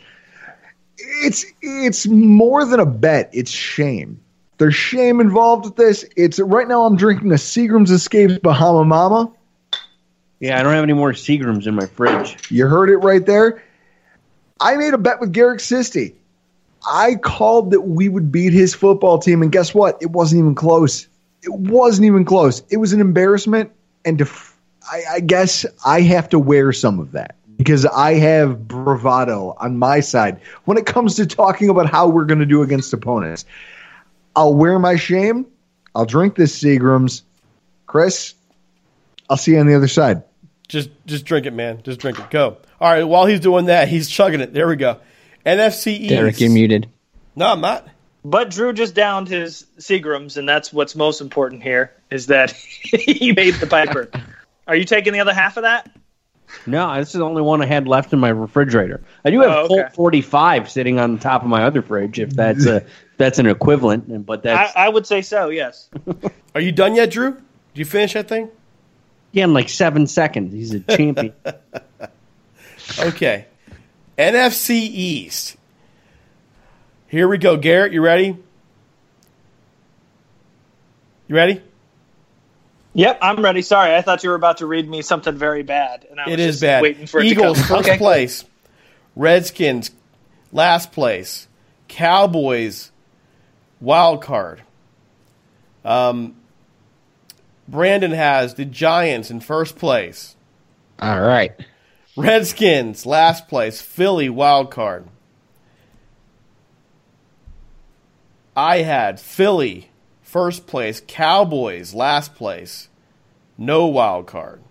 It's 0.98 1.44
it's 1.62 2.06
more 2.06 2.64
than 2.64 2.78
a 2.78 2.86
bet. 2.86 3.30
It's 3.32 3.50
shame. 3.50 4.20
There's 4.58 4.74
shame 4.74 5.20
involved 5.20 5.64
with 5.64 5.76
this. 5.76 6.04
It's 6.16 6.38
right 6.38 6.68
now. 6.68 6.84
I'm 6.84 6.96
drinking 6.96 7.32
a 7.32 7.36
Seagram's 7.36 7.90
Escapes 7.90 8.38
Bahama 8.38 8.84
Mama. 8.84 9.32
Yeah, 10.38 10.58
I 10.58 10.62
don't 10.62 10.74
have 10.74 10.84
any 10.84 10.94
more 10.94 11.12
Seagrams 11.12 11.66
in 11.66 11.74
my 11.74 11.86
fridge. 11.86 12.50
You 12.50 12.66
heard 12.66 12.88
it 12.88 12.98
right 12.98 13.24
there. 13.24 13.62
I 14.60 14.76
made 14.76 14.94
a 14.94 14.98
bet 14.98 15.20
with 15.20 15.32
Garrett 15.32 15.60
Sisti. 15.60 16.14
I 16.86 17.16
called 17.16 17.72
that 17.72 17.82
we 17.82 18.08
would 18.08 18.32
beat 18.32 18.52
his 18.52 18.74
football 18.74 19.18
team, 19.18 19.42
and 19.42 19.52
guess 19.52 19.74
what? 19.74 19.98
It 20.00 20.10
wasn't 20.10 20.40
even 20.40 20.54
close. 20.54 21.08
It 21.42 21.52
wasn't 21.52 22.06
even 22.06 22.24
close. 22.24 22.62
It 22.70 22.78
was 22.78 22.92
an 22.92 23.00
embarrassment, 23.00 23.70
and 24.04 24.18
to, 24.18 24.24
f- 24.24 24.56
I, 24.90 25.02
I 25.12 25.20
guess 25.20 25.66
I 25.84 26.00
have 26.02 26.28
to 26.30 26.38
wear 26.38 26.72
some 26.72 26.98
of 26.98 27.12
that 27.12 27.36
because 27.56 27.84
I 27.86 28.14
have 28.14 28.66
bravado 28.66 29.54
on 29.58 29.78
my 29.78 30.00
side 30.00 30.40
when 30.64 30.78
it 30.78 30.86
comes 30.86 31.16
to 31.16 31.26
talking 31.26 31.68
about 31.68 31.86
how 31.90 32.08
we're 32.08 32.24
going 32.24 32.40
to 32.40 32.46
do 32.46 32.62
against 32.62 32.92
opponents. 32.92 33.44
I'll 34.34 34.54
wear 34.54 34.78
my 34.78 34.96
shame. 34.96 35.46
I'll 35.94 36.06
drink 36.06 36.36
this 36.36 36.60
Seagrams. 36.62 37.22
Chris, 37.86 38.34
I'll 39.28 39.36
see 39.36 39.52
you 39.52 39.58
on 39.58 39.66
the 39.66 39.74
other 39.74 39.88
side. 39.88 40.22
Just 40.68 40.90
just 41.04 41.24
drink 41.24 41.46
it, 41.46 41.52
man. 41.52 41.82
Just 41.82 41.98
drink 41.98 42.18
it. 42.20 42.30
Go. 42.30 42.56
All 42.80 42.90
right. 42.90 43.02
While 43.02 43.26
he's 43.26 43.40
doing 43.40 43.66
that, 43.66 43.88
he's 43.88 44.08
chugging 44.08 44.40
it. 44.40 44.54
There 44.54 44.68
we 44.68 44.76
go. 44.76 45.00
NFC 45.44 45.98
East. 45.98 46.08
Derek, 46.10 46.40
you're 46.40 46.50
muted. 46.50 46.88
No, 47.34 47.46
I'm 47.48 47.60
not. 47.60 47.88
But 48.24 48.50
Drew 48.50 48.72
just 48.72 48.94
downed 48.94 49.28
his 49.28 49.66
Seagrams, 49.78 50.36
and 50.36 50.48
that's 50.48 50.72
what's 50.72 50.94
most 50.94 51.20
important 51.20 51.62
here 51.62 51.92
is 52.10 52.26
that 52.26 52.50
he 52.82 53.32
made 53.32 53.54
the 53.54 53.66
Piper. 53.66 54.10
Are 54.66 54.76
you 54.76 54.84
taking 54.84 55.12
the 55.12 55.20
other 55.20 55.32
half 55.34 55.56
of 55.56 55.62
that? 55.62 55.90
No, 56.66 56.96
this 56.96 57.08
is 57.08 57.14
the 57.14 57.24
only 57.24 57.42
one 57.42 57.62
I 57.62 57.66
had 57.66 57.86
left 57.86 58.12
in 58.12 58.18
my 58.18 58.28
refrigerator. 58.28 59.00
I 59.24 59.30
do 59.30 59.40
have 59.40 59.50
Oh, 59.50 59.64
okay. 59.66 59.74
Colt 59.82 59.94
45 59.94 60.68
sitting 60.70 60.98
on 60.98 61.14
the 61.14 61.20
top 61.20 61.42
of 61.42 61.48
my 61.48 61.62
other 61.62 61.80
fridge, 61.80 62.18
if 62.18 62.30
that's 62.30 62.66
a 62.66 62.84
that's 63.18 63.38
an 63.38 63.46
equivalent. 63.46 64.26
But 64.26 64.42
that's 64.42 64.74
I, 64.76 64.86
I 64.86 64.88
would 64.88 65.06
say 65.06 65.22
so. 65.22 65.48
Yes. 65.50 65.88
Are 66.54 66.60
you 66.60 66.72
done 66.72 66.96
yet, 66.96 67.10
Drew? 67.12 67.32
Did 67.34 67.42
you 67.74 67.84
finish 67.84 68.14
that 68.14 68.28
thing? 68.28 68.50
yeah, 69.32 69.44
in 69.44 69.54
like 69.54 69.68
seven 69.68 70.08
seconds. 70.08 70.52
He's 70.52 70.74
a 70.74 70.80
champion. 70.80 71.32
Okay. 72.98 73.46
NFC 74.18 74.70
East. 74.70 75.56
Here 77.10 77.26
we 77.26 77.38
go. 77.38 77.56
Garrett, 77.56 77.92
you 77.92 78.02
ready? 78.02 78.36
You 81.26 81.34
ready? 81.36 81.60
Yep, 82.94 83.18
I'm 83.20 83.42
ready. 83.42 83.62
Sorry, 83.62 83.94
I 83.96 84.00
thought 84.02 84.22
you 84.22 84.30
were 84.30 84.36
about 84.36 84.58
to 84.58 84.66
read 84.66 84.88
me 84.88 85.02
something 85.02 85.36
very 85.36 85.64
bad, 85.64 86.06
and 86.08 86.20
I 86.20 86.26
was 86.26 86.32
It 86.34 86.40
is 86.40 86.54
just 86.54 86.62
bad. 86.62 86.82
waiting 86.82 87.06
for 87.06 87.20
it 87.20 87.26
Eagles 87.26 87.60
to 87.60 87.64
come. 87.66 87.78
first 87.78 87.88
Okay, 87.88 87.98
place. 87.98 88.44
Redskins 89.16 89.90
last 90.52 90.92
place. 90.92 91.48
Cowboys 91.88 92.92
wild 93.80 94.22
card. 94.22 94.62
Um, 95.84 96.36
Brandon 97.66 98.12
has 98.12 98.54
the 98.54 98.64
Giants 98.64 99.32
in 99.32 99.40
first 99.40 99.76
place. 99.76 100.36
All 101.00 101.20
right. 101.20 101.52
Redskins 102.16 103.04
last 103.04 103.48
place. 103.48 103.80
Philly 103.80 104.28
wild 104.28 104.70
card. 104.70 105.06
I 108.56 108.78
had 108.78 109.20
Philly 109.20 109.90
first 110.22 110.66
place. 110.66 111.02
Cowboys 111.06 111.94
last 111.94 112.34
place. 112.34 112.88
No 113.56 113.86
wild 113.86 114.26
card. 114.26 114.62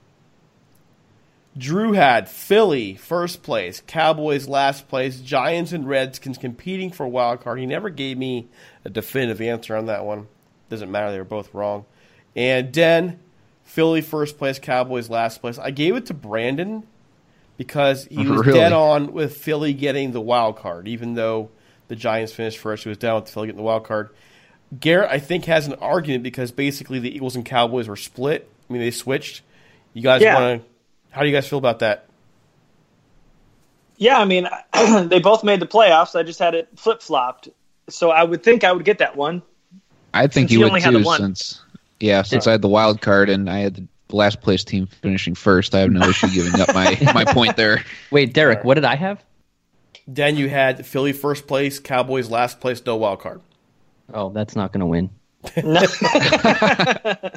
Drew 1.58 1.94
had 1.94 2.30
Philly 2.30 2.96
first 2.96 3.44
place, 3.44 3.82
Cowboys 3.86 4.48
last 4.48 4.88
place, 4.88 5.20
Giants 5.20 5.74
and 5.74 5.88
Redskins 5.90 6.38
competing 6.38 6.90
for 6.92 7.08
wild 7.08 7.42
card. 7.42 7.60
He 7.60 7.66
never 7.66 7.90
gave 7.90 8.18
me 8.18 8.48
a 8.86 8.90
definitive 8.90 9.42
answer 9.42 9.76
on 9.76 9.88
that 9.88 10.06
one. 10.06 10.28
Doesn't 10.70 10.92
matter; 10.92 11.12
they 11.12 11.18
were 11.18 11.26
both 11.26 11.54
wrong. 11.54 11.86
And 12.36 12.72
Den, 12.72 13.20
Philly 13.64 14.02
first 14.02 14.38
place, 14.38 14.58
Cowboys 14.60 15.10
last 15.10 15.42
place. 15.42 15.58
I 15.60 15.72
gave 15.72 15.96
it 15.96 16.06
to 16.06 16.14
Brandon 16.14 16.84
because 17.58 18.06
he 18.06 18.26
was 18.26 18.42
Really? 18.46 18.60
dead 18.60 18.72
on 18.72 19.12
with 19.12 19.36
Philly 19.36 19.74
getting 19.74 20.12
the 20.12 20.22
wild 20.22 20.56
card, 20.56 20.88
even 20.88 21.16
though 21.16 21.50
the 21.90 21.96
Giants 21.98 22.32
finished 22.32 22.58
first. 22.58 22.84
He 22.84 22.90
was 22.90 22.98
down 22.98 23.16
with 23.16 23.26
the 23.26 23.32
Philly 23.34 23.48
getting 23.48 23.58
the 23.58 23.64
wild 23.64 23.84
card. 23.84 24.10
Garrett, 24.80 25.10
I 25.12 25.20
think, 25.20 25.46
has 25.46 25.68
an 25.68 25.74
argument 25.76 26.24
because 26.24 26.52
basically 26.52 27.00
the 27.00 27.14
Eagles 27.14 27.36
and 27.36 27.44
Cowboys 27.46 27.88
were 27.88 27.96
split. 27.98 28.50
I 28.70 28.74
mean, 28.74 28.82
they 28.82 28.92
switched. 28.92 29.42
You 29.94 30.02
guys 30.04 30.22
Yeah. 30.22 30.36
want 30.40 30.62
to? 30.62 30.68
How 31.12 31.22
do 31.22 31.28
you 31.28 31.34
guys 31.36 31.48
feel 31.48 31.60
about 31.60 31.80
that? 31.80 32.06
Yeah, 33.98 34.18
I 34.20 34.26
mean, 34.26 34.48
they 35.08 35.20
both 35.20 35.44
made 35.44 35.60
the 35.60 35.68
playoffs. 35.68 36.16
I 36.18 36.24
just 36.24 36.40
had 36.40 36.56
it 36.56 36.70
flip 36.78 37.02
flopped, 37.02 37.50
so 37.90 38.12
I 38.12 38.24
would 38.24 38.44
think 38.44 38.64
I 38.64 38.72
would 38.72 38.86
get 38.86 39.00
that 39.00 39.16
one. 39.18 39.42
I 40.14 40.28
think 40.28 40.52
you 40.52 40.60
you 40.60 40.64
would 40.66 40.70
only 40.70 40.82
had 40.82 40.92
too, 40.92 41.04
one. 41.04 41.20
since 41.20 41.62
yeah, 42.00 42.22
since 42.22 42.48
I 42.48 42.52
had 42.52 42.62
the 42.62 42.70
wild 42.70 43.02
card 43.02 43.30
and 43.30 43.50
I 43.50 43.60
had 43.60 43.88
the 44.08 44.16
last 44.16 44.40
place 44.42 44.64
team 44.64 44.88
finishing 44.88 45.36
first. 45.36 45.76
I 45.76 45.80
have 45.80 45.92
no 45.92 46.08
issue 46.08 46.30
giving 46.30 46.62
up 46.62 46.74
my 46.74 46.98
my 47.14 47.26
point 47.26 47.58
there. 47.58 47.84
Wait, 48.12 48.34
Derek, 48.34 48.64
what 48.64 48.76
did 48.76 48.86
I 48.86 48.96
have? 48.96 49.24
Then 50.12 50.38
you 50.38 50.50
had 50.50 50.88
Philly 50.88 51.14
first 51.14 51.46
place, 51.46 51.78
Cowboys 51.80 52.32
last 52.32 52.60
place, 52.60 52.84
no 52.84 52.96
wild 52.96 53.20
card. 53.20 53.42
Oh, 54.12 54.30
that's 54.30 54.56
not 54.56 54.74
going 54.74 54.80
to 54.80 54.88
win. 54.88 55.12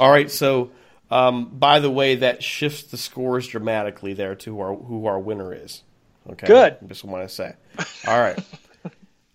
All 0.00 0.10
right, 0.10 0.28
so 0.30 0.70
um, 1.10 1.46
by 1.56 1.78
the 1.78 1.90
way, 1.90 2.16
that 2.16 2.42
shifts 2.42 2.82
the 2.84 2.96
scores 2.96 3.46
dramatically 3.46 4.12
there 4.12 4.34
to 4.34 4.54
who 4.56 4.60
our, 4.60 4.74
who 4.74 5.06
our 5.06 5.20
winner 5.20 5.54
is. 5.54 5.82
Okay, 6.28 6.46
Good. 6.48 6.76
I 6.82 6.86
just 6.86 7.04
want 7.04 7.28
to 7.28 7.34
say. 7.34 7.54
All 8.06 8.18
right, 8.20 8.38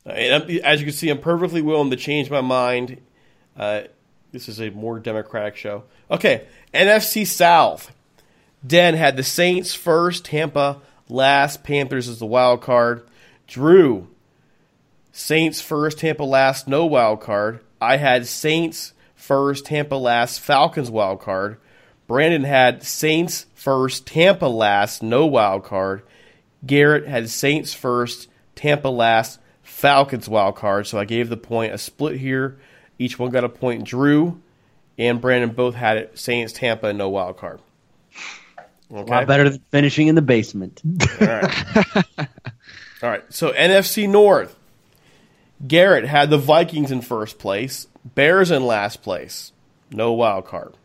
and 0.05 0.33
I'm- 0.43 0.59
as 0.65 0.81
you 0.81 0.85
can 0.87 0.93
see, 0.93 1.09
I'm 1.09 1.19
perfectly 1.19 1.61
willing 1.61 1.91
to 1.91 1.95
change 1.97 2.29
my 2.29 2.41
mind. 2.41 2.99
Uh, 3.57 3.83
this 4.33 4.49
is 4.49 4.59
a 4.59 4.69
more 4.69 4.99
democratic 4.99 5.55
show. 5.55 5.83
Okay, 6.11 6.45
NFC 6.73 7.25
South. 7.25 7.91
Den 8.67 8.95
had 8.95 9.15
the 9.17 9.23
Saints 9.23 9.73
first, 9.73 10.25
Tampa 10.25 10.81
last, 11.13 11.63
Panthers 11.63 12.07
is 12.07 12.19
the 12.19 12.25
wild 12.25 12.61
card. 12.61 13.07
Drew, 13.47 14.07
Saints 15.11 15.61
first, 15.61 15.99
Tampa 15.99 16.23
last, 16.23 16.67
no 16.67 16.85
wild 16.85 17.21
card. 17.21 17.59
I 17.79 17.97
had 17.97 18.25
Saints 18.27 18.93
first, 19.15 19.65
Tampa 19.65 19.95
last, 19.95 20.39
Falcons 20.39 20.89
wild 20.89 21.21
card. 21.21 21.57
Brandon 22.07 22.43
had 22.43 22.83
Saints 22.83 23.45
first, 23.53 24.07
Tampa 24.07 24.47
last, 24.47 25.03
no 25.03 25.25
wild 25.25 25.63
card. 25.63 26.01
Garrett 26.65 27.07
had 27.07 27.29
Saints 27.29 27.73
first, 27.73 28.27
Tampa 28.55 28.87
last, 28.87 29.39
Falcons 29.61 30.27
wild 30.27 30.55
card. 30.55 30.87
So 30.87 30.97
I 30.97 31.05
gave 31.05 31.29
the 31.29 31.37
point 31.37 31.73
a 31.73 31.77
split 31.77 32.19
here. 32.19 32.57
Each 32.97 33.17
one 33.19 33.31
got 33.31 33.43
a 33.43 33.49
point. 33.49 33.83
Drew 33.83 34.41
and 34.97 35.21
Brandon 35.21 35.51
both 35.51 35.75
had 35.75 35.97
it 35.97 36.19
Saints, 36.19 36.53
Tampa, 36.53 36.87
and 36.87 36.97
no 36.97 37.09
wild 37.09 37.37
card. 37.37 37.59
A 38.93 39.01
lot 39.01 39.27
better 39.27 39.49
than 39.49 39.59
finishing 39.71 40.07
in 40.07 40.15
the 40.15 40.21
basement. 40.21 40.81
All 41.19 41.27
right. 41.27 42.05
All 43.01 43.09
right. 43.09 43.23
So 43.33 43.51
NFC 43.51 44.07
North. 44.07 44.55
Garrett 45.65 46.05
had 46.05 46.29
the 46.29 46.37
Vikings 46.37 46.91
in 46.91 47.01
first 47.01 47.39
place, 47.39 47.87
Bears 48.03 48.51
in 48.51 48.65
last 48.65 49.01
place. 49.01 49.51
No 49.91 50.11
wild 50.11 50.45
card. 50.45 50.75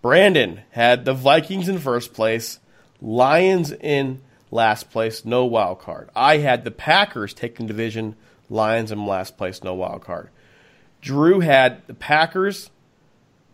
Brandon 0.00 0.62
had 0.70 1.04
the 1.04 1.12
Vikings 1.12 1.68
in 1.68 1.78
first 1.78 2.14
place, 2.14 2.60
Lions 3.00 3.72
in 3.72 4.22
last 4.50 4.90
place, 4.90 5.24
no 5.24 5.44
wild 5.44 5.80
card. 5.80 6.08
I 6.16 6.38
had 6.38 6.64
the 6.64 6.70
Packers 6.70 7.34
taking 7.34 7.66
division, 7.66 8.16
Lions 8.48 8.90
in 8.90 9.04
last 9.06 9.36
place, 9.36 9.62
no 9.62 9.74
wild 9.74 10.02
card. 10.02 10.30
Drew 11.00 11.40
had 11.40 11.86
the 11.86 11.94
Packers 11.94 12.70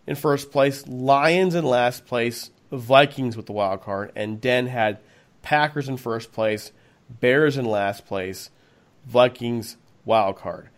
in 0.06 0.16
first 0.16 0.50
place, 0.50 0.86
Lions 0.86 1.54
in 1.54 1.64
last 1.64 2.06
place, 2.06 2.50
Vikings 2.70 3.36
with 3.36 3.46
the 3.46 3.52
wild 3.52 3.82
card, 3.82 4.12
and 4.16 4.40
Den 4.40 4.66
had 4.66 4.98
Packers 5.42 5.88
in 5.88 5.96
first 5.96 6.32
place, 6.32 6.72
Bears 7.08 7.56
in 7.56 7.64
last 7.64 8.06
place, 8.06 8.50
Vikings 9.06 9.76
wild 10.04 10.36
card. 10.36 10.68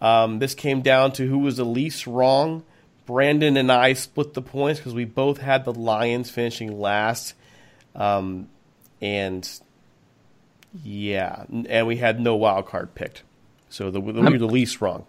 Um, 0.00 0.38
this 0.38 0.54
came 0.54 0.82
down 0.82 1.12
to 1.12 1.26
who 1.26 1.38
was 1.38 1.56
the 1.56 1.64
least 1.64 2.06
wrong. 2.06 2.64
Brandon 3.06 3.56
and 3.56 3.70
I 3.70 3.92
split 3.92 4.34
the 4.34 4.42
points 4.42 4.80
because 4.80 4.94
we 4.94 5.04
both 5.04 5.38
had 5.38 5.64
the 5.64 5.72
Lions 5.74 6.30
finishing 6.30 6.80
last, 6.80 7.34
um, 7.94 8.48
and 9.00 9.48
yeah, 10.82 11.44
and 11.48 11.86
we 11.86 11.96
had 11.96 12.18
no 12.18 12.36
wild 12.36 12.66
card 12.66 12.94
picked. 12.94 13.22
So 13.68 13.90
the, 13.90 14.00
we 14.00 14.12
were 14.12 14.38
the 14.38 14.46
least 14.46 14.80
wrong. 14.80 15.04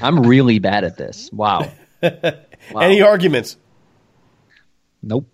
I'm 0.00 0.20
really 0.20 0.58
bad 0.58 0.84
at 0.84 0.96
this. 0.96 1.30
Wow. 1.32 1.72
Wow. 2.72 2.80
Any 2.80 3.02
arguments? 3.02 3.56
Nope. 5.02 5.26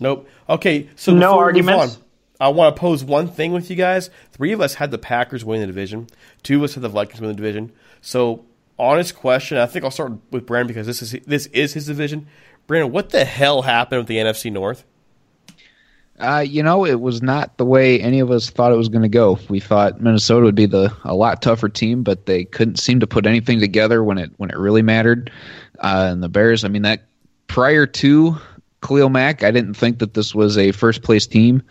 Nope. 0.00 0.28
Okay, 0.48 0.90
so 0.96 1.12
No 1.12 1.32
before 1.32 1.52
we 1.52 1.62
move 1.62 1.68
arguments? 1.70 1.96
on, 1.96 2.02
I 2.40 2.48
want 2.48 2.76
to 2.76 2.80
pose 2.80 3.04
one 3.04 3.28
thing 3.28 3.52
with 3.52 3.70
you 3.70 3.76
guys. 3.76 4.10
Three 4.32 4.52
of 4.52 4.60
us 4.60 4.74
had 4.74 4.90
the 4.90 4.98
Packers 4.98 5.44
win 5.44 5.60
the 5.60 5.66
division. 5.66 6.08
Two 6.42 6.58
of 6.58 6.64
us 6.64 6.74
had 6.74 6.82
the 6.82 6.88
Vikings 6.88 7.20
win 7.20 7.28
the 7.30 7.36
division. 7.36 7.72
So, 8.00 8.44
honest 8.78 9.14
question. 9.16 9.56
I 9.56 9.66
think 9.66 9.84
I'll 9.84 9.90
start 9.90 10.12
with 10.30 10.46
Brandon 10.46 10.68
because 10.68 10.86
this 10.86 11.00
is 11.00 11.12
this 11.26 11.46
is 11.46 11.74
his 11.74 11.86
division. 11.86 12.26
Brandon, 12.66 12.92
what 12.92 13.10
the 13.10 13.24
hell 13.24 13.62
happened 13.62 14.00
with 14.00 14.08
the 14.08 14.16
NFC 14.16 14.52
North? 14.52 14.84
Uh, 16.18 16.44
you 16.46 16.62
know, 16.62 16.86
it 16.86 17.00
was 17.00 17.22
not 17.22 17.56
the 17.56 17.64
way 17.64 18.00
any 18.00 18.20
of 18.20 18.30
us 18.30 18.48
thought 18.48 18.70
it 18.72 18.76
was 18.76 18.88
going 18.88 19.02
to 19.02 19.08
go. 19.08 19.36
We 19.48 19.58
thought 19.58 20.00
Minnesota 20.00 20.44
would 20.44 20.54
be 20.54 20.66
the 20.66 20.94
a 21.02 21.14
lot 21.14 21.42
tougher 21.42 21.68
team, 21.68 22.04
but 22.04 22.26
they 22.26 22.44
couldn't 22.44 22.78
seem 22.78 23.00
to 23.00 23.06
put 23.06 23.26
anything 23.26 23.58
together 23.58 24.02
when 24.02 24.18
it 24.18 24.30
when 24.36 24.50
it 24.50 24.56
really 24.56 24.82
mattered. 24.82 25.32
Uh, 25.78 26.08
and 26.12 26.22
the 26.22 26.28
Bears, 26.28 26.64
I 26.64 26.68
mean, 26.68 26.82
that 26.82 27.02
prior 27.46 27.86
to 27.86 28.36
Khalil 28.82 29.08
Mack, 29.08 29.42
I 29.42 29.50
didn't 29.50 29.74
think 29.74 29.98
that 30.00 30.14
this 30.14 30.34
was 30.34 30.58
a 30.58 30.72
first 30.72 31.02
place 31.02 31.26
team. 31.26 31.62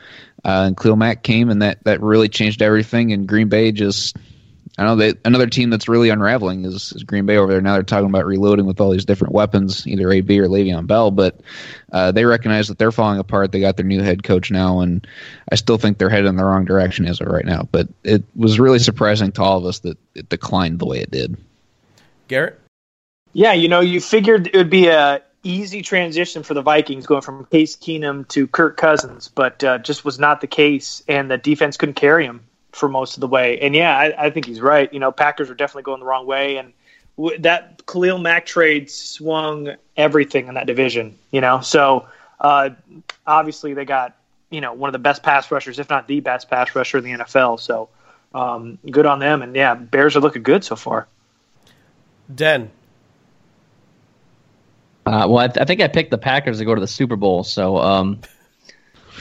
Uh, 0.43 0.65
and 0.67 0.77
Khalil 0.77 0.97
Mack 0.97 1.23
came, 1.23 1.49
and 1.49 1.61
that 1.61 1.83
that 1.85 2.01
really 2.01 2.29
changed 2.29 2.61
everything. 2.61 3.13
And 3.13 3.27
Green 3.27 3.49
Bay 3.49 3.71
just 3.71 4.17
I 4.77 4.85
know 4.85 4.95
they 4.95 5.13
another 5.23 5.45
team 5.45 5.69
that's 5.69 5.87
really 5.87 6.09
unraveling 6.09 6.65
is, 6.65 6.91
is 6.93 7.03
Green 7.03 7.27
Bay 7.27 7.37
over 7.37 7.51
there. 7.51 7.61
Now 7.61 7.73
they're 7.73 7.83
talking 7.83 8.09
about 8.09 8.25
reloading 8.25 8.65
with 8.65 8.81
all 8.81 8.89
these 8.89 9.05
different 9.05 9.33
weapons, 9.33 9.85
either 9.85 10.11
AB 10.11 10.39
or 10.39 10.47
Le'Veon 10.47 10.87
Bell, 10.87 11.11
but 11.11 11.41
uh, 11.91 12.11
they 12.11 12.25
recognize 12.25 12.69
that 12.69 12.79
they're 12.79 12.91
falling 12.91 13.19
apart. 13.19 13.51
They 13.51 13.59
got 13.59 13.77
their 13.77 13.85
new 13.85 14.01
head 14.01 14.23
coach 14.23 14.49
now, 14.49 14.79
and 14.79 15.05
I 15.51 15.55
still 15.55 15.77
think 15.77 15.99
they're 15.99 16.09
headed 16.09 16.25
in 16.25 16.37
the 16.37 16.43
wrong 16.43 16.65
direction 16.65 17.05
as 17.05 17.21
of 17.21 17.27
right 17.27 17.45
now. 17.45 17.67
But 17.71 17.87
it 18.03 18.23
was 18.35 18.59
really 18.59 18.79
surprising 18.79 19.31
to 19.33 19.43
all 19.43 19.59
of 19.59 19.65
us 19.65 19.79
that 19.79 19.97
it 20.15 20.27
declined 20.29 20.79
the 20.79 20.87
way 20.87 20.99
it 20.99 21.11
did. 21.11 21.37
Garrett? 22.27 22.59
Yeah, 23.33 23.53
you 23.53 23.67
know, 23.67 23.81
you 23.81 23.99
figured 23.99 24.47
it 24.47 24.55
would 24.55 24.69
be 24.69 24.87
a 24.87 25.21
easy 25.43 25.81
transition 25.81 26.43
for 26.43 26.53
the 26.53 26.61
Vikings 26.61 27.05
going 27.05 27.21
from 27.21 27.45
Case 27.45 27.75
Keenum 27.75 28.27
to 28.29 28.47
Kirk 28.47 28.77
Cousins, 28.77 29.29
but 29.33 29.63
uh, 29.63 29.77
just 29.79 30.05
was 30.05 30.19
not 30.19 30.39
the 30.39 30.47
case, 30.47 31.03
and 31.07 31.29
the 31.29 31.37
defense 31.37 31.75
couldn't 31.77 31.95
carry 31.95 32.25
him 32.25 32.41
for 32.71 32.87
most 32.87 33.17
of 33.17 33.21
the 33.21 33.27
way. 33.27 33.59
And 33.59 33.75
yeah, 33.75 33.97
I, 33.97 34.25
I 34.25 34.29
think 34.29 34.45
he's 34.45 34.61
right. 34.61 34.91
You 34.91 34.99
know, 34.99 35.11
Packers 35.11 35.49
are 35.49 35.55
definitely 35.55 35.83
going 35.83 35.99
the 35.99 36.05
wrong 36.05 36.25
way, 36.25 36.57
and 36.57 36.73
w- 37.17 37.37
that 37.39 37.85
Khalil 37.85 38.17
Mack 38.17 38.45
trade 38.45 38.89
swung 38.89 39.75
everything 39.97 40.47
in 40.47 40.53
that 40.53 40.67
division. 40.67 41.17
You 41.31 41.41
know, 41.41 41.61
so 41.61 42.07
uh, 42.39 42.69
obviously 43.25 43.73
they 43.73 43.85
got 43.85 44.15
you 44.49 44.61
know 44.61 44.73
one 44.73 44.89
of 44.89 44.93
the 44.93 44.99
best 44.99 45.23
pass 45.23 45.51
rushers, 45.51 45.79
if 45.79 45.89
not 45.89 46.07
the 46.07 46.19
best 46.19 46.49
pass 46.49 46.73
rusher 46.75 46.99
in 46.99 47.03
the 47.03 47.11
NFL. 47.11 47.59
So 47.59 47.89
um, 48.33 48.77
good 48.89 49.05
on 49.05 49.19
them, 49.19 49.41
and 49.41 49.55
yeah, 49.55 49.75
Bears 49.75 50.15
are 50.15 50.21
looking 50.21 50.43
good 50.43 50.63
so 50.63 50.75
far. 50.75 51.07
Den. 52.33 52.71
Uh, 55.05 55.27
well, 55.29 55.39
I, 55.39 55.47
th- 55.47 55.61
I 55.61 55.65
think 55.65 55.81
I 55.81 55.87
picked 55.87 56.11
the 56.11 56.17
Packers 56.17 56.59
to 56.59 56.65
go 56.65 56.73
to 56.73 56.81
the 56.81 56.87
Super 56.87 57.15
Bowl, 57.15 57.43
so 57.43 57.77
um, 57.77 58.21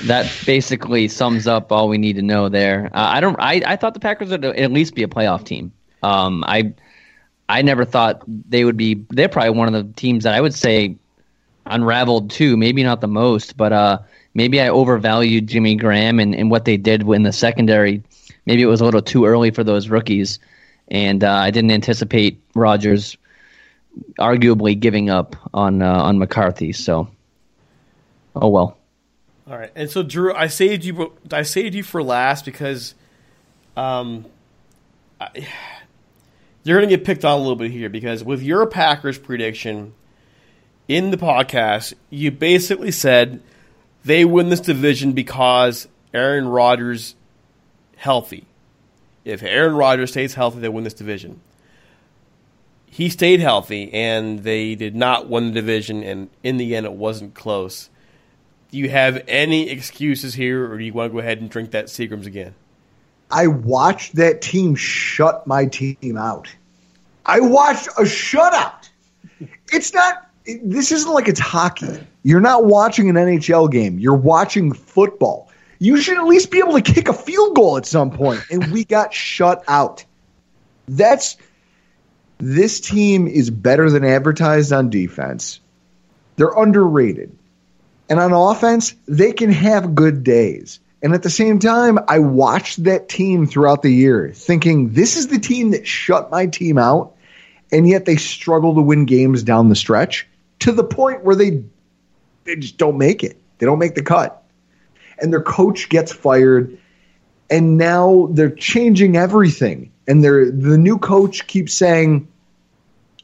that 0.05 0.33
basically 0.47 1.09
sums 1.09 1.47
up 1.47 1.73
all 1.73 1.89
we 1.89 1.99
need 1.99 2.17
to 2.17 2.23
know 2.23 2.49
there. 2.49 2.91
Uh, 2.93 3.11
I 3.15 3.21
don't. 3.21 3.37
I, 3.39 3.63
I 3.67 3.77
thought 3.77 3.95
the 3.95 4.01
Packers 4.01 4.31
would 4.31 4.45
at 4.45 4.71
least 4.73 4.95
be 4.95 5.03
a 5.03 5.09
playoff 5.09 5.45
team. 5.45 5.73
Um, 6.03 6.45
I 6.47 6.75
I 7.49 7.63
never 7.63 7.85
thought 7.85 8.23
they 8.27 8.65
would 8.65 8.77
be. 8.77 9.05
They're 9.11 9.29
probably 9.29 9.51
one 9.51 9.73
of 9.73 9.75
the 9.75 9.93
teams 9.95 10.25
that 10.25 10.35
I 10.35 10.41
would 10.41 10.55
say 10.55 10.97
unraveled 11.67 12.31
too. 12.31 12.57
Maybe 12.57 12.83
not 12.83 13.01
the 13.01 13.09
most, 13.09 13.57
but 13.57 13.73
uh, 13.73 13.99
maybe 14.35 14.61
I 14.61 14.69
overvalued 14.69 15.49
Jimmy 15.49 15.75
Graham 15.75 16.19
and, 16.19 16.35
and 16.35 16.51
what 16.51 16.65
they 16.65 16.77
did 16.77 17.03
in 17.03 17.23
the 17.23 17.33
secondary. 17.33 18.03
Maybe 18.47 18.63
it 18.63 18.67
was 18.67 18.81
a 18.81 18.85
little 18.85 19.03
too 19.03 19.25
early 19.27 19.51
for 19.51 19.63
those 19.65 19.89
rookies, 19.89 20.39
and 20.89 21.23
uh, 21.23 21.31
I 21.33 21.51
didn't 21.51 21.71
anticipate 21.71 22.41
Rodgers 22.55 23.17
arguably 24.19 24.79
giving 24.79 25.11
up 25.11 25.37
on 25.53 25.83
uh, 25.83 26.03
on 26.03 26.19
McCarthy. 26.19 26.73
So, 26.73 27.09
oh 28.35 28.49
well. 28.49 28.79
All 29.49 29.59
right, 29.59 29.73
and 29.75 29.91
so 29.91 30.03
Drew, 30.03 30.33
I 30.35 30.47
saved 30.47 30.85
you. 30.85 31.13
I 31.33 31.43
saved 31.43 31.75
you 31.75 31.83
for 31.83 32.03
last 32.03 32.45
because, 32.45 32.95
um, 33.77 34.25
I, 35.21 35.47
you're 36.65 36.79
going 36.79 36.89
to 36.89 36.97
get 36.97 37.05
picked 37.05 37.25
on 37.25 37.33
a 37.33 37.39
little 37.39 37.57
bit 37.57 37.71
here 37.71 37.89
because 37.89 38.23
with 38.23 38.43
your 38.43 38.67
Packers 38.67 39.19
prediction 39.19 39.95
in 40.87 41.11
the 41.11 41.17
podcast, 41.17 41.95
you 42.09 42.31
basically 42.31 42.93
said 42.93 43.43
they 44.05 44.25
win 44.25 44.49
this 44.49 44.61
division 44.61 45.13
because 45.13 45.89
Aaron 46.15 46.47
Rodgers 46.47 47.17
healthy. 47.97 48.47
If 49.25 49.43
Aaron 49.43 49.75
Rodgers 49.75 50.11
stays 50.11 50.35
healthy, 50.35 50.61
they 50.61 50.69
win 50.69 50.85
this 50.85 50.95
division. 50.95 51.41
He 52.93 53.09
stayed 53.09 53.41
healthy, 53.41 53.91
and 53.95 54.41
they 54.41 54.75
did 54.75 54.95
not 54.95 55.27
win 55.27 55.47
the 55.47 55.53
division, 55.53 56.03
and 56.03 56.29
in 56.43 56.59
the 56.59 56.77
end, 56.77 56.85
it 56.85 56.93
wasn't 56.93 57.33
close. 57.33 57.89
Do 58.71 58.77
you 58.77 58.91
have 58.91 59.25
any 59.27 59.71
excuses 59.71 60.35
here, 60.35 60.71
or 60.71 60.77
do 60.77 60.85
you 60.85 60.93
want 60.93 61.11
to 61.11 61.15
go 61.15 61.19
ahead 61.19 61.41
and 61.41 61.49
drink 61.49 61.71
that 61.71 61.87
Seagram's 61.87 62.27
again? 62.27 62.55
I 63.31 63.47
watched 63.47 64.17
that 64.17 64.43
team 64.43 64.75
shut 64.75 65.47
my 65.47 65.65
team 65.65 66.19
out. 66.19 66.55
I 67.25 67.41
watched 67.41 67.87
a 67.87 68.03
shutout. 68.03 68.91
It's 69.73 69.95
not. 69.95 70.29
This 70.45 70.93
isn't 70.93 71.11
like 71.11 71.29
it's 71.29 71.41
hockey. 71.41 71.99
You're 72.25 72.43
not 72.43 72.67
watching 72.67 73.09
an 73.09 73.17
NHL 73.17 73.73
game. 73.73 73.99
You're 74.01 74.15
watching 74.15 74.75
football. 74.75 75.51
You 75.79 75.97
should 75.97 76.19
at 76.19 76.27
least 76.27 76.51
be 76.51 76.59
able 76.59 76.75
to 76.75 76.83
kick 76.83 77.09
a 77.09 77.15
field 77.15 77.57
goal 77.57 77.79
at 77.79 77.87
some 77.87 78.11
point, 78.11 78.43
and 78.51 78.71
we 78.71 78.85
got 78.85 79.15
shut 79.15 79.65
out. 79.67 80.05
That's 80.87 81.39
this 82.39 82.81
team 82.81 83.29
is 83.29 83.51
better 83.51 83.91
than 83.91 84.05
advertised 84.05 84.73
on 84.73 84.91
defense. 84.91 85.61
They're 86.37 86.53
underrated. 86.57 87.37
And 88.09 88.19
on 88.19 88.33
offense, 88.33 88.95
they 89.07 89.33
can 89.33 89.51
have 89.53 89.95
good 89.95 90.25
days. 90.25 90.81
And 91.03 91.15
at 91.15 91.23
the 91.23 91.31
same 91.31 91.59
time, 91.59 91.99
I 92.09 92.21
watched 92.21 92.85
that 92.85 93.09
team 93.09 93.47
throughout 93.47 93.83
the 93.83 93.91
year 93.91 94.33
thinking 94.33 94.91
this 94.93 95.17
is 95.17 95.29
the 95.29 95.39
team 95.39 95.73
that 95.73 95.87
shut 95.87 96.31
my 96.31 96.47
team 96.47 96.79
out, 96.79 97.17
and 97.73 97.89
yet 97.89 98.05
they 98.05 98.17
struggle 98.17 98.75
to 98.75 98.83
win 98.83 99.05
games 99.05 99.43
down 99.43 99.69
the 99.69 99.75
stretch 99.75 100.29
to 100.61 100.73
the 100.73 100.85
point 100.85 101.25
where 101.25 101.35
they 101.35 101.65
they 102.45 102.57
just 102.57 102.79
don't 102.79 102.99
make 102.99 103.25
it. 103.25 103.37
They 103.59 103.67
don't 103.67 103.79
make 103.79 103.95
the 103.95 104.03
cut. 104.03 104.45
And 105.19 105.33
their 105.33 105.43
coach 105.43 105.89
gets 105.89 106.13
fired, 106.13 106.79
and 107.53 107.77
now 107.77 108.29
they're 108.31 108.51
changing 108.51 109.17
everything. 109.17 109.93
And 110.09 110.25
they're 110.25 110.51
the 110.51 110.79
new 110.79 110.99
coach 110.99 111.47
keeps 111.47 111.75
saying, 111.75 112.27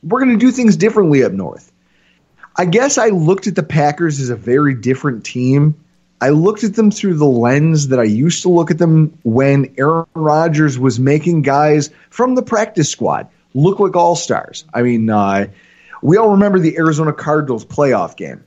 We're 0.03 0.20
gonna 0.20 0.37
do 0.37 0.53
things 0.53 0.76
differently 0.76 1.24
up 1.24 1.33
north. 1.33 1.72
I 2.55 2.66
guess 2.66 2.99
I 2.99 3.09
looked 3.09 3.47
at 3.47 3.55
the 3.55 3.62
Packers 3.62 4.20
as 4.20 4.29
a 4.29 4.37
very 4.37 4.74
different 4.74 5.24
team. 5.24 5.83
I 6.20 6.31
looked 6.31 6.62
at 6.64 6.74
them 6.74 6.91
through 6.91 7.14
the 7.14 7.26
lens 7.26 7.89
that 7.89 8.01
I 8.01 8.05
used 8.05 8.43
to 8.43 8.49
look 8.49 8.70
at 8.70 8.79
them 8.79 9.18
when 9.22 9.74
Aaron 9.79 10.07
Rodgers 10.14 10.79
was 10.79 10.99
making 11.01 11.43
guys 11.43 11.91
from 12.11 12.35
the 12.35 12.43
practice 12.43 12.91
squad 12.91 13.29
look 13.55 13.79
like 13.79 13.97
all 13.97 14.16
stars. 14.16 14.64
I 14.74 14.83
mean, 14.83 15.09
uh, 15.09 15.47
we 16.03 16.16
all 16.16 16.33
remember 16.33 16.59
the 16.59 16.76
Arizona 16.76 17.12
Cardinals 17.12 17.64
playoff 17.64 18.16
game. 18.16 18.45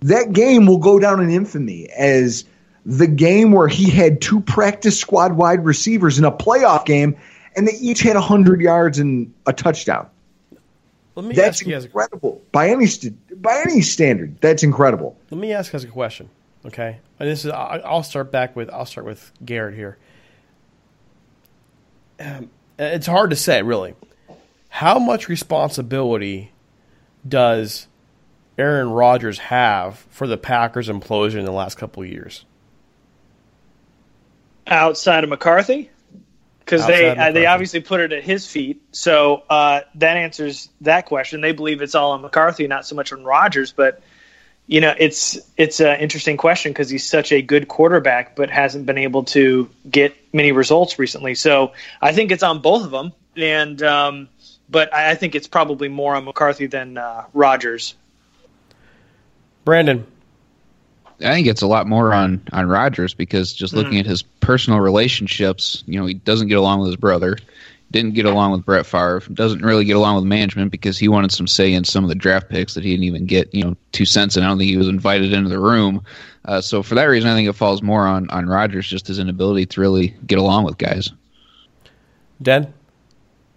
That 0.00 0.32
game 0.32 0.66
will 0.66 0.78
go 0.78 0.98
down 0.98 1.22
in 1.22 1.30
infamy 1.30 1.88
as 1.88 2.44
the 2.86 3.08
game 3.08 3.50
where 3.50 3.66
he 3.66 3.90
had 3.90 4.22
two 4.22 4.40
practice 4.40 4.98
squad 4.98 5.32
wide 5.32 5.64
receivers 5.64 6.18
in 6.18 6.24
a 6.24 6.30
playoff 6.30 6.86
game, 6.86 7.16
and 7.56 7.66
they 7.66 7.74
each 7.74 8.00
had 8.00 8.14
100 8.14 8.60
yards 8.60 9.00
and 9.00 9.34
a 9.44 9.52
touchdown. 9.52 10.08
Let 11.16 11.26
me 11.26 11.34
That's 11.34 11.60
ask 11.60 11.66
you 11.66 11.72
guys. 11.72 11.82
A, 11.82 11.86
incredible 11.86 12.42
by 12.52 12.68
any 12.68 12.86
st- 12.86 13.42
by 13.42 13.60
any 13.66 13.80
standard. 13.80 14.40
That's 14.40 14.62
incredible. 14.62 15.18
let 15.30 15.40
me 15.40 15.52
ask 15.52 15.72
you 15.72 15.78
guys 15.78 15.84
a 15.84 15.88
question. 15.88 16.30
Okay, 16.64 16.98
and 17.18 17.28
this 17.28 17.44
is 17.44 17.50
I'll 17.50 18.02
start 18.02 18.30
back 18.30 18.54
with 18.54 18.70
I'll 18.70 18.86
start 18.86 19.06
with 19.06 19.32
Garrett 19.44 19.74
here. 19.74 19.98
Um, 22.20 22.50
it's 22.78 23.06
hard 23.06 23.30
to 23.30 23.36
say 23.36 23.62
really. 23.62 23.94
How 24.68 24.98
much 24.98 25.28
responsibility 25.28 26.52
does 27.26 27.88
Aaron 28.58 28.90
Rodgers 28.90 29.38
have 29.38 30.06
for 30.10 30.26
the 30.26 30.36
Packers' 30.36 30.88
implosion 30.88 31.38
in 31.38 31.44
the 31.46 31.52
last 31.52 31.78
couple 31.78 32.02
of 32.02 32.10
years? 32.10 32.44
Outside 34.66 35.24
of 35.24 35.30
McCarthy? 35.30 35.90
Because 36.60 36.86
they 36.86 37.16
uh, 37.16 37.30
they 37.30 37.46
obviously 37.46 37.80
put 37.80 38.00
it 38.00 38.12
at 38.12 38.24
his 38.24 38.46
feet. 38.46 38.82
So 38.90 39.44
uh, 39.48 39.82
that 39.96 40.16
answers 40.16 40.68
that 40.80 41.06
question. 41.06 41.40
They 41.40 41.52
believe 41.52 41.80
it's 41.80 41.94
all 41.94 42.12
on 42.12 42.22
McCarthy, 42.22 42.66
not 42.66 42.84
so 42.84 42.96
much 42.96 43.12
on 43.12 43.22
Rodgers. 43.22 43.70
But 43.70 44.02
you 44.66 44.80
know, 44.80 44.92
it's 44.98 45.38
it's 45.56 45.78
an 45.80 46.00
interesting 46.00 46.36
question 46.36 46.72
because 46.72 46.90
he's 46.90 47.06
such 47.06 47.30
a 47.30 47.40
good 47.40 47.68
quarterback, 47.68 48.34
but 48.34 48.50
hasn't 48.50 48.84
been 48.84 48.98
able 48.98 49.22
to 49.24 49.70
get 49.88 50.16
many 50.34 50.50
results 50.50 50.98
recently. 50.98 51.36
So 51.36 51.72
I 52.02 52.12
think 52.12 52.32
it's 52.32 52.42
on 52.42 52.60
both 52.60 52.84
of 52.84 52.90
them. 52.90 53.12
And 53.36 53.80
um, 53.82 54.28
but 54.68 54.92
I 54.92 55.12
I 55.12 55.14
think 55.14 55.36
it's 55.36 55.46
probably 55.46 55.88
more 55.88 56.16
on 56.16 56.24
McCarthy 56.24 56.66
than 56.66 56.98
uh, 56.98 57.26
Rodgers. 57.32 57.94
Brandon, 59.64 60.06
I 61.20 61.32
think 61.32 61.46
it's 61.46 61.62
a 61.62 61.66
lot 61.66 61.86
more 61.86 62.12
on 62.12 62.42
on 62.52 62.68
Rodgers 62.68 63.14
because 63.14 63.52
just 63.52 63.72
looking 63.72 63.94
Mhm. 63.94 64.00
at 64.00 64.06
his 64.06 64.22
personal 64.22 64.80
relationships, 64.80 65.82
you 65.86 65.98
know, 65.98 66.06
he 66.06 66.14
doesn't 66.14 66.48
get 66.48 66.58
along 66.58 66.80
with 66.80 66.88
his 66.88 66.96
brother, 66.96 67.38
didn't 67.90 68.14
get 68.14 68.26
along 68.26 68.52
with 68.52 68.64
Brett 68.66 68.84
Favre, 68.84 69.22
doesn't 69.32 69.62
really 69.62 69.84
get 69.84 69.96
along 69.96 70.16
with 70.16 70.24
management 70.24 70.70
because 70.70 70.98
he 70.98 71.08
wanted 71.08 71.32
some 71.32 71.46
say 71.46 71.72
in 71.72 71.84
some 71.84 72.04
of 72.04 72.08
the 72.08 72.14
draft 72.14 72.50
picks 72.50 72.74
that 72.74 72.84
he 72.84 72.90
didn't 72.90 73.04
even 73.04 73.24
get, 73.26 73.54
you 73.54 73.64
know, 73.64 73.76
two 73.92 74.04
cents, 74.04 74.36
and 74.36 74.44
I 74.44 74.48
don't 74.48 74.58
think 74.58 74.70
he 74.70 74.76
was 74.76 74.88
invited 74.88 75.32
into 75.32 75.48
the 75.48 75.58
room. 75.58 76.02
Uh, 76.44 76.60
so 76.60 76.82
for 76.82 76.94
that 76.96 77.04
reason, 77.04 77.30
I 77.30 77.34
think 77.34 77.48
it 77.48 77.54
falls 77.54 77.82
more 77.82 78.06
on 78.06 78.28
on 78.30 78.46
Rodgers, 78.46 78.86
just 78.86 79.06
his 79.06 79.18
inability 79.18 79.66
to 79.66 79.80
really 79.80 80.14
get 80.26 80.38
along 80.38 80.64
with 80.64 80.76
guys. 80.78 81.12
Den. 82.42 82.66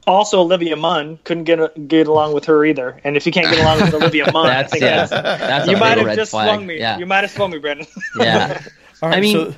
Also, 0.10 0.42
Olivia 0.42 0.76
Munn 0.76 1.20
couldn't 1.24 1.44
get 1.44 1.88
get 1.88 2.08
along 2.08 2.34
with 2.34 2.46
her 2.46 2.66
either. 2.66 3.00
And 3.04 3.16
if 3.16 3.26
you 3.28 3.32
can't 3.32 3.48
get 3.48 3.60
along 3.60 3.80
with 3.82 3.94
Olivia 3.94 4.32
Munn, 4.34 4.48
I 4.48 4.50
That's- 4.50 4.72
think 4.72 4.82
yeah, 4.82 5.06
that's, 5.06 5.12
that's 5.12 5.70
you 5.70 5.78
might 5.78 6.00
have 6.00 6.16
just 6.16 6.32
flag. 6.32 6.48
swung 6.48 6.66
me. 6.66 6.80
Yeah. 6.80 6.98
You 6.98 7.06
might 7.06 7.22
have 7.24 7.32
swung 7.32 7.52
me, 7.52 7.60
Brendan. 7.60 7.86
Yeah. 8.18 8.60
All 9.04 9.10
right, 9.10 9.18
I 9.18 9.22
mean, 9.22 9.36
so- 9.36 9.56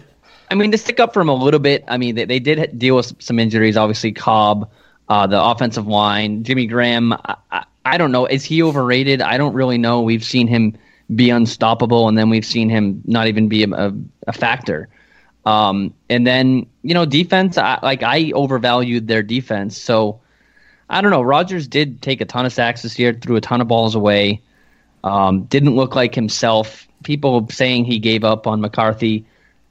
I 0.51 0.55
mean 0.55 0.71
to 0.71 0.77
stick 0.77 0.99
up 0.99 1.13
for 1.13 1.21
him 1.21 1.29
a 1.29 1.33
little 1.33 1.59
bit. 1.61 1.85
I 1.87 1.97
mean, 1.97 2.15
they, 2.15 2.25
they 2.25 2.39
did 2.39 2.77
deal 2.77 2.97
with 2.97 3.13
some 3.23 3.39
injuries. 3.39 3.77
Obviously, 3.77 4.11
Cobb, 4.11 4.69
uh, 5.07 5.25
the 5.25 5.41
offensive 5.41 5.87
line, 5.87 6.43
Jimmy 6.43 6.67
Graham. 6.67 7.13
I, 7.13 7.35
I, 7.51 7.63
I 7.85 7.97
don't 7.97 8.11
know. 8.11 8.25
Is 8.25 8.43
he 8.43 8.61
overrated? 8.61 9.21
I 9.21 9.37
don't 9.37 9.53
really 9.53 9.77
know. 9.77 10.01
We've 10.01 10.23
seen 10.23 10.47
him 10.47 10.77
be 11.15 11.29
unstoppable, 11.29 12.09
and 12.09 12.17
then 12.17 12.29
we've 12.29 12.45
seen 12.45 12.69
him 12.69 13.01
not 13.05 13.27
even 13.27 13.47
be 13.47 13.63
a, 13.63 13.69
a, 13.69 13.93
a 14.27 14.33
factor. 14.33 14.89
Um, 15.45 15.93
and 16.09 16.27
then 16.27 16.67
you 16.83 16.93
know, 16.93 17.05
defense. 17.05 17.57
I, 17.57 17.79
like 17.81 18.03
I 18.03 18.31
overvalued 18.33 19.07
their 19.07 19.23
defense, 19.23 19.77
so 19.77 20.20
I 20.91 20.99
don't 20.99 21.09
know. 21.09 21.21
Rodgers 21.21 21.67
did 21.67 22.01
take 22.01 22.19
a 22.19 22.25
ton 22.25 22.45
of 22.45 22.51
sacks 22.51 22.81
this 22.81 22.99
year, 22.99 23.13
threw 23.13 23.37
a 23.37 23.41
ton 23.41 23.61
of 23.61 23.67
balls 23.69 23.95
away. 23.95 24.41
Um, 25.05 25.43
didn't 25.45 25.75
look 25.75 25.95
like 25.95 26.13
himself. 26.13 26.85
People 27.03 27.47
saying 27.49 27.85
he 27.85 27.97
gave 27.97 28.25
up 28.25 28.45
on 28.45 28.59
McCarthy. 28.59 29.25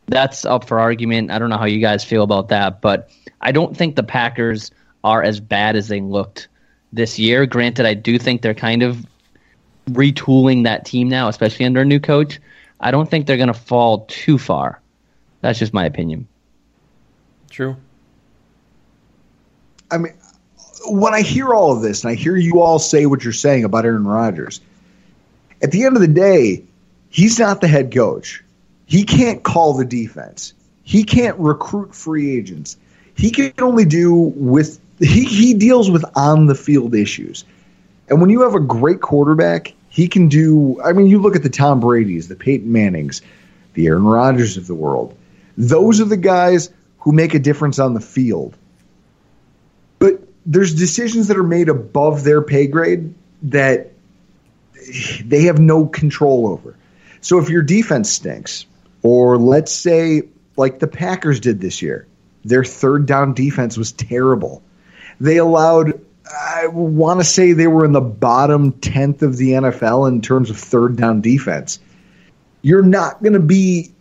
That's 0.06 0.46
up 0.46 0.66
for 0.66 0.80
argument. 0.80 1.30
I 1.30 1.38
don't 1.38 1.50
know 1.50 1.58
how 1.58 1.66
you 1.66 1.78
guys 1.78 2.02
feel 2.02 2.22
about 2.22 2.48
that, 2.48 2.80
but 2.80 3.10
I 3.42 3.52
don't 3.52 3.76
think 3.76 3.96
the 3.96 4.02
Packers 4.02 4.70
are 5.04 5.22
as 5.22 5.40
bad 5.40 5.76
as 5.76 5.88
they 5.88 6.00
looked 6.00 6.48
this 6.92 7.18
year. 7.18 7.44
Granted, 7.44 7.84
I 7.84 7.94
do 7.94 8.18
think 8.18 8.40
they're 8.40 8.54
kind 8.54 8.82
of 8.82 9.06
retooling 9.90 10.64
that 10.64 10.86
team 10.86 11.10
now, 11.10 11.28
especially 11.28 11.66
under 11.66 11.82
a 11.82 11.84
new 11.84 12.00
coach. 12.00 12.40
I 12.80 12.90
don't 12.90 13.10
think 13.10 13.26
they're 13.26 13.36
going 13.36 13.48
to 13.48 13.54
fall 13.54 14.06
too 14.06 14.38
far. 14.38 14.80
That's 15.42 15.58
just 15.58 15.74
my 15.74 15.84
opinion. 15.84 16.26
True. 17.50 17.76
I 19.90 19.98
mean, 19.98 20.14
when 20.86 21.14
I 21.14 21.22
hear 21.22 21.54
all 21.54 21.72
of 21.72 21.82
this 21.82 22.04
and 22.04 22.10
I 22.10 22.14
hear 22.14 22.36
you 22.36 22.60
all 22.60 22.78
say 22.78 23.06
what 23.06 23.24
you're 23.24 23.32
saying 23.32 23.64
about 23.64 23.84
Aaron 23.84 24.06
Rodgers, 24.06 24.60
at 25.62 25.72
the 25.72 25.84
end 25.84 25.96
of 25.96 26.02
the 26.02 26.08
day, 26.08 26.64
he's 27.10 27.38
not 27.38 27.60
the 27.60 27.68
head 27.68 27.92
coach. 27.94 28.42
He 28.86 29.04
can't 29.04 29.42
call 29.42 29.74
the 29.74 29.84
defense. 29.84 30.54
He 30.82 31.04
can't 31.04 31.38
recruit 31.38 31.94
free 31.94 32.36
agents. 32.36 32.76
He 33.14 33.30
can 33.30 33.52
only 33.60 33.84
do 33.84 34.12
with 34.14 34.80
he, 34.98 35.24
he 35.24 35.54
deals 35.54 35.90
with 35.90 36.04
on 36.16 36.46
the 36.46 36.54
field 36.54 36.94
issues. 36.94 37.44
And 38.08 38.20
when 38.20 38.30
you 38.30 38.42
have 38.42 38.54
a 38.54 38.60
great 38.60 39.00
quarterback, 39.00 39.74
he 39.88 40.08
can 40.08 40.28
do 40.28 40.80
I 40.82 40.92
mean, 40.92 41.06
you 41.06 41.20
look 41.20 41.36
at 41.36 41.42
the 41.42 41.50
Tom 41.50 41.80
Brady's, 41.80 42.28
the 42.28 42.36
Peyton 42.36 42.72
Mannings, 42.72 43.22
the 43.74 43.86
Aaron 43.86 44.04
Rodgers 44.04 44.56
of 44.56 44.66
the 44.66 44.74
world. 44.74 45.16
Those 45.56 46.00
are 46.00 46.06
the 46.06 46.16
guys 46.16 46.70
who 46.98 47.12
make 47.12 47.34
a 47.34 47.38
difference 47.38 47.78
on 47.78 47.94
the 47.94 48.00
field 48.00 48.56
there's 50.46 50.74
decisions 50.74 51.28
that 51.28 51.36
are 51.36 51.42
made 51.42 51.68
above 51.68 52.24
their 52.24 52.42
pay 52.42 52.66
grade 52.66 53.14
that 53.42 53.92
they 55.24 55.44
have 55.44 55.58
no 55.58 55.86
control 55.86 56.48
over. 56.48 56.76
So 57.20 57.38
if 57.38 57.48
your 57.50 57.62
defense 57.62 58.10
stinks, 58.10 58.66
or 59.02 59.36
let's 59.36 59.72
say 59.72 60.22
like 60.56 60.78
the 60.78 60.86
Packers 60.86 61.40
did 61.40 61.60
this 61.60 61.82
year, 61.82 62.06
their 62.44 62.64
third 62.64 63.06
down 63.06 63.34
defense 63.34 63.76
was 63.76 63.92
terrible. 63.92 64.62
They 65.20 65.36
allowed 65.36 66.00
I 66.32 66.68
want 66.68 67.20
to 67.20 67.24
say 67.24 67.52
they 67.52 67.66
were 67.66 67.84
in 67.84 67.92
the 67.92 68.00
bottom 68.00 68.72
10th 68.72 69.22
of 69.22 69.36
the 69.36 69.52
NFL 69.52 70.08
in 70.08 70.20
terms 70.20 70.50
of 70.50 70.56
third 70.56 70.96
down 70.96 71.20
defense. 71.20 71.80
You're 72.62 72.82
not 72.82 73.22
going 73.22 73.32
to 73.32 73.40
be 73.40 73.92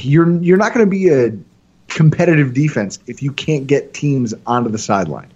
you're 0.00 0.42
you're 0.42 0.56
not 0.56 0.74
going 0.74 0.86
to 0.86 0.90
be 0.90 1.08
a 1.10 1.32
competitive 1.88 2.52
defense 2.54 2.98
if 3.06 3.22
you 3.22 3.32
can't 3.32 3.66
get 3.66 3.94
teams 3.94 4.34
onto 4.46 4.70
the 4.70 4.78
sideline. 4.78 5.30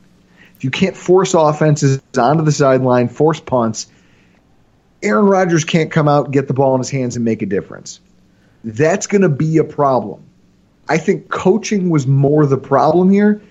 You 0.62 0.70
can't 0.70 0.96
force 0.96 1.34
offenses 1.34 2.00
onto 2.16 2.44
the 2.44 2.52
sideline, 2.52 3.08
force 3.08 3.40
punts, 3.40 3.88
Aaron 5.02 5.26
Rodgers 5.26 5.64
can't 5.64 5.90
come 5.90 6.08
out, 6.08 6.30
get 6.30 6.46
the 6.46 6.54
ball 6.54 6.74
in 6.74 6.80
his 6.80 6.90
hands, 6.90 7.16
and 7.16 7.24
make 7.24 7.42
a 7.42 7.46
difference. 7.46 8.00
That's 8.62 9.08
going 9.08 9.22
to 9.22 9.28
be 9.28 9.58
a 9.58 9.64
problem. 9.64 10.22
I 10.88 10.98
think 10.98 11.28
coaching 11.28 11.90
was 11.90 12.06
more 12.06 12.46
the 12.46 12.58
problem 12.58 13.10
here. 13.10 13.42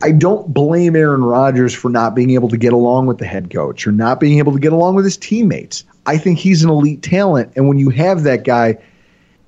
I 0.00 0.12
don't 0.12 0.52
blame 0.52 0.96
Aaron 0.96 1.24
Rodgers 1.24 1.74
for 1.74 1.88
not 1.88 2.14
being 2.14 2.30
able 2.30 2.48
to 2.50 2.56
get 2.56 2.72
along 2.72 3.06
with 3.06 3.18
the 3.18 3.26
head 3.26 3.50
coach 3.50 3.86
or 3.86 3.92
not 3.92 4.20
being 4.20 4.38
able 4.38 4.52
to 4.52 4.58
get 4.58 4.72
along 4.72 4.94
with 4.94 5.04
his 5.04 5.16
teammates. 5.16 5.84
I 6.06 6.18
think 6.18 6.38
he's 6.38 6.64
an 6.64 6.70
elite 6.70 7.02
talent, 7.02 7.52
and 7.56 7.68
when 7.68 7.78
you 7.78 7.90
have 7.90 8.24
that 8.24 8.44
guy, 8.44 8.78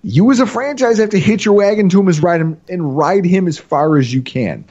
you 0.03 0.31
as 0.31 0.41
a 0.41 0.47
franchise 0.47 0.99
have 0.99 1.11
to 1.11 1.19
hitch 1.19 1.45
your 1.45 1.55
wagon 1.55 1.89
to 1.89 2.01
him 2.01 2.09
as 2.09 2.21
ride 2.21 2.41
him 2.41 2.61
and 2.69 2.97
ride 2.97 3.25
him 3.25 3.49
as 3.49 3.59
far 3.59 3.97
as 3.97 4.13
you 4.13 4.23
can. 4.23 4.65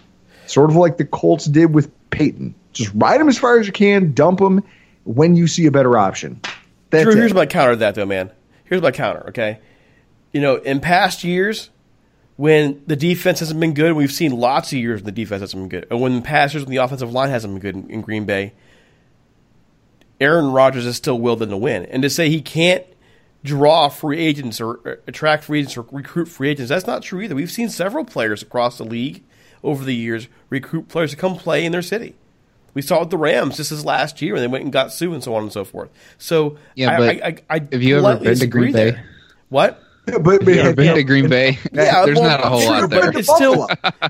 Sort 0.54 0.70
of 0.70 0.76
like 0.76 0.98
the 0.98 1.06
Colts 1.06 1.46
did 1.46 1.74
with 1.74 1.90
Peyton. 2.12 2.54
Just 2.74 2.92
ride 2.94 3.20
him 3.20 3.28
as 3.28 3.40
far 3.40 3.58
as 3.58 3.66
you 3.66 3.74
can, 3.74 4.14
dump 4.14 4.40
him 4.40 4.62
when 5.04 5.36
you 5.36 5.48
see 5.48 5.66
a 5.66 5.72
better 5.72 5.98
option. 5.98 6.40
That's 6.92 7.06
Drew, 7.06 7.14
it. 7.14 7.18
here's 7.18 7.34
my 7.34 7.48
counter 7.48 7.72
to 7.72 7.78
that, 7.78 7.96
though, 7.96 8.06
man. 8.06 8.30
Here's 8.66 8.84
my 8.84 8.92
counter, 8.92 9.30
okay? 9.30 9.58
You 10.32 10.42
know, 10.42 10.58
in 10.58 10.80
past 10.80 11.24
years, 11.24 11.72
when 12.36 12.84
the 12.86 12.96
defense 12.96 13.40
hasn't 13.40 13.60
been 13.60 13.74
good, 13.74 13.94
we've 13.94 14.12
seen 14.12 14.32
lots 14.32 14.72
of 14.72 14.78
years 14.78 15.00
when 15.00 15.06
the 15.06 15.12
defense 15.12 15.42
hasn't 15.42 15.60
been 15.60 15.70
good. 15.70 15.88
And 15.90 16.00
when 16.00 16.22
past 16.22 16.54
years 16.54 16.64
when 16.64 16.70
the 16.70 16.84
offensive 16.84 17.12
line 17.12 17.32
hasn't 17.32 17.56
been 17.56 17.60
good 17.60 17.76
in, 17.86 17.90
in 17.90 18.02
Green 18.02 18.26
Bay, 18.26 18.54
Aaron 20.22 20.52
Rodgers 20.52 20.86
is 20.86 20.96
still 20.96 21.18
willed 21.18 21.40
to 21.40 21.58
win. 21.58 21.86
And 21.86 22.04
to 22.04 22.12
say 22.12 22.30
he 22.30 22.44
can't 22.44 22.86
draw 23.44 23.90
free 23.90 24.20
agents 24.20 24.62
or 24.62 25.00
attract 25.08 25.46
free 25.46 25.62
agents 25.62 25.78
or 25.78 25.88
recruit 25.92 26.28
free 26.28 26.50
agents, 26.50 26.70
that's 26.70 26.86
not 26.86 27.02
true 27.02 27.22
either. 27.22 27.34
We've 27.34 27.50
seen 27.50 27.70
several 27.70 28.06
players 28.06 28.44
across 28.44 28.78
the 28.78 28.86
league 28.86 29.24
over 29.64 29.84
the 29.84 29.96
years 29.96 30.28
recruit 30.50 30.88
players 30.88 31.12
to 31.12 31.18
come 31.18 31.36
play 31.36 31.66
in 31.66 31.72
their 31.72 31.82
city. 31.82 32.16
We 32.74 32.82
saw 32.82 32.98
it 32.98 33.00
with 33.02 33.10
the 33.12 33.18
Rams 33.18 33.58
just 33.58 33.70
this 33.70 33.86
last 33.86 34.22
year 34.22 34.36
and 34.36 34.44
they 34.44 34.48
went 34.48 34.64
and 34.64 34.74
got 34.74 34.92
Suh 34.92 35.12
and 35.12 35.24
so 35.24 35.36
on 35.36 35.44
and 35.44 35.54
so 35.54 35.64
forth. 35.64 35.90
So 36.18 36.58
Yeah, 36.76 36.98
but 36.98 37.10
I, 37.10 37.28
I, 37.28 37.56
I 37.56 37.68
have 37.72 37.84
you 37.84 37.98
ever 37.98 38.20
been 38.20 38.38
to 38.38 38.48
Green 38.48 38.74
Bay? 38.74 38.92
there. 38.92 39.06
What? 39.50 39.80
but, 40.06 40.24
but, 40.24 40.48
You 40.48 40.56
ever 40.56 40.76
been 40.76 40.96
to 40.96 41.04
Green 41.04 41.30
Bay? 41.30 41.60
Yeah, 41.72 42.06
There's 42.06 42.20
well, 42.20 42.30
not 42.30 42.46
a 42.46 42.50
whole 42.50 42.62
true, 42.62 42.70
lot 42.70 42.90
there. 42.90 43.12
But 43.12 43.16
it's 43.16 43.34
still 43.34 43.68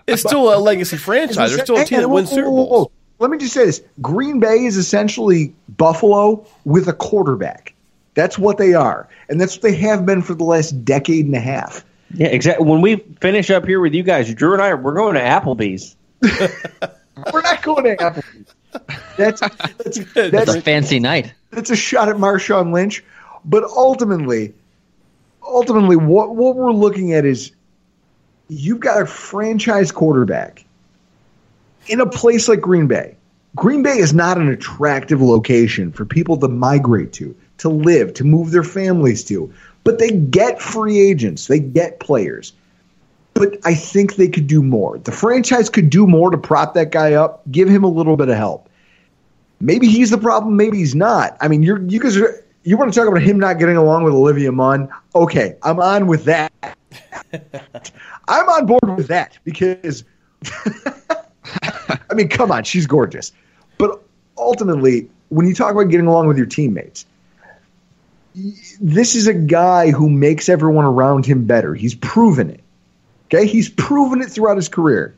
it's 0.07 0.21
still 0.21 0.53
a 0.53 0.57
legacy 0.57 0.97
franchise. 0.97 1.51
There's 1.51 1.63
still 1.63 1.77
a 1.77 1.85
team 1.85 2.01
that 2.01 2.09
wins 2.09 2.29
Super 2.29 2.49
Bowls. 2.49 2.89
Let 3.19 3.29
me 3.29 3.37
just 3.37 3.53
say 3.53 3.65
this: 3.65 3.81
Green 4.01 4.39
Bay 4.39 4.65
is 4.65 4.75
essentially 4.75 5.53
Buffalo 5.77 6.45
with 6.65 6.87
a 6.87 6.93
quarterback. 6.93 7.73
That's 8.15 8.37
what 8.37 8.57
they 8.57 8.73
are, 8.73 9.07
and 9.29 9.39
that's 9.39 9.55
what 9.55 9.61
they 9.61 9.75
have 9.75 10.05
been 10.05 10.21
for 10.21 10.33
the 10.33 10.43
last 10.43 10.83
decade 10.83 11.25
and 11.25 11.35
a 11.35 11.39
half. 11.39 11.85
Yeah, 12.13 12.27
exactly. 12.27 12.65
When 12.65 12.81
we 12.81 12.97
finish 13.19 13.49
up 13.49 13.65
here 13.65 13.79
with 13.79 13.93
you 13.93 14.03
guys, 14.03 14.33
Drew 14.33 14.53
and 14.53 14.61
I, 14.61 14.73
we're 14.75 14.93
going 14.93 15.15
to 15.15 15.21
Applebee's. 15.21 15.95
We're 17.31 17.41
not 17.41 17.61
going 17.61 17.83
to 17.83 17.95
Applebee's. 17.95 18.55
That's 19.17 19.39
that's 19.39 19.97
It's 20.15 20.31
that's 20.31 20.55
a 20.55 20.61
fancy 20.61 20.99
night. 20.99 21.33
that's 21.51 21.69
a 21.69 21.75
shot 21.75 22.09
at 22.09 22.15
Marshawn 22.15 22.73
Lynch. 22.73 23.03
But 23.45 23.63
ultimately, 23.63 24.53
ultimately, 25.43 25.95
what 25.95 26.35
what 26.35 26.55
we're 26.55 26.71
looking 26.71 27.13
at 27.13 27.25
is 27.25 27.51
you've 28.47 28.79
got 28.79 29.01
a 29.01 29.05
franchise 29.05 29.91
quarterback 29.91 30.65
in 31.87 31.99
a 31.99 32.05
place 32.09 32.47
like 32.47 32.61
Green 32.61 32.87
Bay. 32.87 33.15
Green 33.55 33.83
Bay 33.83 33.97
is 33.97 34.13
not 34.13 34.37
an 34.37 34.49
attractive 34.49 35.21
location 35.21 35.91
for 35.91 36.05
people 36.05 36.37
to 36.37 36.47
migrate 36.47 37.13
to, 37.13 37.35
to 37.59 37.69
live, 37.69 38.15
to 38.15 38.23
move 38.23 38.51
their 38.51 38.63
families 38.63 39.23
to. 39.25 39.53
But 39.83 39.99
they 39.99 40.11
get 40.11 40.61
free 40.61 40.99
agents, 40.99 41.47
they 41.47 41.59
get 41.59 41.99
players. 41.99 42.53
But 43.33 43.57
I 43.65 43.73
think 43.73 44.15
they 44.15 44.27
could 44.27 44.47
do 44.47 44.61
more. 44.61 44.99
The 44.99 45.11
franchise 45.11 45.69
could 45.69 45.89
do 45.89 46.05
more 46.05 46.29
to 46.29 46.37
prop 46.37 46.75
that 46.75 46.91
guy 46.91 47.13
up, 47.13 47.41
give 47.51 47.67
him 47.67 47.83
a 47.83 47.87
little 47.87 48.15
bit 48.15 48.29
of 48.29 48.37
help. 48.37 48.69
Maybe 49.59 49.87
he's 49.87 50.11
the 50.11 50.17
problem, 50.17 50.55
maybe 50.55 50.77
he's 50.77 50.95
not. 50.95 51.37
I 51.41 51.47
mean, 51.47 51.63
you're 51.63 51.81
you 51.81 51.99
guys 51.99 52.17
are, 52.17 52.43
you 52.63 52.77
want 52.77 52.93
to 52.93 52.99
talk 52.99 53.07
about 53.07 53.21
him 53.21 53.39
not 53.39 53.59
getting 53.59 53.75
along 53.75 54.03
with 54.03 54.13
Olivia 54.13 54.51
Munn? 54.51 54.89
Okay, 55.15 55.55
I'm 55.63 55.79
on 55.79 56.07
with 56.07 56.25
that. 56.25 56.53
I'm 58.27 58.49
on 58.49 58.65
board 58.65 58.97
with 58.97 59.07
that 59.07 59.37
because 59.43 60.03
I 62.09 62.13
mean, 62.13 62.29
come 62.29 62.51
on, 62.51 62.63
she's 62.63 62.87
gorgeous. 62.87 63.31
But 63.77 64.01
ultimately, 64.37 65.09
when 65.29 65.47
you 65.47 65.55
talk 65.55 65.71
about 65.71 65.85
getting 65.85 66.07
along 66.07 66.27
with 66.27 66.37
your 66.37 66.45
teammates, 66.45 67.05
this 68.35 69.15
is 69.15 69.27
a 69.27 69.33
guy 69.33 69.91
who 69.91 70.09
makes 70.09 70.49
everyone 70.49 70.85
around 70.85 71.25
him 71.25 71.45
better. 71.45 71.73
He's 71.75 71.95
proven 71.95 72.49
it. 72.49 72.61
Okay, 73.25 73.47
he's 73.47 73.69
proven 73.69 74.21
it 74.21 74.29
throughout 74.29 74.57
his 74.57 74.69
career. 74.69 75.15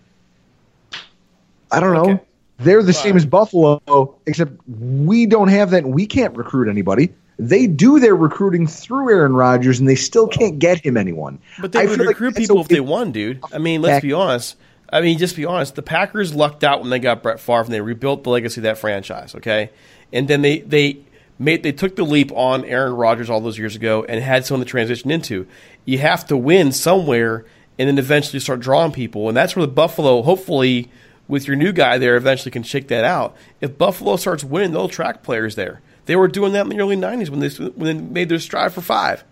I 1.71 1.79
don't 1.79 1.93
know. 1.93 2.19
They're 2.57 2.83
the 2.83 2.93
same 2.93 3.17
as 3.17 3.25
Buffalo, 3.25 4.15
except 4.25 4.53
we 4.67 5.25
don't 5.25 5.49
have 5.49 5.71
that. 5.71 5.83
and 5.83 5.93
We 5.93 6.05
can't 6.05 6.35
recruit 6.37 6.69
anybody. 6.69 7.13
They 7.37 7.67
do 7.67 7.99
their 7.99 8.15
recruiting 8.15 8.65
through 8.65 9.09
Aaron 9.09 9.33
Rodgers, 9.33 9.79
and 9.79 9.89
they 9.89 9.95
still 9.95 10.27
can't 10.27 10.57
get 10.57 10.79
him 10.79 10.95
anyone. 10.95 11.39
But 11.59 11.73
they 11.73 11.81
I 11.81 11.85
would 11.85 11.97
feel 11.97 12.05
like 12.05 12.15
recruit 12.15 12.37
people 12.37 12.61
if 12.61 12.69
they 12.69 12.79
won, 12.79 13.11
dude. 13.11 13.43
I 13.51 13.57
mean, 13.57 13.81
let's 13.81 14.01
be 14.01 14.13
honest. 14.13 14.55
I 14.89 15.01
mean, 15.01 15.17
just 15.17 15.35
be 15.35 15.43
honest. 15.43 15.75
The 15.75 15.81
Packers 15.81 16.33
lucked 16.33 16.63
out 16.63 16.79
when 16.79 16.89
they 16.89 16.99
got 16.99 17.21
Brett 17.21 17.41
Favre 17.41 17.63
and 17.63 17.73
they 17.73 17.81
rebuilt 17.81 18.23
the 18.23 18.29
legacy 18.29 18.61
of 18.61 18.63
that 18.63 18.77
franchise. 18.77 19.35
Okay, 19.35 19.71
and 20.13 20.27
then 20.27 20.41
they 20.41 20.59
they 20.59 20.99
made 21.37 21.63
they 21.63 21.71
took 21.71 21.95
the 21.95 22.03
leap 22.03 22.31
on 22.31 22.65
Aaron 22.65 22.93
Rodgers 22.93 23.29
all 23.29 23.41
those 23.41 23.57
years 23.57 23.75
ago 23.75 24.05
and 24.07 24.23
had 24.23 24.45
someone 24.45 24.65
to 24.65 24.69
transition 24.69 25.11
into. 25.11 25.47
You 25.83 25.99
have 25.99 26.25
to 26.27 26.37
win 26.37 26.71
somewhere, 26.71 27.45
and 27.77 27.89
then 27.89 27.97
eventually 27.97 28.39
start 28.39 28.59
drawing 28.59 28.91
people, 28.91 29.27
and 29.27 29.35
that's 29.35 29.55
where 29.55 29.65
the 29.65 29.71
Buffalo, 29.71 30.21
hopefully, 30.21 30.89
with 31.27 31.47
your 31.47 31.55
new 31.55 31.71
guy 31.71 31.97
there, 31.97 32.15
eventually 32.15 32.51
can 32.51 32.63
shake 32.63 32.87
that 32.87 33.03
out. 33.03 33.35
If 33.61 33.77
Buffalo 33.77 34.15
starts 34.15 34.43
winning, 34.43 34.71
they'll 34.71 34.85
attract 34.85 35.23
players 35.23 35.55
there. 35.55 35.81
They 36.05 36.15
were 36.15 36.27
doing 36.27 36.53
that 36.53 36.61
in 36.61 36.69
the 36.69 36.79
early 36.79 36.95
'90s 36.95 37.29
when 37.29 37.39
they 37.39 37.49
when 37.49 37.97
they 37.97 38.03
made 38.03 38.29
their 38.29 38.39
stride 38.39 38.73
for 38.73 38.81
five. 38.81 39.23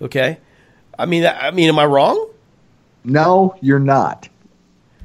Okay, 0.00 0.38
I 0.98 1.06
mean, 1.06 1.26
I 1.26 1.50
mean, 1.50 1.68
am 1.68 1.78
I 1.78 1.84
wrong? 1.86 2.30
No, 3.04 3.54
you're 3.60 3.78
not. 3.78 4.28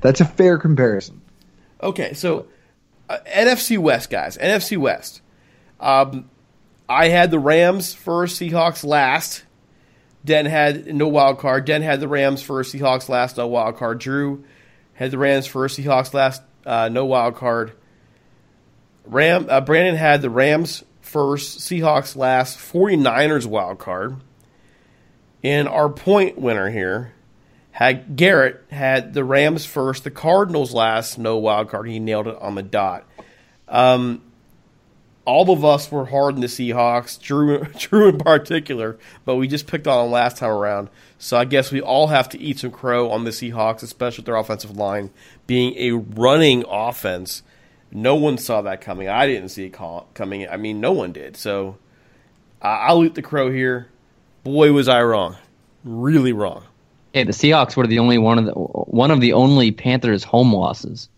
That's 0.01 0.21
a 0.21 0.25
fair 0.25 0.57
comparison. 0.57 1.21
Okay, 1.83 2.13
so 2.13 2.47
uh, 3.09 3.19
NFC 3.27 3.77
West, 3.77 4.09
guys. 4.09 4.37
NFC 4.37 4.77
West. 4.77 5.21
Um, 5.81 6.29
I 6.87 7.09
had 7.09 7.31
the 7.31 7.39
Rams 7.39 7.93
first, 7.93 8.39
Seahawks 8.39 8.85
last. 8.85 9.43
Den 10.23 10.45
had 10.45 10.93
no 10.93 11.07
wild 11.07 11.39
card. 11.39 11.65
Den 11.65 11.81
had 11.81 11.99
the 11.99 12.07
Rams 12.07 12.43
first, 12.43 12.73
Seahawks 12.73 13.09
last, 13.09 13.37
no 13.37 13.47
wild 13.47 13.77
card. 13.77 13.99
Drew 13.99 14.43
had 14.93 15.09
the 15.11 15.17
Rams 15.17 15.47
first, 15.47 15.79
Seahawks 15.79 16.13
last, 16.13 16.43
uh, 16.65 16.89
no 16.89 17.05
wild 17.05 17.35
card. 17.35 17.73
Ram 19.05 19.47
uh, 19.49 19.61
Brandon 19.61 19.95
had 19.95 20.21
the 20.21 20.29
Rams 20.29 20.83
first, 21.01 21.59
Seahawks 21.59 22.15
last, 22.15 22.59
49ers 22.59 23.47
wild 23.47 23.79
card. 23.79 24.17
And 25.43 25.67
our 25.67 25.89
point 25.89 26.37
winner 26.37 26.69
here 26.69 27.13
had 27.71 28.15
Garrett 28.15 28.63
had 28.69 29.13
the 29.15 29.23
Rams 29.23 29.65
first, 29.65 30.03
the 30.03 30.11
Cardinals 30.11 30.71
last, 30.71 31.17
no 31.17 31.37
wild 31.37 31.69
card. 31.69 31.87
He 31.87 31.99
nailed 31.99 32.27
it 32.27 32.37
on 32.39 32.53
the 32.53 32.61
dot. 32.61 33.07
Um, 33.67 34.21
all 35.25 35.51
of 35.51 35.63
us 35.63 35.91
were 35.91 36.05
hard 36.05 36.35
in 36.35 36.41
the 36.41 36.47
Seahawks, 36.47 37.19
Drew, 37.21 37.63
Drew 37.77 38.09
in 38.09 38.17
particular, 38.17 38.97
but 39.25 39.35
we 39.35 39.47
just 39.47 39.67
picked 39.67 39.87
on 39.87 40.05
them 40.05 40.11
last 40.11 40.37
time 40.37 40.49
around. 40.49 40.89
So 41.19 41.37
I 41.37 41.45
guess 41.45 41.71
we 41.71 41.81
all 41.81 42.07
have 42.07 42.29
to 42.29 42.39
eat 42.39 42.59
some 42.59 42.71
crow 42.71 43.11
on 43.11 43.23
the 43.23 43.31
Seahawks, 43.31 43.83
especially 43.83 44.21
with 44.21 44.25
their 44.27 44.35
offensive 44.35 44.75
line 44.75 45.11
being 45.47 45.75
a 45.77 45.91
running 45.91 46.63
offense. 46.67 47.43
No 47.91 48.15
one 48.15 48.37
saw 48.37 48.61
that 48.61 48.81
coming. 48.81 49.07
I 49.09 49.27
didn't 49.27 49.49
see 49.49 49.65
it 49.65 49.71
call, 49.71 50.07
coming. 50.13 50.47
I 50.47 50.57
mean, 50.57 50.79
no 50.79 50.91
one 50.93 51.11
did. 51.11 51.37
So 51.37 51.77
I 52.61 52.87
I'll 52.87 53.03
eat 53.03 53.15
the 53.15 53.21
crow 53.21 53.51
here. 53.51 53.87
Boy, 54.43 54.71
was 54.71 54.87
I 54.87 55.03
wrong. 55.03 55.35
Really 55.83 56.33
wrong. 56.33 56.63
Hey, 57.13 57.25
the 57.25 57.33
Seahawks 57.33 57.75
were 57.75 57.85
the 57.85 57.99
only 57.99 58.17
one 58.17 58.39
of 58.39 58.45
the 58.45 58.53
one 58.53 59.11
of 59.11 59.19
the 59.19 59.33
only 59.33 59.71
Panthers 59.71 60.23
home 60.23 60.53
losses. 60.53 61.09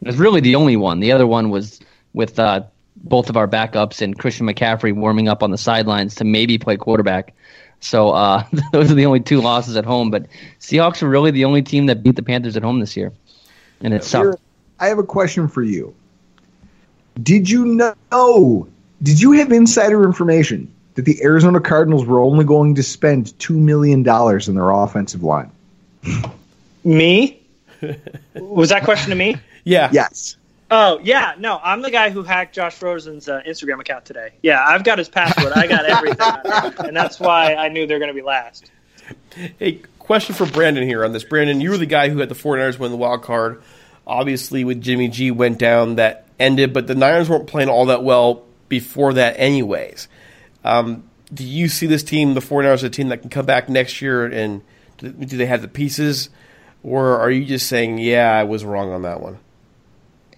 It 0.00 0.06
was 0.06 0.16
really 0.16 0.40
the 0.40 0.54
only 0.54 0.76
one. 0.76 1.00
The 1.00 1.12
other 1.12 1.26
one 1.26 1.50
was 1.50 1.78
with 2.14 2.38
uh, 2.38 2.62
both 3.02 3.30
of 3.30 3.36
our 3.36 3.48
backups 3.48 4.02
and 4.02 4.18
Christian 4.18 4.46
McCaffrey 4.46 4.94
warming 4.94 5.28
up 5.28 5.42
on 5.42 5.50
the 5.50 5.58
sidelines 5.58 6.16
to 6.16 6.24
maybe 6.24 6.58
play 6.58 6.76
quarterback. 6.76 7.34
So 7.80 8.10
uh, 8.10 8.44
those 8.72 8.90
are 8.90 8.94
the 8.94 9.06
only 9.06 9.20
two 9.20 9.40
losses 9.40 9.76
at 9.76 9.84
home. 9.84 10.10
But 10.10 10.26
Seahawks 10.60 11.02
were 11.02 11.08
really 11.08 11.30
the 11.30 11.44
only 11.44 11.62
team 11.62 11.86
that 11.86 12.02
beat 12.02 12.16
the 12.16 12.22
Panthers 12.22 12.56
at 12.56 12.62
home 12.62 12.80
this 12.80 12.96
year, 12.96 13.12
and 13.80 13.94
it 13.94 14.02
Here, 14.02 14.32
sucked. 14.32 14.42
I 14.78 14.86
have 14.86 14.98
a 14.98 15.04
question 15.04 15.48
for 15.48 15.62
you. 15.62 15.94
Did 17.22 17.50
you 17.50 17.64
know? 18.10 18.68
Did 19.02 19.20
you 19.20 19.32
have 19.32 19.50
insider 19.50 20.04
information 20.04 20.72
that 20.94 21.04
the 21.04 21.22
Arizona 21.22 21.60
Cardinals 21.60 22.04
were 22.04 22.20
only 22.20 22.44
going 22.44 22.74
to 22.74 22.82
spend 22.82 23.38
two 23.38 23.58
million 23.58 24.02
dollars 24.02 24.48
in 24.48 24.54
their 24.54 24.70
offensive 24.70 25.22
line? 25.22 25.50
Me? 26.84 27.40
Was 28.34 28.68
that 28.70 28.84
question 28.84 29.10
to 29.10 29.16
me? 29.16 29.36
Yeah. 29.64 29.90
Yes. 29.92 30.36
Oh 30.70 31.00
yeah, 31.02 31.34
no, 31.38 31.58
I'm 31.62 31.82
the 31.82 31.90
guy 31.90 32.10
who 32.10 32.22
hacked 32.22 32.54
Josh 32.54 32.80
Rosen's 32.80 33.28
uh, 33.28 33.42
Instagram 33.46 33.80
account 33.80 34.04
today. 34.04 34.34
Yeah, 34.42 34.64
I've 34.64 34.84
got 34.84 34.98
his 34.98 35.08
password. 35.08 35.52
I 35.52 35.66
got 35.66 35.84
everything, 35.84 36.72
and 36.86 36.96
that's 36.96 37.18
why 37.18 37.54
I 37.54 37.68
knew 37.68 37.86
they're 37.86 37.98
going 37.98 38.14
to 38.14 38.14
be 38.14 38.22
last. 38.22 38.70
Hey, 39.58 39.80
question 39.98 40.34
for 40.34 40.46
Brandon 40.46 40.86
here 40.86 41.04
on 41.04 41.12
this. 41.12 41.24
Brandon, 41.24 41.60
you 41.60 41.70
were 41.70 41.76
the 41.76 41.86
guy 41.86 42.08
who 42.08 42.18
had 42.18 42.28
the 42.28 42.36
49ers 42.36 42.78
win 42.78 42.92
the 42.92 42.96
wild 42.96 43.22
card. 43.22 43.62
Obviously, 44.06 44.62
with 44.64 44.80
Jimmy 44.80 45.08
G 45.08 45.32
went 45.32 45.58
down, 45.58 45.96
that 45.96 46.26
ended, 46.38 46.72
but 46.72 46.86
the 46.86 46.94
Niners 46.94 47.28
weren't 47.28 47.48
playing 47.48 47.68
all 47.68 47.86
that 47.86 48.04
well 48.04 48.44
before 48.68 49.12
that, 49.14 49.34
anyways. 49.38 50.06
Um, 50.64 51.04
do 51.34 51.44
you 51.44 51.68
see 51.68 51.86
this 51.86 52.04
team, 52.04 52.34
the 52.34 52.40
49ers, 52.40 52.74
as 52.74 52.82
a 52.84 52.90
team 52.90 53.08
that 53.08 53.22
can 53.22 53.30
come 53.30 53.46
back 53.46 53.68
next 53.68 54.00
year, 54.00 54.24
and 54.26 54.62
do, 54.98 55.10
do 55.10 55.36
they 55.36 55.46
have 55.46 55.62
the 55.62 55.68
pieces? 55.68 56.30
Or 56.82 57.18
are 57.18 57.30
you 57.30 57.44
just 57.44 57.68
saying, 57.68 57.98
yeah, 57.98 58.30
I 58.30 58.44
was 58.44 58.64
wrong 58.64 58.92
on 58.92 59.02
that 59.02 59.20
one? 59.20 59.38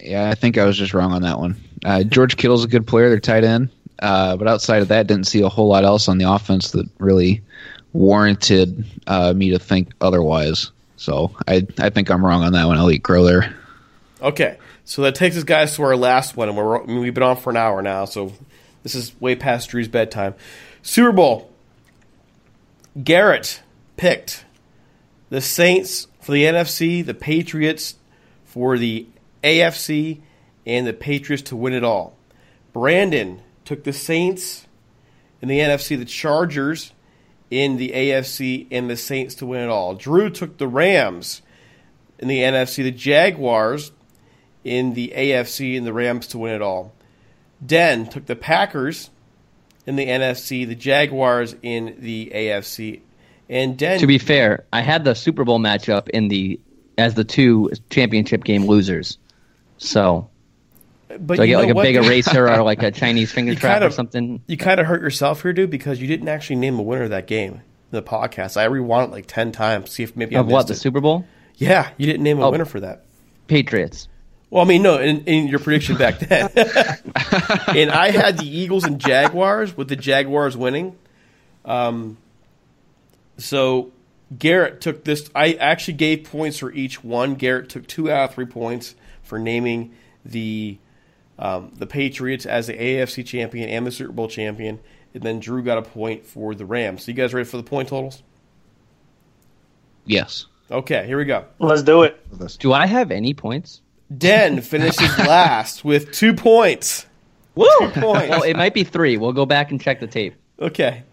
Yeah, 0.02 0.28
I 0.28 0.34
think 0.34 0.58
I 0.58 0.64
was 0.64 0.76
just 0.76 0.94
wrong 0.94 1.12
on 1.12 1.22
that 1.22 1.38
one. 1.38 1.56
Uh, 1.84 2.02
George 2.02 2.36
Kittle's 2.36 2.64
a 2.64 2.68
good 2.68 2.86
player; 2.86 3.08
they're 3.08 3.20
tight 3.20 3.44
end, 3.44 3.70
uh, 4.00 4.36
but 4.36 4.48
outside 4.48 4.82
of 4.82 4.88
that, 4.88 5.06
didn't 5.06 5.26
see 5.26 5.42
a 5.42 5.48
whole 5.48 5.68
lot 5.68 5.84
else 5.84 6.08
on 6.08 6.18
the 6.18 6.30
offense 6.30 6.72
that 6.72 6.88
really 6.98 7.42
warranted 7.92 8.84
uh, 9.06 9.32
me 9.32 9.50
to 9.50 9.58
think 9.58 9.92
otherwise. 10.00 10.72
So 10.96 11.32
I 11.46 11.66
I 11.78 11.90
think 11.90 12.10
I'm 12.10 12.24
wrong 12.24 12.42
on 12.42 12.52
that 12.52 12.66
one. 12.66 12.78
I'll 12.78 12.90
eat 12.90 13.04
crow 13.04 13.24
there. 13.24 13.54
Okay, 14.20 14.58
so 14.84 15.02
that 15.02 15.14
takes 15.14 15.36
us, 15.36 15.44
guys, 15.44 15.74
to 15.76 15.82
our 15.82 15.96
last 15.96 16.36
one, 16.36 16.48
and 16.48 16.56
we're 16.56 16.82
I 16.82 16.86
mean, 16.86 17.00
we've 17.00 17.14
been 17.14 17.22
on 17.22 17.36
for 17.36 17.50
an 17.50 17.56
hour 17.56 17.80
now, 17.80 18.04
so 18.04 18.32
this 18.82 18.94
is 18.94 19.18
way 19.20 19.36
past 19.36 19.70
Drew's 19.70 19.88
bedtime. 19.88 20.34
Super 20.82 21.12
Bowl. 21.12 21.50
Garrett 23.02 23.62
picked 23.96 24.44
the 25.30 25.40
Saints 25.40 26.08
for 26.20 26.32
the 26.32 26.44
NFC, 26.44 27.04
the 27.04 27.14
Patriots 27.14 27.94
for 28.44 28.76
the 28.76 29.06
AFC, 29.42 30.20
and 30.66 30.86
the 30.86 30.92
Patriots 30.92 31.42
to 31.44 31.56
win 31.56 31.72
it 31.72 31.84
all. 31.84 32.16
Brandon 32.72 33.42
took 33.64 33.84
the 33.84 33.92
Saints 33.92 34.66
in 35.40 35.48
the 35.48 35.58
NFC, 35.58 35.98
the 35.98 36.04
Chargers 36.04 36.92
in 37.50 37.76
the 37.76 37.90
AFC, 37.90 38.66
and 38.70 38.88
the 38.88 38.96
Saints 38.96 39.34
to 39.36 39.46
win 39.46 39.62
it 39.62 39.68
all. 39.68 39.94
Drew 39.94 40.30
took 40.30 40.58
the 40.58 40.68
Rams 40.68 41.42
in 42.18 42.28
the 42.28 42.38
NFC, 42.38 42.82
the 42.82 42.90
Jaguars 42.90 43.92
in 44.64 44.94
the 44.94 45.12
AFC, 45.14 45.76
and 45.76 45.86
the 45.86 45.92
Rams 45.92 46.28
to 46.28 46.38
win 46.38 46.54
it 46.54 46.62
all. 46.62 46.92
Den 47.64 48.08
took 48.08 48.26
the 48.26 48.36
Packers 48.36 49.10
in 49.86 49.96
the 49.96 50.06
NFC, 50.06 50.66
the 50.66 50.74
Jaguars 50.74 51.54
in 51.62 51.96
the 51.98 52.30
AFC, 52.34 53.00
and 53.48 53.76
Den. 53.76 54.00
To 54.00 54.06
be 54.06 54.18
fair, 54.18 54.64
I 54.72 54.80
had 54.80 55.04
the 55.04 55.14
Super 55.14 55.44
Bowl 55.44 55.58
matchup 55.58 56.08
in 56.08 56.28
the 56.28 56.60
as 56.98 57.14
the 57.14 57.24
two 57.24 57.70
championship 57.90 58.44
game 58.44 58.66
losers. 58.66 59.18
So, 59.82 60.30
But 61.08 61.36
do 61.36 61.42
I 61.42 61.46
get 61.46 61.56
like 61.58 61.70
a 61.70 61.74
what? 61.74 61.82
big 61.82 61.96
eraser 62.04 62.48
or 62.48 62.62
like 62.62 62.82
a 62.82 62.90
Chinese 62.90 63.32
finger 63.32 63.52
You 63.52 63.58
trap 63.58 63.80
kind 63.80 63.84
or 63.84 63.90
something? 63.90 64.42
You 64.46 64.56
kind 64.56 64.78
of 64.80 64.86
hurt 64.86 65.02
yourself 65.02 65.42
here, 65.42 65.52
dude, 65.52 65.70
because 65.70 66.00
you 66.00 66.06
didn't 66.06 66.28
actually 66.28 66.56
name 66.56 66.78
a 66.78 66.82
winner 66.82 67.02
of 67.04 67.10
that 67.10 67.26
game 67.26 67.54
in 67.54 67.60
the 67.90 68.02
podcast. 68.02 68.56
I 68.56 68.64
rewound 68.64 69.10
it 69.10 69.14
like 69.14 69.26
ten 69.26 69.50
times, 69.52 69.90
see 69.90 70.02
if 70.04 70.16
maybe 70.16 70.36
I 70.36 70.40
Of 70.40 70.46
what 70.46 70.66
the 70.68 70.74
it. 70.74 70.76
Super 70.76 71.00
Bowl? 71.00 71.26
Yeah, 71.56 71.90
you 71.98 72.06
didn't 72.06 72.22
name 72.22 72.38
a 72.38 72.46
Oh. 72.46 72.50
winner 72.50 72.64
for 72.64 72.80
that. 72.80 73.04
Patriots. 73.48 74.08
Well, 74.50 74.62
I 74.62 74.66
mean, 74.66 74.82
no, 74.82 74.98
in, 74.98 75.24
in 75.24 75.48
your 75.48 75.58
prediction 75.58 75.96
back 75.96 76.18
then. 76.18 76.48
and 76.54 77.90
I 77.90 78.10
had 78.10 78.38
the 78.38 78.46
Eagles 78.46 78.84
and 78.84 79.00
Jaguars 79.00 79.74
with 79.76 79.88
the 79.88 79.96
Jaguars 79.96 80.56
winning. 80.58 80.96
Um, 81.64 82.18
so 83.38 83.92
Garrett 84.38 84.80
took 84.80 85.04
this. 85.04 85.30
I 85.34 85.54
actually 85.54 85.94
gave 85.94 86.24
points 86.24 86.58
for 86.58 86.70
each 86.72 87.02
one. 87.02 87.34
Garrett 87.34 87.68
took 87.70 87.86
two 87.86 88.10
out 88.10 88.28
of 88.30 88.34
three 88.34 88.44
points 88.46 88.94
for 89.32 89.38
naming 89.38 89.90
the 90.26 90.76
um, 91.38 91.72
the 91.74 91.86
Patriots 91.86 92.44
as 92.44 92.66
the 92.66 92.74
AFC 92.74 93.24
champion 93.24 93.66
and 93.70 93.86
the 93.86 93.90
Super 93.90 94.12
Bowl 94.12 94.28
champion, 94.28 94.78
and 95.14 95.22
then 95.22 95.40
Drew 95.40 95.62
got 95.62 95.78
a 95.78 95.82
point 95.82 96.26
for 96.26 96.54
the 96.54 96.66
Rams. 96.66 97.04
So 97.04 97.12
you 97.12 97.14
guys 97.14 97.32
ready 97.32 97.48
for 97.48 97.56
the 97.56 97.62
point 97.62 97.88
totals? 97.88 98.22
Yes. 100.04 100.44
Okay, 100.70 101.06
here 101.06 101.16
we 101.16 101.24
go. 101.24 101.46
Let's 101.58 101.82
do 101.82 102.02
it. 102.02 102.20
Do 102.58 102.74
I 102.74 102.84
have 102.84 103.10
any 103.10 103.32
points? 103.32 103.80
Den 104.14 104.60
finishes 104.60 105.16
last 105.16 105.82
with 105.82 106.12
two 106.12 106.34
points. 106.34 107.06
Woo! 107.54 107.66
Two 107.80 107.88
points. 108.02 108.28
Well, 108.28 108.42
it 108.42 108.54
might 108.54 108.74
be 108.74 108.84
three. 108.84 109.16
We'll 109.16 109.32
go 109.32 109.46
back 109.46 109.70
and 109.70 109.80
check 109.80 110.00
the 110.00 110.06
tape. 110.06 110.34
Okay. 110.60 111.04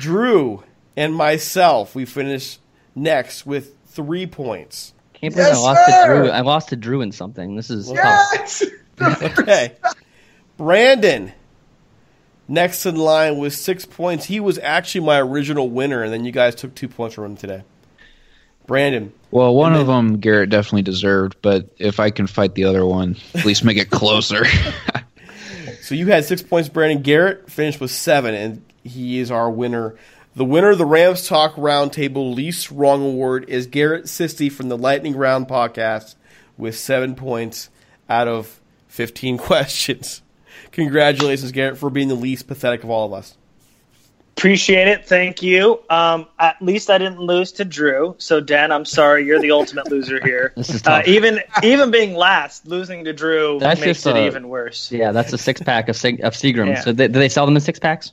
Drew 0.00 0.64
and 0.96 1.14
myself, 1.14 1.94
we 1.94 2.04
finish 2.04 2.58
next 2.96 3.46
with 3.46 3.76
three 3.86 4.26
points. 4.26 4.93
Can't 5.24 5.34
believe 5.34 5.48
Yes, 5.48 5.56
I 5.56 5.60
lost 5.60 5.86
sir! 5.86 5.92
to 6.14 6.22
Drew. 6.22 6.30
I 6.30 6.40
lost 6.40 6.68
to 6.70 6.76
Drew 6.76 7.00
in 7.00 7.12
something. 7.12 7.56
This 7.56 7.70
is. 7.70 7.90
Yes! 7.90 8.64
Okay. 9.00 9.72
Brandon, 10.56 11.32
next 12.46 12.86
in 12.86 12.94
line 12.94 13.38
with 13.38 13.52
six 13.52 13.84
points. 13.84 14.24
He 14.26 14.38
was 14.38 14.56
actually 14.58 15.04
my 15.04 15.20
original 15.20 15.68
winner, 15.68 16.04
and 16.04 16.12
then 16.12 16.24
you 16.24 16.30
guys 16.30 16.54
took 16.54 16.76
two 16.76 16.86
points 16.86 17.16
from 17.16 17.24
him 17.24 17.36
today. 17.36 17.64
Brandon. 18.68 19.12
Well, 19.32 19.52
one 19.54 19.72
And 19.72 19.80
of 19.80 19.88
them 19.88 20.20
Garrett 20.20 20.48
definitely 20.50 20.82
deserved, 20.82 21.36
but 21.42 21.70
if 21.78 21.98
I 21.98 22.10
can 22.10 22.28
fight 22.28 22.54
the 22.54 22.64
other 22.64 22.86
one, 22.86 23.16
at 23.34 23.44
least 23.44 23.64
make 23.64 23.78
it 23.78 23.90
closer. 23.90 24.44
So 25.82 25.94
you 25.94 26.06
had 26.06 26.24
six 26.24 26.40
points, 26.40 26.70
Brandon. 26.70 27.02
Garrett 27.02 27.50
finished 27.50 27.78
with 27.78 27.90
seven, 27.90 28.34
and 28.34 28.64
he 28.84 29.18
is 29.18 29.30
our 29.30 29.50
winner. 29.50 29.96
The 30.36 30.44
winner 30.44 30.70
of 30.70 30.78
the 30.78 30.86
Rams 30.86 31.28
Talk 31.28 31.54
Roundtable 31.54 32.34
Least 32.34 32.70
Wrong 32.70 33.02
Award 33.04 33.44
is 33.48 33.66
Garrett 33.66 34.06
Sisti 34.06 34.50
from 34.50 34.68
the 34.68 34.76
Lightning 34.76 35.16
Round 35.16 35.46
podcast 35.46 36.16
with 36.56 36.76
seven 36.76 37.14
points 37.14 37.70
out 38.08 38.26
of 38.26 38.60
15 38.88 39.38
questions. 39.38 40.22
Congratulations, 40.72 41.52
Garrett, 41.52 41.78
for 41.78 41.88
being 41.88 42.08
the 42.08 42.14
least 42.16 42.48
pathetic 42.48 42.82
of 42.82 42.90
all 42.90 43.06
of 43.06 43.12
us. 43.12 43.36
Appreciate 44.36 44.88
it. 44.88 45.06
Thank 45.06 45.44
you. 45.44 45.78
Um, 45.88 46.26
at 46.40 46.60
least 46.60 46.90
I 46.90 46.98
didn't 46.98 47.20
lose 47.20 47.52
to 47.52 47.64
Drew. 47.64 48.16
So 48.18 48.40
Dan, 48.40 48.72
I'm 48.72 48.84
sorry. 48.84 49.24
You're 49.24 49.40
the 49.40 49.52
ultimate 49.52 49.88
loser 49.88 50.20
here. 50.20 50.52
This 50.56 50.70
is 50.70 50.82
Uh, 50.84 50.98
tough. 50.98 51.06
even 51.06 51.38
even 51.62 51.92
being 51.92 52.14
last, 52.16 52.66
losing 52.66 53.04
to 53.04 53.12
Drew 53.12 53.58
That's 53.60 53.80
makes 53.80 53.98
just 54.02 54.06
it 54.08 54.16
a- 54.16 54.26
even 54.26 54.48
worse. 54.48 54.90
Yeah, 54.90 55.12
that's 55.12 55.32
a 55.32 55.38
six 55.38 55.62
pack 55.62 55.88
of 55.88 55.94
Sig- 55.94 56.20
of 56.24 56.32
Seagrams. 56.34 56.66
Yeah. 56.66 56.80
So 56.80 56.92
they, 56.92 57.06
do 57.06 57.20
they 57.20 57.28
sell 57.28 57.46
them 57.46 57.54
in 57.54 57.60
six 57.62 57.78
packs? 57.78 58.10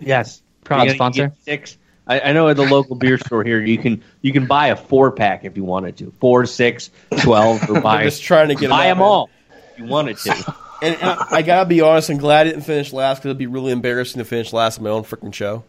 Yes. 0.00 0.42
Proud 0.68 0.84
You 0.88 0.94
sponsor. 0.94 1.28
get 1.28 1.42
Six. 1.44 1.78
I, 2.06 2.20
I 2.20 2.32
know 2.32 2.48
at 2.48 2.56
the 2.56 2.62
local 2.62 2.96
beer 2.96 3.18
store 3.26 3.44
here, 3.44 3.60
you 3.60 3.76
can 3.78 4.02
you 4.22 4.32
can 4.32 4.46
buy 4.46 4.68
a 4.68 4.76
four 4.76 5.10
pack 5.12 5.44
if 5.44 5.56
you 5.56 5.64
wanted 5.64 5.96
to. 5.98 6.12
Four, 6.20 6.46
six, 6.46 6.90
twelve, 7.20 7.68
or 7.68 7.80
buy. 7.82 8.04
just 8.04 8.22
trying 8.22 8.48
to 8.48 8.54
get 8.54 8.64
'em 8.64 8.70
buy 8.70 8.86
out, 8.90 8.94
them 8.94 9.02
all. 9.02 9.30
If 9.72 9.78
you 9.80 9.84
wanted 9.86 10.16
to. 10.18 10.54
And, 10.80 10.94
and 10.94 11.04
I, 11.10 11.26
I 11.32 11.42
gotta 11.42 11.68
be 11.68 11.80
honest, 11.80 12.08
I'm 12.08 12.18
glad 12.18 12.46
I 12.46 12.50
didn't 12.50 12.62
finish 12.62 12.92
last 12.92 13.16
because 13.18 13.30
it'd 13.30 13.36
be 13.38 13.48
really 13.48 13.72
embarrassing 13.72 14.20
to 14.20 14.24
finish 14.24 14.52
last 14.52 14.78
in 14.78 14.84
my 14.84 14.90
own 14.90 15.02
freaking 15.02 15.34
show. 15.34 15.64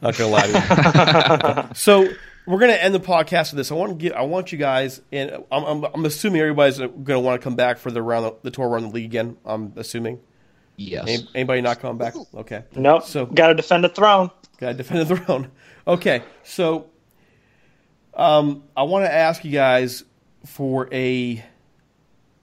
Not 0.00 0.16
gonna 0.16 0.30
lie 0.30 0.46
to 0.46 1.66
you. 1.68 1.74
so 1.74 2.06
we're 2.46 2.60
gonna 2.60 2.74
end 2.74 2.94
the 2.94 3.00
podcast 3.00 3.50
with 3.50 3.56
this. 3.56 3.72
I 3.72 3.74
want 3.74 3.90
to 3.90 3.96
get, 3.96 4.12
I 4.14 4.22
want 4.22 4.52
you 4.52 4.58
guys, 4.58 5.00
and 5.10 5.32
I'm, 5.50 5.64
I'm, 5.64 5.84
I'm 5.84 6.04
assuming 6.04 6.40
everybody's 6.42 6.78
gonna 6.78 7.18
want 7.18 7.40
to 7.40 7.42
come 7.44 7.56
back 7.56 7.78
for 7.78 7.90
the 7.90 8.00
round, 8.00 8.32
the 8.42 8.52
tour 8.52 8.68
around 8.68 8.82
the 8.84 8.90
league 8.90 9.06
again. 9.06 9.36
I'm 9.44 9.72
assuming. 9.74 10.20
Yes. 10.80 11.04
Any- 11.08 11.28
Anybody 11.34 11.60
not 11.60 11.80
coming 11.80 11.98
back? 11.98 12.14
Okay. 12.34 12.64
Nope. 12.74 13.04
So 13.04 13.26
Got 13.26 13.48
to 13.48 13.54
defend 13.54 13.84
the 13.84 13.88
throne. 13.88 14.30
Got 14.58 14.68
to 14.68 14.74
defend 14.74 15.08
the 15.08 15.16
throne. 15.16 15.50
Okay, 15.86 16.22
so 16.44 16.90
um, 18.14 18.62
I 18.76 18.82
want 18.82 19.06
to 19.06 19.12
ask 19.12 19.44
you 19.44 19.50
guys 19.50 20.04
for 20.44 20.88
a 20.92 21.42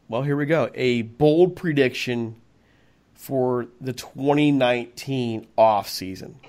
well, 0.10 0.24
here 0.24 0.36
we 0.36 0.46
go. 0.48 0.70
A 0.74 1.04
bold 1.04 1.56
prediction 1.56 2.36
for 3.14 3.68
the 3.80 3.94
2019 3.94 5.48
off 5.58 5.88
season. 5.88 6.40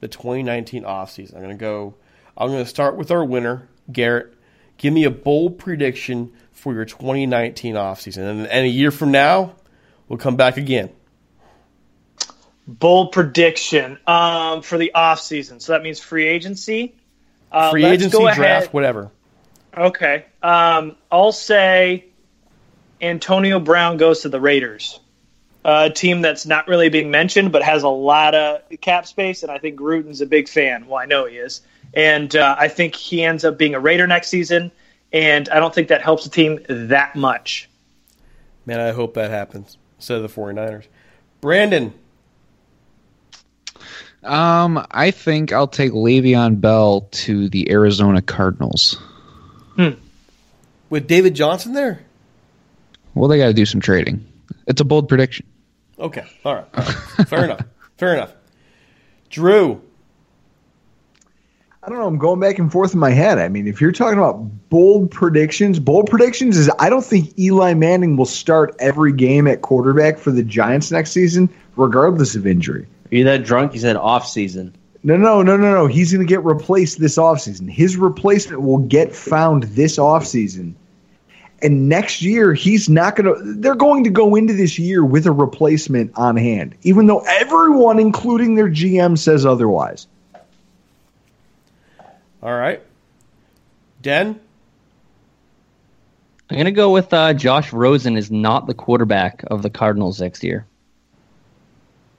The 0.00 0.08
2019 0.08 0.84
off 0.84 1.10
season. 1.10 1.36
I'm 1.36 1.42
going 1.42 1.56
to 1.56 1.60
go. 1.60 1.94
I'm 2.36 2.48
going 2.48 2.64
to 2.64 2.68
start 2.68 2.96
with 2.96 3.10
our 3.10 3.24
winner, 3.24 3.68
Garrett. 3.92 4.34
Give 4.78 4.92
me 4.92 5.04
a 5.04 5.10
bold 5.10 5.58
prediction 5.58 6.32
for 6.52 6.72
your 6.74 6.84
2019 6.86 7.76
off 7.76 8.00
season, 8.00 8.24
and, 8.24 8.46
and 8.46 8.66
a 8.66 8.70
year 8.70 8.90
from 8.90 9.10
now, 9.12 9.54
we'll 10.08 10.18
come 10.18 10.36
back 10.36 10.56
again. 10.56 10.90
Bold 12.66 13.12
prediction 13.12 13.98
um, 14.06 14.62
for 14.62 14.76
the 14.76 14.92
off 14.94 15.20
season. 15.20 15.60
So 15.60 15.72
that 15.72 15.82
means 15.82 16.00
free 16.00 16.26
agency. 16.26 16.94
Uh, 17.52 17.70
Free 17.70 17.84
agency, 17.84 18.18
draft, 18.18 18.38
ahead- 18.38 18.68
whatever. 18.72 19.10
Okay. 19.76 20.24
Um, 20.42 20.96
I'll 21.12 21.32
say 21.32 22.06
Antonio 23.00 23.60
Brown 23.60 23.98
goes 23.98 24.22
to 24.22 24.28
the 24.28 24.40
Raiders, 24.40 24.98
a 25.64 25.90
team 25.90 26.22
that's 26.22 26.44
not 26.46 26.66
really 26.66 26.88
being 26.88 27.10
mentioned, 27.10 27.52
but 27.52 27.62
has 27.62 27.82
a 27.82 27.88
lot 27.88 28.34
of 28.34 28.62
cap 28.80 29.06
space, 29.06 29.42
and 29.42 29.52
I 29.52 29.58
think 29.58 29.78
Gruden's 29.78 30.20
a 30.20 30.26
big 30.26 30.48
fan. 30.48 30.86
Well, 30.86 30.98
I 30.98 31.06
know 31.06 31.26
he 31.26 31.36
is, 31.36 31.60
and 31.94 32.34
uh, 32.34 32.56
I 32.58 32.68
think 32.68 32.94
he 32.96 33.22
ends 33.22 33.44
up 33.44 33.58
being 33.58 33.74
a 33.74 33.80
Raider 33.80 34.06
next 34.06 34.28
season, 34.28 34.72
and 35.12 35.48
I 35.50 35.60
don't 35.60 35.74
think 35.74 35.88
that 35.88 36.02
helps 36.02 36.24
the 36.24 36.30
team 36.30 36.58
that 36.68 37.14
much. 37.16 37.68
Man, 38.64 38.80
I 38.80 38.90
hope 38.92 39.14
that 39.14 39.30
happens 39.30 39.76
instead 39.98 40.16
of 40.16 40.22
the 40.22 40.40
49ers. 40.40 40.86
Brandon, 41.40 41.92
Um, 44.26 44.84
I 44.90 45.10
think 45.12 45.52
I'll 45.52 45.68
take 45.68 45.92
Le'Veon 45.92 46.60
Bell 46.60 47.02
to 47.12 47.48
the 47.48 47.70
Arizona 47.70 48.20
Cardinals. 48.22 49.00
with 50.90 51.06
David 51.06 51.34
Johnson 51.34 51.72
there? 51.72 52.00
Well, 53.14 53.28
they 53.28 53.38
got 53.38 53.46
to 53.46 53.54
do 53.54 53.66
some 53.66 53.80
trading. 53.80 54.26
It's 54.66 54.80
a 54.80 54.84
bold 54.84 55.08
prediction. 55.08 55.46
Okay. 55.98 56.24
All 56.44 56.54
right. 56.54 56.66
All 56.74 56.84
right. 56.84 57.28
Fair 57.28 57.44
enough. 57.44 57.60
Fair 57.96 58.14
enough. 58.14 58.32
Drew, 59.30 59.80
I 61.82 61.88
don't 61.88 61.98
know. 61.98 62.06
I'm 62.06 62.18
going 62.18 62.40
back 62.40 62.58
and 62.58 62.70
forth 62.70 62.94
in 62.94 63.00
my 63.00 63.10
head. 63.10 63.38
I 63.38 63.48
mean, 63.48 63.68
if 63.68 63.80
you're 63.80 63.92
talking 63.92 64.18
about 64.18 64.68
bold 64.68 65.10
predictions, 65.10 65.78
bold 65.78 66.08
predictions 66.10 66.56
is 66.56 66.70
I 66.78 66.90
don't 66.90 67.04
think 67.04 67.38
Eli 67.38 67.74
Manning 67.74 68.16
will 68.16 68.24
start 68.26 68.74
every 68.80 69.12
game 69.12 69.46
at 69.46 69.62
quarterback 69.62 70.18
for 70.18 70.30
the 70.32 70.42
Giants 70.42 70.90
next 70.90 71.12
season, 71.12 71.48
regardless 71.76 72.34
of 72.34 72.46
injury. 72.46 72.86
Are 73.10 73.14
you 73.14 73.24
that 73.24 73.44
drunk? 73.44 73.74
You 73.74 73.80
said 73.80 73.96
off 73.96 74.26
season. 74.26 74.74
No, 75.02 75.16
no, 75.16 75.42
no, 75.42 75.56
no, 75.56 75.72
no. 75.72 75.86
He's 75.86 76.12
going 76.12 76.26
to 76.26 76.28
get 76.28 76.44
replaced 76.44 76.98
this 76.98 77.16
offseason. 77.16 77.70
His 77.70 77.96
replacement 77.96 78.62
will 78.62 78.78
get 78.78 79.14
found 79.14 79.62
this 79.62 79.98
offseason. 79.98 80.74
And 81.62 81.88
next 81.88 82.22
year, 82.22 82.52
he's 82.52 82.88
not 82.88 83.14
going 83.14 83.32
to. 83.32 83.54
They're 83.60 83.76
going 83.76 84.04
to 84.04 84.10
go 84.10 84.34
into 84.34 84.52
this 84.52 84.78
year 84.78 85.04
with 85.04 85.26
a 85.26 85.32
replacement 85.32 86.12
on 86.16 86.36
hand, 86.36 86.74
even 86.82 87.06
though 87.06 87.20
everyone, 87.20 87.98
including 87.98 88.56
their 88.56 88.68
GM, 88.68 89.16
says 89.16 89.46
otherwise. 89.46 90.06
all 92.42 92.52
right. 92.52 92.82
Den, 94.02 94.38
I'm 96.50 96.56
gonna 96.56 96.70
go 96.70 96.90
with 96.90 97.12
uh, 97.12 97.34
Josh 97.34 97.72
Rosen 97.72 98.16
is 98.16 98.30
not 98.30 98.66
the 98.66 98.74
quarterback 98.74 99.42
of 99.48 99.62
the 99.62 99.70
Cardinals 99.70 100.20
next 100.20 100.44
year. 100.44 100.66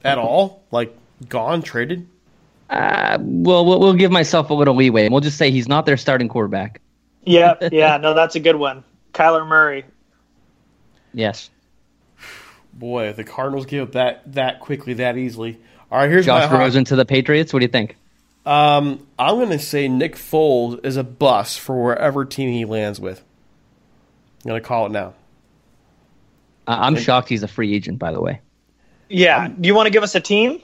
At 0.04 0.18
all? 0.18 0.64
Like, 0.72 0.95
gone, 1.30 1.62
traded? 1.62 2.08
Uh, 2.70 3.18
well, 3.22 3.66
we'll 3.66 3.80
we'll 3.80 3.93
give 3.93 4.12
myself 4.12 4.50
a 4.50 4.54
little 4.54 4.76
leeway. 4.76 5.06
and 5.06 5.12
We'll 5.14 5.22
just 5.22 5.38
say 5.38 5.52
he's 5.52 5.68
not 5.68 5.86
their 5.86 5.98
starting 5.98 6.28
quarterback. 6.28 6.82
Yeah, 7.24 7.56
yeah, 7.72 7.98
no, 7.98 8.14
that's 8.14 8.36
a 8.36 8.39
good 8.39 8.56
one. 8.58 8.84
Kyler 9.14 9.48
Murray. 9.48 9.86
Yes, 11.14 11.50
Boy, 12.74 13.14
the 13.14 13.24
Cardinals 13.24 13.66
give 13.66 13.88
up 13.88 13.91
that, 13.93 14.34
that 14.34 14.60
quickly, 14.60 14.93
that 14.95 15.18
easily. 15.18 15.58
All 15.91 15.98
right, 16.00 16.10
here's 16.10 16.26
Josh 16.26 16.43
my 16.43 16.48
hot- 16.48 16.60
Rosen 16.60 16.84
to 16.86 16.95
the 16.95 17.06
Patriots. 17.06 17.52
What 17.54 17.60
do 17.60 17.66
you 17.66 17.72
think? 17.72 17.95
Um, 18.45 19.08
I'm 19.18 19.36
going 19.36 19.50
to 19.50 19.60
say 19.60 19.88
Nick 19.88 20.16
Foles 20.16 20.86
is 20.86 20.95
a 20.95 21.04
bust 21.04 21.60
for 21.60 21.84
wherever 21.84 22.24
team 22.24 22.52
he 22.52 22.66
lands 22.66 23.00
with. 23.00 23.24
I'm 24.45 24.50
going 24.50 24.62
to 24.62 24.68
call 24.68 24.86
it 24.86 24.91
now. 24.91 25.14
I- 26.68 26.86
I'm 26.88 26.95
shocked 26.98 27.30
he's 27.30 27.43
a 27.43 27.48
free 27.48 27.74
agent. 27.74 27.98
By 27.98 28.12
the 28.12 28.22
way, 28.22 28.41
Yeah. 29.10 29.47
Do 29.47 29.68
you 29.68 29.76
want 29.76 29.88
to 29.88 29.91
give 29.91 30.03
us 30.03 30.16
a 30.16 30.22
team? 30.22 30.62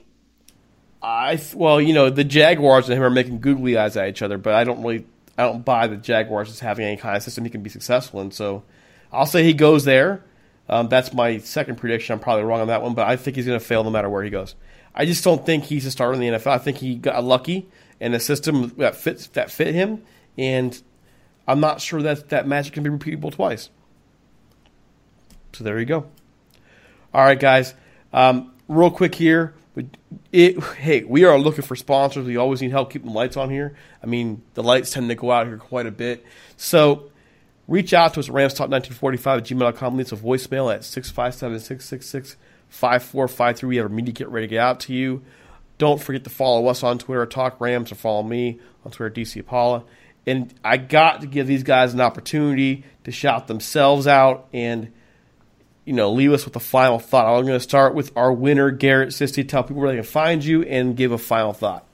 I 1.02 1.39
well, 1.54 1.82
you 1.82 1.94
know, 1.94 2.10
the 2.10 2.24
Jaguars 2.24 2.88
and 2.88 2.98
him 2.98 3.04
are 3.04 3.10
making 3.10 3.39
googly 3.41 3.78
eyes 3.78 3.98
at 3.98 4.08
each 4.08 4.22
other, 4.22 4.38
but 4.38 4.54
I 4.54 4.64
don't 4.64 4.82
really, 4.82 5.06
I 5.38 5.44
don't 5.44 5.66
buy 5.66 5.88
the 5.88 5.98
Jaguars 5.98 6.50
as 6.50 6.62
having 6.62 6.86
any 6.86 6.96
kind 6.96 7.18
of 7.18 7.24
system 7.24 7.44
he 7.44 7.50
can 7.50 7.62
be 7.62 7.70
successful 7.70 8.22
in. 8.22 8.32
So, 8.32 8.64
I'll 9.12 9.26
say 9.26 9.44
he 9.44 9.54
goes 9.54 9.84
there. 9.84 10.24
Um, 10.70 10.88
that's 10.88 11.14
my 11.14 11.39
second 11.39 11.76
prediction. 11.78 12.14
I'm 12.14 12.20
probably 12.20 12.46
wrong 12.46 12.62
on 12.62 12.68
that 12.68 12.82
one, 12.82 12.94
but 12.94 13.08
I 13.08 13.18
think 13.18 13.36
he's 13.36 13.46
going 13.46 13.60
to 13.60 13.66
fail 13.66 13.84
no 13.84 13.89
matter 13.89 14.10
where 14.10 14.24
he 14.24 14.30
goes. 14.30 14.56
I 14.96 15.06
just 15.06 15.24
don't 15.24 15.46
think 15.46 15.66
he's 15.66 15.86
a 15.86 15.91
starter 15.91 16.14
in 16.14 16.20
the 16.20 16.28
NFL. 16.28 16.52
I 16.52 16.58
think 16.58 16.78
he 16.78 16.96
got 16.96 17.22
lucky 17.24 17.68
in 18.00 18.14
a 18.14 18.20
system 18.20 18.70
that 18.78 18.96
fits 18.96 19.28
that 19.28 19.52
fit 19.52 19.74
him, 19.74 20.04
and 20.38 20.82
I'm 21.48 21.60
not 21.60 21.82
sure 21.82 22.02
that 22.02 22.30
that 22.30 22.48
magic 22.48 22.74
can 22.74 22.84
be 22.84 22.89
repeatable 22.89 23.34
twice. 23.34 23.70
So 25.54 25.64
there 25.64 25.80
you 25.80 25.86
go. 25.86 26.06
All 27.14 27.24
right, 27.24 27.39
guys. 27.39 27.74
Um, 28.14 28.53
real 28.68 28.91
quick 28.91 29.16
here. 29.16 29.53
It, 30.32 30.64
hey, 30.64 31.03
we 31.03 31.24
are 31.24 31.38
looking 31.39 31.64
for 31.64 31.76
sponsors. 31.76 32.28
We 32.28 32.38
always 32.38 32.61
need 32.61 32.72
help 32.72 32.91
keeping 32.91 33.09
the 33.09 33.16
lights 33.16 33.38
on 33.38 33.49
here. 33.49 33.76
I 34.03 34.05
mean, 34.05 34.43
the 34.53 34.61
lights 34.61 34.91
tend 34.91 35.09
to 35.09 35.16
go 35.16 35.32
out 35.32 35.47
here 35.47 35.57
quite 35.57 35.88
a 35.88 35.91
bit. 35.91 36.24
So 36.57 37.11
reach 37.68 37.91
out 37.93 38.14
to 38.14 38.20
us 38.20 38.30
at 38.30 38.36
ramstalk1945 38.36 39.38
at 39.38 39.43
gmail.com. 39.45 39.97
Leave 39.97 40.05
us 40.05 40.11
a 40.11 40.24
voicemail 40.24 40.74
at 40.74 40.84
657 40.84 41.59
666 41.59 42.38
5453. 42.70 43.68
We 43.68 43.78
have 43.78 43.88
a 43.88 43.89
media 43.89 44.14
kit 44.14 44.30
ready 44.30 44.47
to 44.47 44.51
get 44.51 44.59
out 44.59 44.80
to 44.82 44.93
you. 44.93 45.24
Don't 45.80 46.01
forget 46.01 46.24
to 46.24 46.30
follow 46.30 46.68
us 46.68 46.84
on 46.84 46.99
Twitter, 46.99 47.26
Talk 47.26 47.59
Rams, 47.59 47.91
or 47.91 47.95
follow 47.95 48.24
me 48.24 48.59
on 48.86 48.91
Twitter, 48.91 49.22
DC 49.22 49.43
Paula. 49.45 49.84
And 50.26 50.53
I 50.64 50.78
got 50.78 51.22
to 51.22 51.28
give 51.28 51.47
these 51.47 51.64
guys 51.64 51.93
an 51.93 52.01
opportunity 52.01 52.86
to 53.03 53.11
shout 53.11 53.47
themselves 53.47 54.07
out 54.07 54.47
and, 54.53 54.93
you 55.86 55.94
know, 55.94 56.12
leave 56.12 56.32
us 56.32 56.46
with 56.46 56.56
a 56.56 56.62
final 56.62 57.00
thought. 57.00 57.26
I'm 57.28 57.46
going 57.46 57.58
to 57.58 57.64
start 57.64 57.94
with 57.94 58.12
our 58.16 58.32
winner, 58.32 58.72
Garrett 58.72 59.10
Sisti. 59.10 59.48
Tell 59.48 59.64
people 59.64 59.82
where 59.82 59.92
they 59.92 59.98
can 59.98 60.06
find 60.06 60.44
you 60.44 60.64
and 60.64 60.96
give 60.96 61.12
a 61.12 61.18
final 61.18 61.54
thought. 61.54 61.86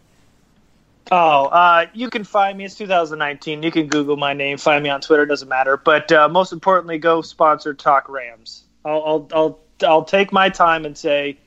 Oh, 1.11 1.45
uh, 1.45 1.87
you 1.93 2.09
can 2.09 2.23
find 2.23 2.57
me. 2.57 2.65
It's 2.65 2.75
2019. 2.75 3.63
You 3.63 3.71
can 3.71 3.87
Google 3.87 4.15
my 4.15 4.33
name, 4.33 4.57
find 4.57 4.83
me 4.83 4.89
on 4.89 5.01
Twitter. 5.01 5.25
Doesn't 5.25 5.49
matter. 5.49 5.75
But 5.75 6.11
uh, 6.11 6.29
most 6.29 6.53
importantly, 6.53 6.99
go 6.99 7.23
sponsor 7.23 7.73
Talk 7.73 8.09
Rams. 8.09 8.63
I'll, 8.85 9.03
I'll 9.03 9.27
I'll 9.33 9.59
I'll 9.81 10.03
take 10.03 10.31
my 10.31 10.49
time 10.49 10.85
and 10.85 10.95
say, 10.95 11.37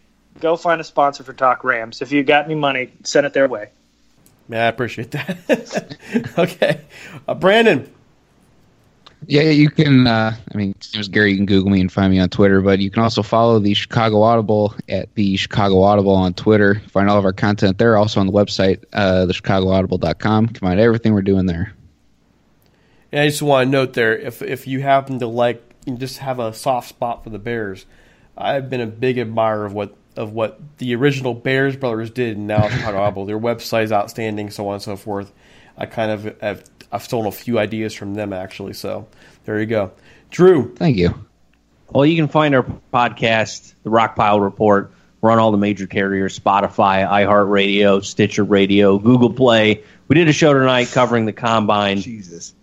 go 0.40 0.56
find 0.56 0.80
a 0.80 0.84
sponsor 0.84 1.22
for 1.22 1.32
Talk 1.32 1.62
Rams. 1.62 2.02
If 2.02 2.10
you 2.10 2.24
got 2.24 2.46
any 2.46 2.56
money, 2.56 2.92
send 3.04 3.24
it 3.24 3.34
their 3.34 3.46
way. 3.46 3.68
Yeah, 4.48 4.64
I 4.64 4.66
appreciate 4.66 5.12
that. 5.12 6.34
okay, 6.38 6.80
uh, 7.28 7.34
Brandon. 7.34 7.92
Yeah, 9.26 9.42
you 9.42 9.70
can. 9.70 10.06
Uh, 10.06 10.36
I 10.52 10.56
mean, 10.56 10.74
as 10.96 11.08
Gary, 11.08 11.30
you 11.30 11.36
can 11.36 11.46
Google 11.46 11.70
me 11.70 11.80
and 11.80 11.92
find 11.92 12.10
me 12.12 12.18
on 12.18 12.28
Twitter, 12.28 12.60
but 12.60 12.80
you 12.80 12.90
can 12.90 13.02
also 13.02 13.22
follow 13.22 13.58
the 13.58 13.74
Chicago 13.74 14.22
Audible 14.22 14.74
at 14.88 15.14
the 15.14 15.36
Chicago 15.36 15.82
Audible 15.82 16.14
on 16.14 16.34
Twitter. 16.34 16.80
Find 16.88 17.08
all 17.08 17.18
of 17.18 17.24
our 17.24 17.32
content 17.32 17.78
there. 17.78 17.96
Also 17.96 18.20
on 18.20 18.26
the 18.26 18.32
website, 18.32 18.84
uh, 18.92 19.26
thechicagoaudible.com. 19.26 20.48
Can 20.48 20.56
find 20.56 20.80
everything 20.80 21.14
we're 21.14 21.22
doing 21.22 21.46
there. 21.46 21.72
And 23.12 23.20
I 23.20 23.28
just 23.28 23.42
want 23.42 23.66
to 23.66 23.70
note 23.70 23.92
there, 23.92 24.16
if 24.16 24.42
if 24.42 24.66
you 24.66 24.80
happen 24.80 25.18
to 25.20 25.26
like, 25.26 25.62
just 25.98 26.18
have 26.18 26.38
a 26.38 26.52
soft 26.52 26.88
spot 26.88 27.22
for 27.22 27.30
the 27.30 27.38
Bears, 27.38 27.86
I've 28.36 28.70
been 28.70 28.80
a 28.80 28.86
big 28.86 29.18
admirer 29.18 29.66
of 29.66 29.72
what 29.72 29.94
of 30.16 30.32
what 30.32 30.60
the 30.78 30.94
original 30.94 31.34
Bears 31.34 31.76
brothers 31.76 32.10
did, 32.10 32.36
and 32.36 32.46
now 32.46 32.68
Chicago 32.68 32.98
Audible. 33.02 33.26
Their 33.26 33.38
website 33.38 33.84
is 33.84 33.92
outstanding, 33.92 34.50
so 34.50 34.68
on 34.68 34.74
and 34.74 34.82
so 34.82 34.96
forth. 34.96 35.32
I 35.76 35.86
kind 35.86 36.10
of 36.10 36.40
have 36.40 36.71
I've 36.92 37.02
stolen 37.02 37.26
a 37.26 37.32
few 37.32 37.58
ideas 37.58 37.94
from 37.94 38.14
them 38.14 38.32
actually. 38.32 38.74
So 38.74 39.08
there 39.44 39.58
you 39.58 39.66
go, 39.66 39.92
Drew. 40.30 40.74
Thank 40.74 40.98
you. 40.98 41.26
Well, 41.90 42.06
you 42.06 42.16
can 42.16 42.28
find 42.28 42.54
our 42.54 42.64
podcast, 42.92 43.74
The 43.82 43.90
Rock 43.90 44.16
Pile 44.16 44.40
Report. 44.40 44.92
We're 45.20 45.30
on 45.30 45.38
all 45.38 45.52
the 45.52 45.58
major 45.58 45.86
carriers 45.86 46.38
Spotify, 46.38 47.06
iHeartRadio, 47.08 48.04
Stitcher 48.04 48.44
Radio, 48.44 48.98
Google 48.98 49.32
Play. 49.32 49.82
We 50.08 50.14
did 50.14 50.28
a 50.28 50.32
show 50.32 50.52
tonight 50.52 50.90
covering 50.92 51.26
the 51.26 51.32
combine. 51.32 52.00
Jesus. 52.00 52.54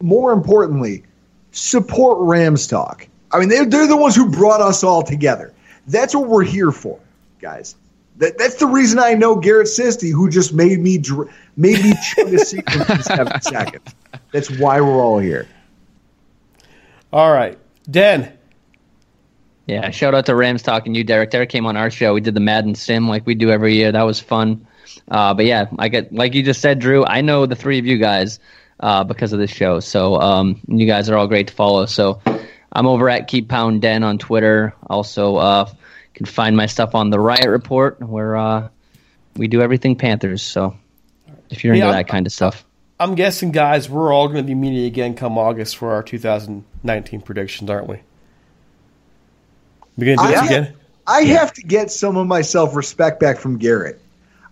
More 0.00 0.32
importantly, 0.32 1.04
support 1.50 2.18
Rams 2.20 2.66
Talk. 2.66 3.06
I 3.32 3.38
mean, 3.38 3.48
they're, 3.48 3.66
they're 3.66 3.86
the 3.86 3.96
ones 3.96 4.16
who 4.16 4.30
brought 4.30 4.60
us 4.60 4.82
all 4.84 5.02
together. 5.02 5.52
That's 5.88 6.14
what 6.14 6.28
we're 6.28 6.44
here 6.44 6.72
for, 6.72 6.98
guys. 7.40 7.76
That, 8.16 8.38
that's 8.38 8.56
the 8.56 8.66
reason 8.66 8.98
I 8.98 9.14
know 9.14 9.36
Garrett 9.36 9.66
Sisti, 9.66 10.10
who 10.10 10.30
just 10.30 10.54
made 10.54 10.78
me 10.80 10.98
dr- 10.98 11.28
made 11.56 11.82
me 11.82 11.94
chug 12.02 12.32
a 12.32 12.38
secret 12.38 12.90
in 12.90 13.02
seven 13.02 13.40
seconds. 13.40 13.94
That's 14.32 14.50
why 14.50 14.80
we're 14.80 15.02
all 15.02 15.18
here. 15.18 15.48
All 17.12 17.32
right, 17.32 17.58
Den. 17.90 18.32
Yeah, 19.66 19.90
shout 19.90 20.14
out 20.14 20.26
to 20.26 20.34
Rams 20.36 20.62
talking 20.62 20.94
you, 20.94 21.02
Derek. 21.02 21.30
Derek 21.30 21.48
came 21.48 21.66
on 21.66 21.76
our 21.76 21.90
show. 21.90 22.14
We 22.14 22.20
did 22.20 22.34
the 22.34 22.40
Madden 22.40 22.76
Sim 22.76 23.08
like 23.08 23.26
we 23.26 23.34
do 23.34 23.50
every 23.50 23.74
year. 23.74 23.90
That 23.90 24.04
was 24.04 24.20
fun. 24.20 24.66
Uh, 25.08 25.34
but 25.34 25.44
yeah, 25.44 25.66
I 25.78 25.88
get 25.88 26.12
like 26.12 26.34
you 26.34 26.42
just 26.42 26.60
said, 26.60 26.78
Drew. 26.78 27.04
I 27.04 27.20
know 27.20 27.46
the 27.46 27.56
three 27.56 27.78
of 27.78 27.86
you 27.86 27.98
guys 27.98 28.38
uh, 28.80 29.04
because 29.04 29.32
of 29.32 29.38
this 29.38 29.50
show. 29.50 29.80
So 29.80 30.20
um, 30.20 30.60
you 30.68 30.86
guys 30.86 31.10
are 31.10 31.16
all 31.16 31.26
great 31.26 31.48
to 31.48 31.54
follow. 31.54 31.86
So 31.86 32.20
I'm 32.72 32.86
over 32.86 33.08
at 33.08 33.26
Keep 33.26 33.48
Pound 33.48 33.82
Den 33.82 34.04
on 34.04 34.18
Twitter. 34.18 34.74
Also, 34.88 35.36
uh, 35.36 35.68
can 36.14 36.26
find 36.26 36.56
my 36.56 36.66
stuff 36.66 36.94
on 36.94 37.10
the 37.10 37.20
Riot 37.20 37.48
Report 37.48 38.00
where 38.00 38.36
uh, 38.36 38.68
we 39.36 39.48
do 39.48 39.60
everything 39.60 39.96
Panthers. 39.96 40.42
So 40.42 40.76
if 41.50 41.64
you're 41.64 41.74
into 41.74 41.86
Yeah, 41.86 41.92
that 41.92 42.08
kind 42.08 42.26
of 42.26 42.32
stuff. 42.32 42.64
I'm 42.98 43.14
guessing, 43.14 43.52
guys, 43.52 43.90
we're 43.90 44.12
all 44.12 44.26
going 44.28 44.38
to 44.38 44.42
be 44.46 44.54
meeting 44.54 44.84
again 44.86 45.14
come 45.14 45.36
August 45.36 45.76
for 45.76 45.92
our 45.92 46.02
2019 46.02 47.20
predictions, 47.20 47.68
aren't 47.68 47.88
we? 47.88 48.00
We 49.96 50.06
going 50.06 50.18
to 50.18 50.24
do 50.24 50.30
this 50.30 50.40
I- 50.40 50.46
again? 50.46 50.74
I 51.08 51.20
have 51.22 51.52
to 51.52 51.62
get 51.62 51.92
some 51.92 52.16
of 52.16 52.26
my 52.26 52.40
self 52.42 52.74
respect 52.74 53.20
back 53.20 53.38
from 53.38 53.58
Garrett. 53.58 54.00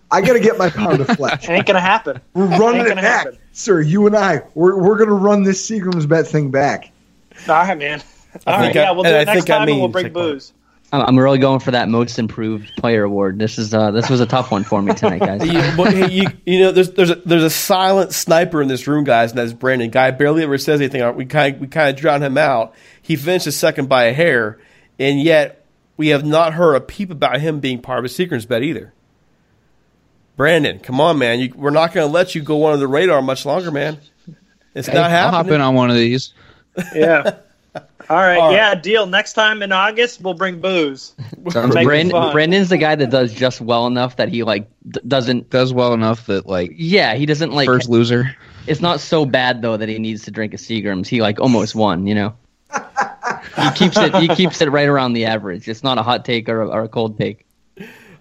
I 0.09 0.21
got 0.21 0.33
to 0.33 0.39
get 0.39 0.57
my 0.57 0.69
pound 0.69 1.01
of 1.01 1.07
flesh. 1.17 1.49
Ain't 1.49 1.65
gonna 1.65 1.81
happen. 1.81 2.21
We're 2.33 2.45
running 2.45 2.75
Ain't 2.79 2.85
it 2.87 2.89
gonna 2.91 3.01
back, 3.01 3.25
happen. 3.25 3.39
sir. 3.51 3.81
You 3.81 4.07
and 4.07 4.15
I, 4.15 4.41
we're 4.53 4.81
we're 4.81 4.97
gonna 4.97 5.15
run 5.15 5.43
this 5.43 5.69
Seagram's 5.69 6.05
bet 6.05 6.25
thing 6.27 6.51
back. 6.51 6.91
All 7.49 7.55
right, 7.55 7.77
man. 7.77 8.01
I 8.47 8.51
All 8.53 8.57
right, 8.59 8.65
think 8.67 8.77
I- 8.77 8.79
yeah, 8.83 8.91
we'll 8.91 9.03
do 9.03 9.09
it 9.09 9.13
I 9.15 9.23
next 9.25 9.33
think 9.39 9.49
I 9.49 9.57
time, 9.57 9.65
mean 9.65 9.73
and 9.75 9.81
we'll 9.81 9.89
bring 9.91 10.13
booze. 10.13 10.51
part. 10.51 10.59
Booze. 10.91 11.01
I'm 11.01 11.07
I'm 11.09 11.19
really 11.19 11.39
going 11.39 11.59
for 11.59 11.71
that 11.71 11.89
most 11.89 12.19
improved 12.19 12.71
player 12.77 13.03
award. 13.03 13.39
This 13.39 13.57
is 13.57 13.73
uh, 13.73 13.91
this 13.91 14.09
was 14.09 14.19
a 14.21 14.25
tough 14.25 14.51
one 14.51 14.63
for 14.63 14.81
me 14.81 14.93
tonight, 14.93 15.19
guys. 15.19 15.43
you, 15.45 15.61
but, 15.77 15.93
hey, 15.93 16.09
you, 16.09 16.27
you 16.45 16.59
know, 16.59 16.71
there's 16.71 16.91
there's 16.91 17.09
a, 17.11 17.15
there's 17.15 17.43
a 17.43 17.49
silent 17.49 18.13
sniper 18.13 18.61
in 18.61 18.67
this 18.67 18.87
room, 18.87 19.03
guys, 19.03 19.31
and 19.31 19.37
that's 19.39 19.53
Brandon. 19.53 19.89
Guy 19.89 20.11
barely 20.11 20.43
ever 20.43 20.57
says 20.57 20.79
anything. 20.81 21.15
We 21.15 21.25
kind 21.25 21.55
of, 21.55 21.61
we 21.61 21.67
kind 21.67 21.89
of 21.89 21.95
drown 21.99 22.21
him 22.23 22.37
out. 22.37 22.73
He 23.01 23.15
finishes 23.15 23.57
second 23.57 23.89
by 23.89 24.05
a 24.05 24.13
hair, 24.13 24.59
and 24.99 25.21
yet 25.21 25.65
we 25.97 26.09
have 26.09 26.25
not 26.25 26.53
heard 26.53 26.75
a 26.75 26.81
peep 26.81 27.09
about 27.11 27.39
him 27.39 27.59
being 27.59 27.81
part 27.81 27.99
of 27.99 28.05
a 28.05 28.07
Seagram's 28.09 28.45
bet 28.45 28.63
either. 28.63 28.93
Brandon, 30.35 30.79
come 30.79 30.99
on, 30.99 31.17
man. 31.17 31.39
You, 31.39 31.53
we're 31.55 31.69
not 31.69 31.93
going 31.93 32.05
to 32.07 32.11
let 32.13 32.35
you 32.35 32.41
go 32.41 32.65
under 32.65 32.77
the 32.77 32.87
radar 32.87 33.21
much 33.21 33.45
longer, 33.45 33.71
man. 33.71 33.97
It's 34.73 34.87
Hey, 34.89 34.93
not 34.95 35.05
I'll 35.05 35.09
happening. 35.09 35.33
hop 35.33 35.47
in 35.55 35.61
on 35.61 35.75
one 35.75 35.89
of 35.89 35.95
these. 35.95 36.33
Yeah. 36.93 37.37
All 38.09 38.17
right, 38.17 38.37
All 38.37 38.47
right. 38.49 38.55
yeah, 38.55 38.75
deal. 38.75 39.05
Next 39.07 39.33
time 39.33 39.63
in 39.63 39.71
August, 39.71 40.21
we'll 40.21 40.33
bring 40.35 40.59
booze. 40.61 41.15
Sounds 41.49 41.73
Brandon. 41.73 42.31
Brandon's 42.31 42.69
the 42.69 42.77
guy 42.77 42.95
that 42.95 43.09
does 43.09 43.33
just 43.33 43.61
well 43.61 43.87
enough 43.87 44.17
that 44.17 44.29
he 44.29 44.43
like 44.43 44.69
d- 44.87 44.99
doesn't. 45.07 45.49
Does 45.49 45.73
well 45.73 45.93
enough 45.93 46.27
that 46.27 46.45
like 46.45 46.71
Yeah, 46.75 47.15
he 47.15 47.25
doesn't 47.25 47.51
like. 47.51 47.65
first 47.65 47.89
loser. 47.89 48.35
It's 48.67 48.81
not 48.81 48.99
so 48.99 49.25
bad 49.25 49.61
though 49.61 49.77
that 49.77 49.89
he 49.89 49.97
needs 49.99 50.23
to 50.23 50.31
drink 50.31 50.53
a 50.53 50.57
Seagram's. 50.57 51.07
He 51.07 51.21
like 51.21 51.39
almost 51.39 51.73
won. 51.75 52.05
You 52.07 52.15
know. 52.15 52.35
he 53.57 53.71
keeps 53.75 53.97
it. 53.97 54.15
He 54.15 54.27
keeps 54.27 54.61
it 54.61 54.69
right 54.69 54.87
around 54.87 55.13
the 55.13 55.25
average. 55.25 55.67
It's 55.67 55.83
not 55.83 55.97
a 55.97 56.03
hot 56.03 56.25
take 56.25 56.47
or 56.49 56.61
a, 56.61 56.67
or 56.69 56.83
a 56.83 56.87
cold 56.89 57.17
take. 57.17 57.45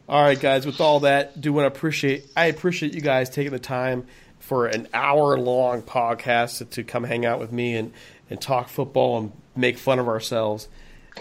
All 0.08 0.22
right, 0.22 0.38
guys. 0.38 0.66
With 0.66 0.80
all 0.80 1.00
that, 1.00 1.40
do 1.40 1.52
want 1.52 1.64
to 1.64 1.76
appreciate. 1.76 2.26
I 2.36 2.46
appreciate 2.46 2.94
you 2.94 3.00
guys 3.00 3.30
taking 3.30 3.52
the 3.52 3.58
time 3.58 4.06
for 4.38 4.66
an 4.66 4.86
hour 4.92 5.38
long 5.38 5.82
podcast 5.82 6.58
to, 6.58 6.64
to 6.66 6.84
come 6.84 7.04
hang 7.04 7.24
out 7.26 7.38
with 7.40 7.52
me 7.52 7.76
and 7.76 7.92
and 8.30 8.40
talk 8.40 8.68
football 8.68 9.18
and 9.18 9.32
make 9.56 9.78
fun 9.78 9.98
of 9.98 10.08
ourselves. 10.08 10.68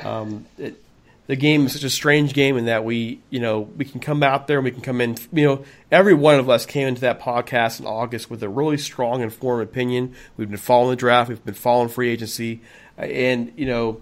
Um, 0.04 0.46
it, 0.58 0.82
the 1.28 1.36
game 1.36 1.66
is 1.66 1.74
such 1.74 1.84
a 1.84 1.90
strange 1.90 2.34
game 2.34 2.58
in 2.58 2.66
that 2.66 2.84
we, 2.84 3.22
you 3.30 3.40
know, 3.40 3.62
we 3.62 3.86
can 3.86 4.02
come 4.02 4.24
out 4.24 4.48
there 4.48 4.58
and 4.58 4.66
we 4.66 4.72
can 4.72 4.82
come 4.82 5.00
in. 5.00 5.16
You 5.32 5.46
know, 5.46 5.66
every 5.90 6.14
one 6.14 6.36
of 6.36 6.50
us 6.50 6.66
came 6.66 6.88
into 6.88 7.02
that 7.02 7.22
podcast 7.22 7.80
in 7.80 7.86
August 7.86 8.30
with 8.30 8.44
a 8.44 8.50
really 8.50 8.78
strong, 8.78 9.22
informed 9.22 9.64
opinion. 9.64 10.16
We've 10.36 10.50
been 10.50 10.58
following 10.58 10.90
the 10.90 10.96
draft. 10.98 11.30
We've 11.30 11.44
been 11.44 11.54
following 11.54 11.88
free 11.88 12.10
agency, 12.10 12.62
and 12.98 13.54
you 13.56 13.66
know, 13.66 14.02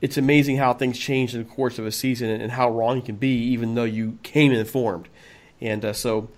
it's 0.00 0.16
amazing 0.16 0.56
how 0.56 0.74
things 0.74 0.98
change 0.98 1.34
in 1.34 1.42
the 1.42 1.48
course 1.48 1.78
of 1.78 1.86
a 1.86 1.92
season 1.92 2.28
and 2.28 2.50
how 2.50 2.70
wrong 2.70 2.96
you 2.96 3.02
can 3.02 3.16
be, 3.16 3.36
even 3.52 3.74
though 3.74 3.84
you 3.84 4.18
came 4.22 4.52
informed. 4.52 5.08
And 5.60 5.84
uh, 5.84 5.92
so, 5.92 6.28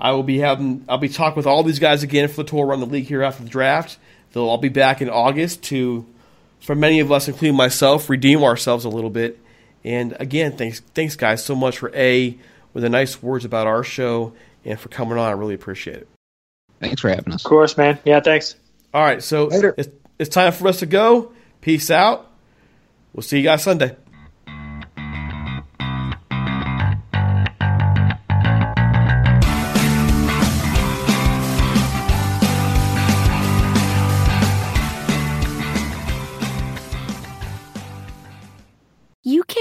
I 0.00 0.12
will 0.12 0.22
be 0.22 0.38
having 0.38 0.84
I'll 0.88 0.98
be 0.98 1.08
talking 1.08 1.36
with 1.36 1.46
all 1.46 1.62
these 1.62 1.78
guys 1.78 2.02
again 2.02 2.28
for 2.28 2.42
the 2.42 2.50
tour 2.50 2.66
around 2.66 2.80
the 2.80 2.86
league 2.86 3.06
here 3.06 3.22
after 3.22 3.44
the 3.44 3.50
draft. 3.50 3.98
They'll 4.32 4.48
all 4.48 4.58
be 4.58 4.68
back 4.68 5.02
in 5.02 5.10
August 5.10 5.62
to, 5.64 6.06
for 6.60 6.74
many 6.74 7.00
of 7.00 7.10
us, 7.10 7.28
including 7.28 7.56
myself, 7.56 8.08
redeem 8.08 8.42
ourselves 8.42 8.84
a 8.84 8.88
little 8.88 9.10
bit. 9.10 9.38
And 9.84 10.16
again, 10.20 10.56
thanks 10.56 10.80
thanks 10.94 11.16
guys 11.16 11.44
so 11.44 11.54
much 11.54 11.78
for 11.78 11.94
a 11.94 12.36
with 12.74 12.82
the 12.82 12.90
nice 12.90 13.22
words 13.22 13.44
about 13.44 13.66
our 13.66 13.82
show 13.82 14.34
and 14.64 14.78
for 14.78 14.88
coming 14.88 15.18
on. 15.18 15.28
I 15.28 15.32
really 15.32 15.54
appreciate 15.54 15.96
it. 15.96 16.08
Thanks 16.80 17.00
for 17.00 17.08
having 17.08 17.32
us. 17.32 17.44
Of 17.44 17.48
course, 17.48 17.76
man. 17.76 17.98
Yeah, 18.04 18.20
thanks. 18.20 18.56
All 18.92 19.02
right, 19.02 19.22
so 19.22 19.46
Later. 19.46 19.74
it's, 19.76 19.88
it's 20.18 20.30
time 20.30 20.52
for 20.52 20.68
us 20.68 20.80
to 20.80 20.86
go. 20.86 21.32
Peace 21.60 21.90
out. 21.90 22.30
We'll 23.12 23.22
see 23.22 23.38
you 23.38 23.44
guys 23.44 23.62
Sunday. 23.62 23.96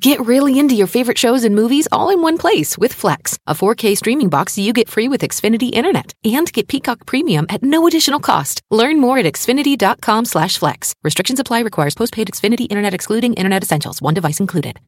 Get 0.00 0.20
really 0.26 0.58
into 0.58 0.74
your 0.74 0.86
favorite 0.86 1.18
shows 1.18 1.44
and 1.44 1.54
movies 1.54 1.86
all 1.92 2.08
in 2.08 2.22
one 2.22 2.36
place 2.38 2.76
with 2.76 2.92
Flex, 2.92 3.38
a 3.46 3.54
4K 3.54 3.96
streaming 3.96 4.28
box 4.28 4.58
you 4.58 4.72
get 4.72 4.88
free 4.88 5.08
with 5.08 5.20
Xfinity 5.20 5.70
Internet. 5.72 6.14
And 6.24 6.52
get 6.52 6.66
Peacock 6.68 7.06
Premium 7.06 7.46
at 7.48 7.62
no 7.62 7.86
additional 7.86 8.18
cost. 8.18 8.62
Learn 8.70 9.00
more 9.00 9.18
at 9.18 9.26
xfinity.com 9.26 10.24
slash 10.24 10.58
flex. 10.58 10.94
Restrictions 11.04 11.38
apply 11.38 11.60
requires 11.60 11.94
postpaid 11.94 12.28
Xfinity 12.28 12.66
Internet 12.68 12.94
excluding 12.94 13.34
Internet 13.34 13.62
Essentials. 13.62 14.02
One 14.02 14.14
device 14.14 14.40
included. 14.40 14.80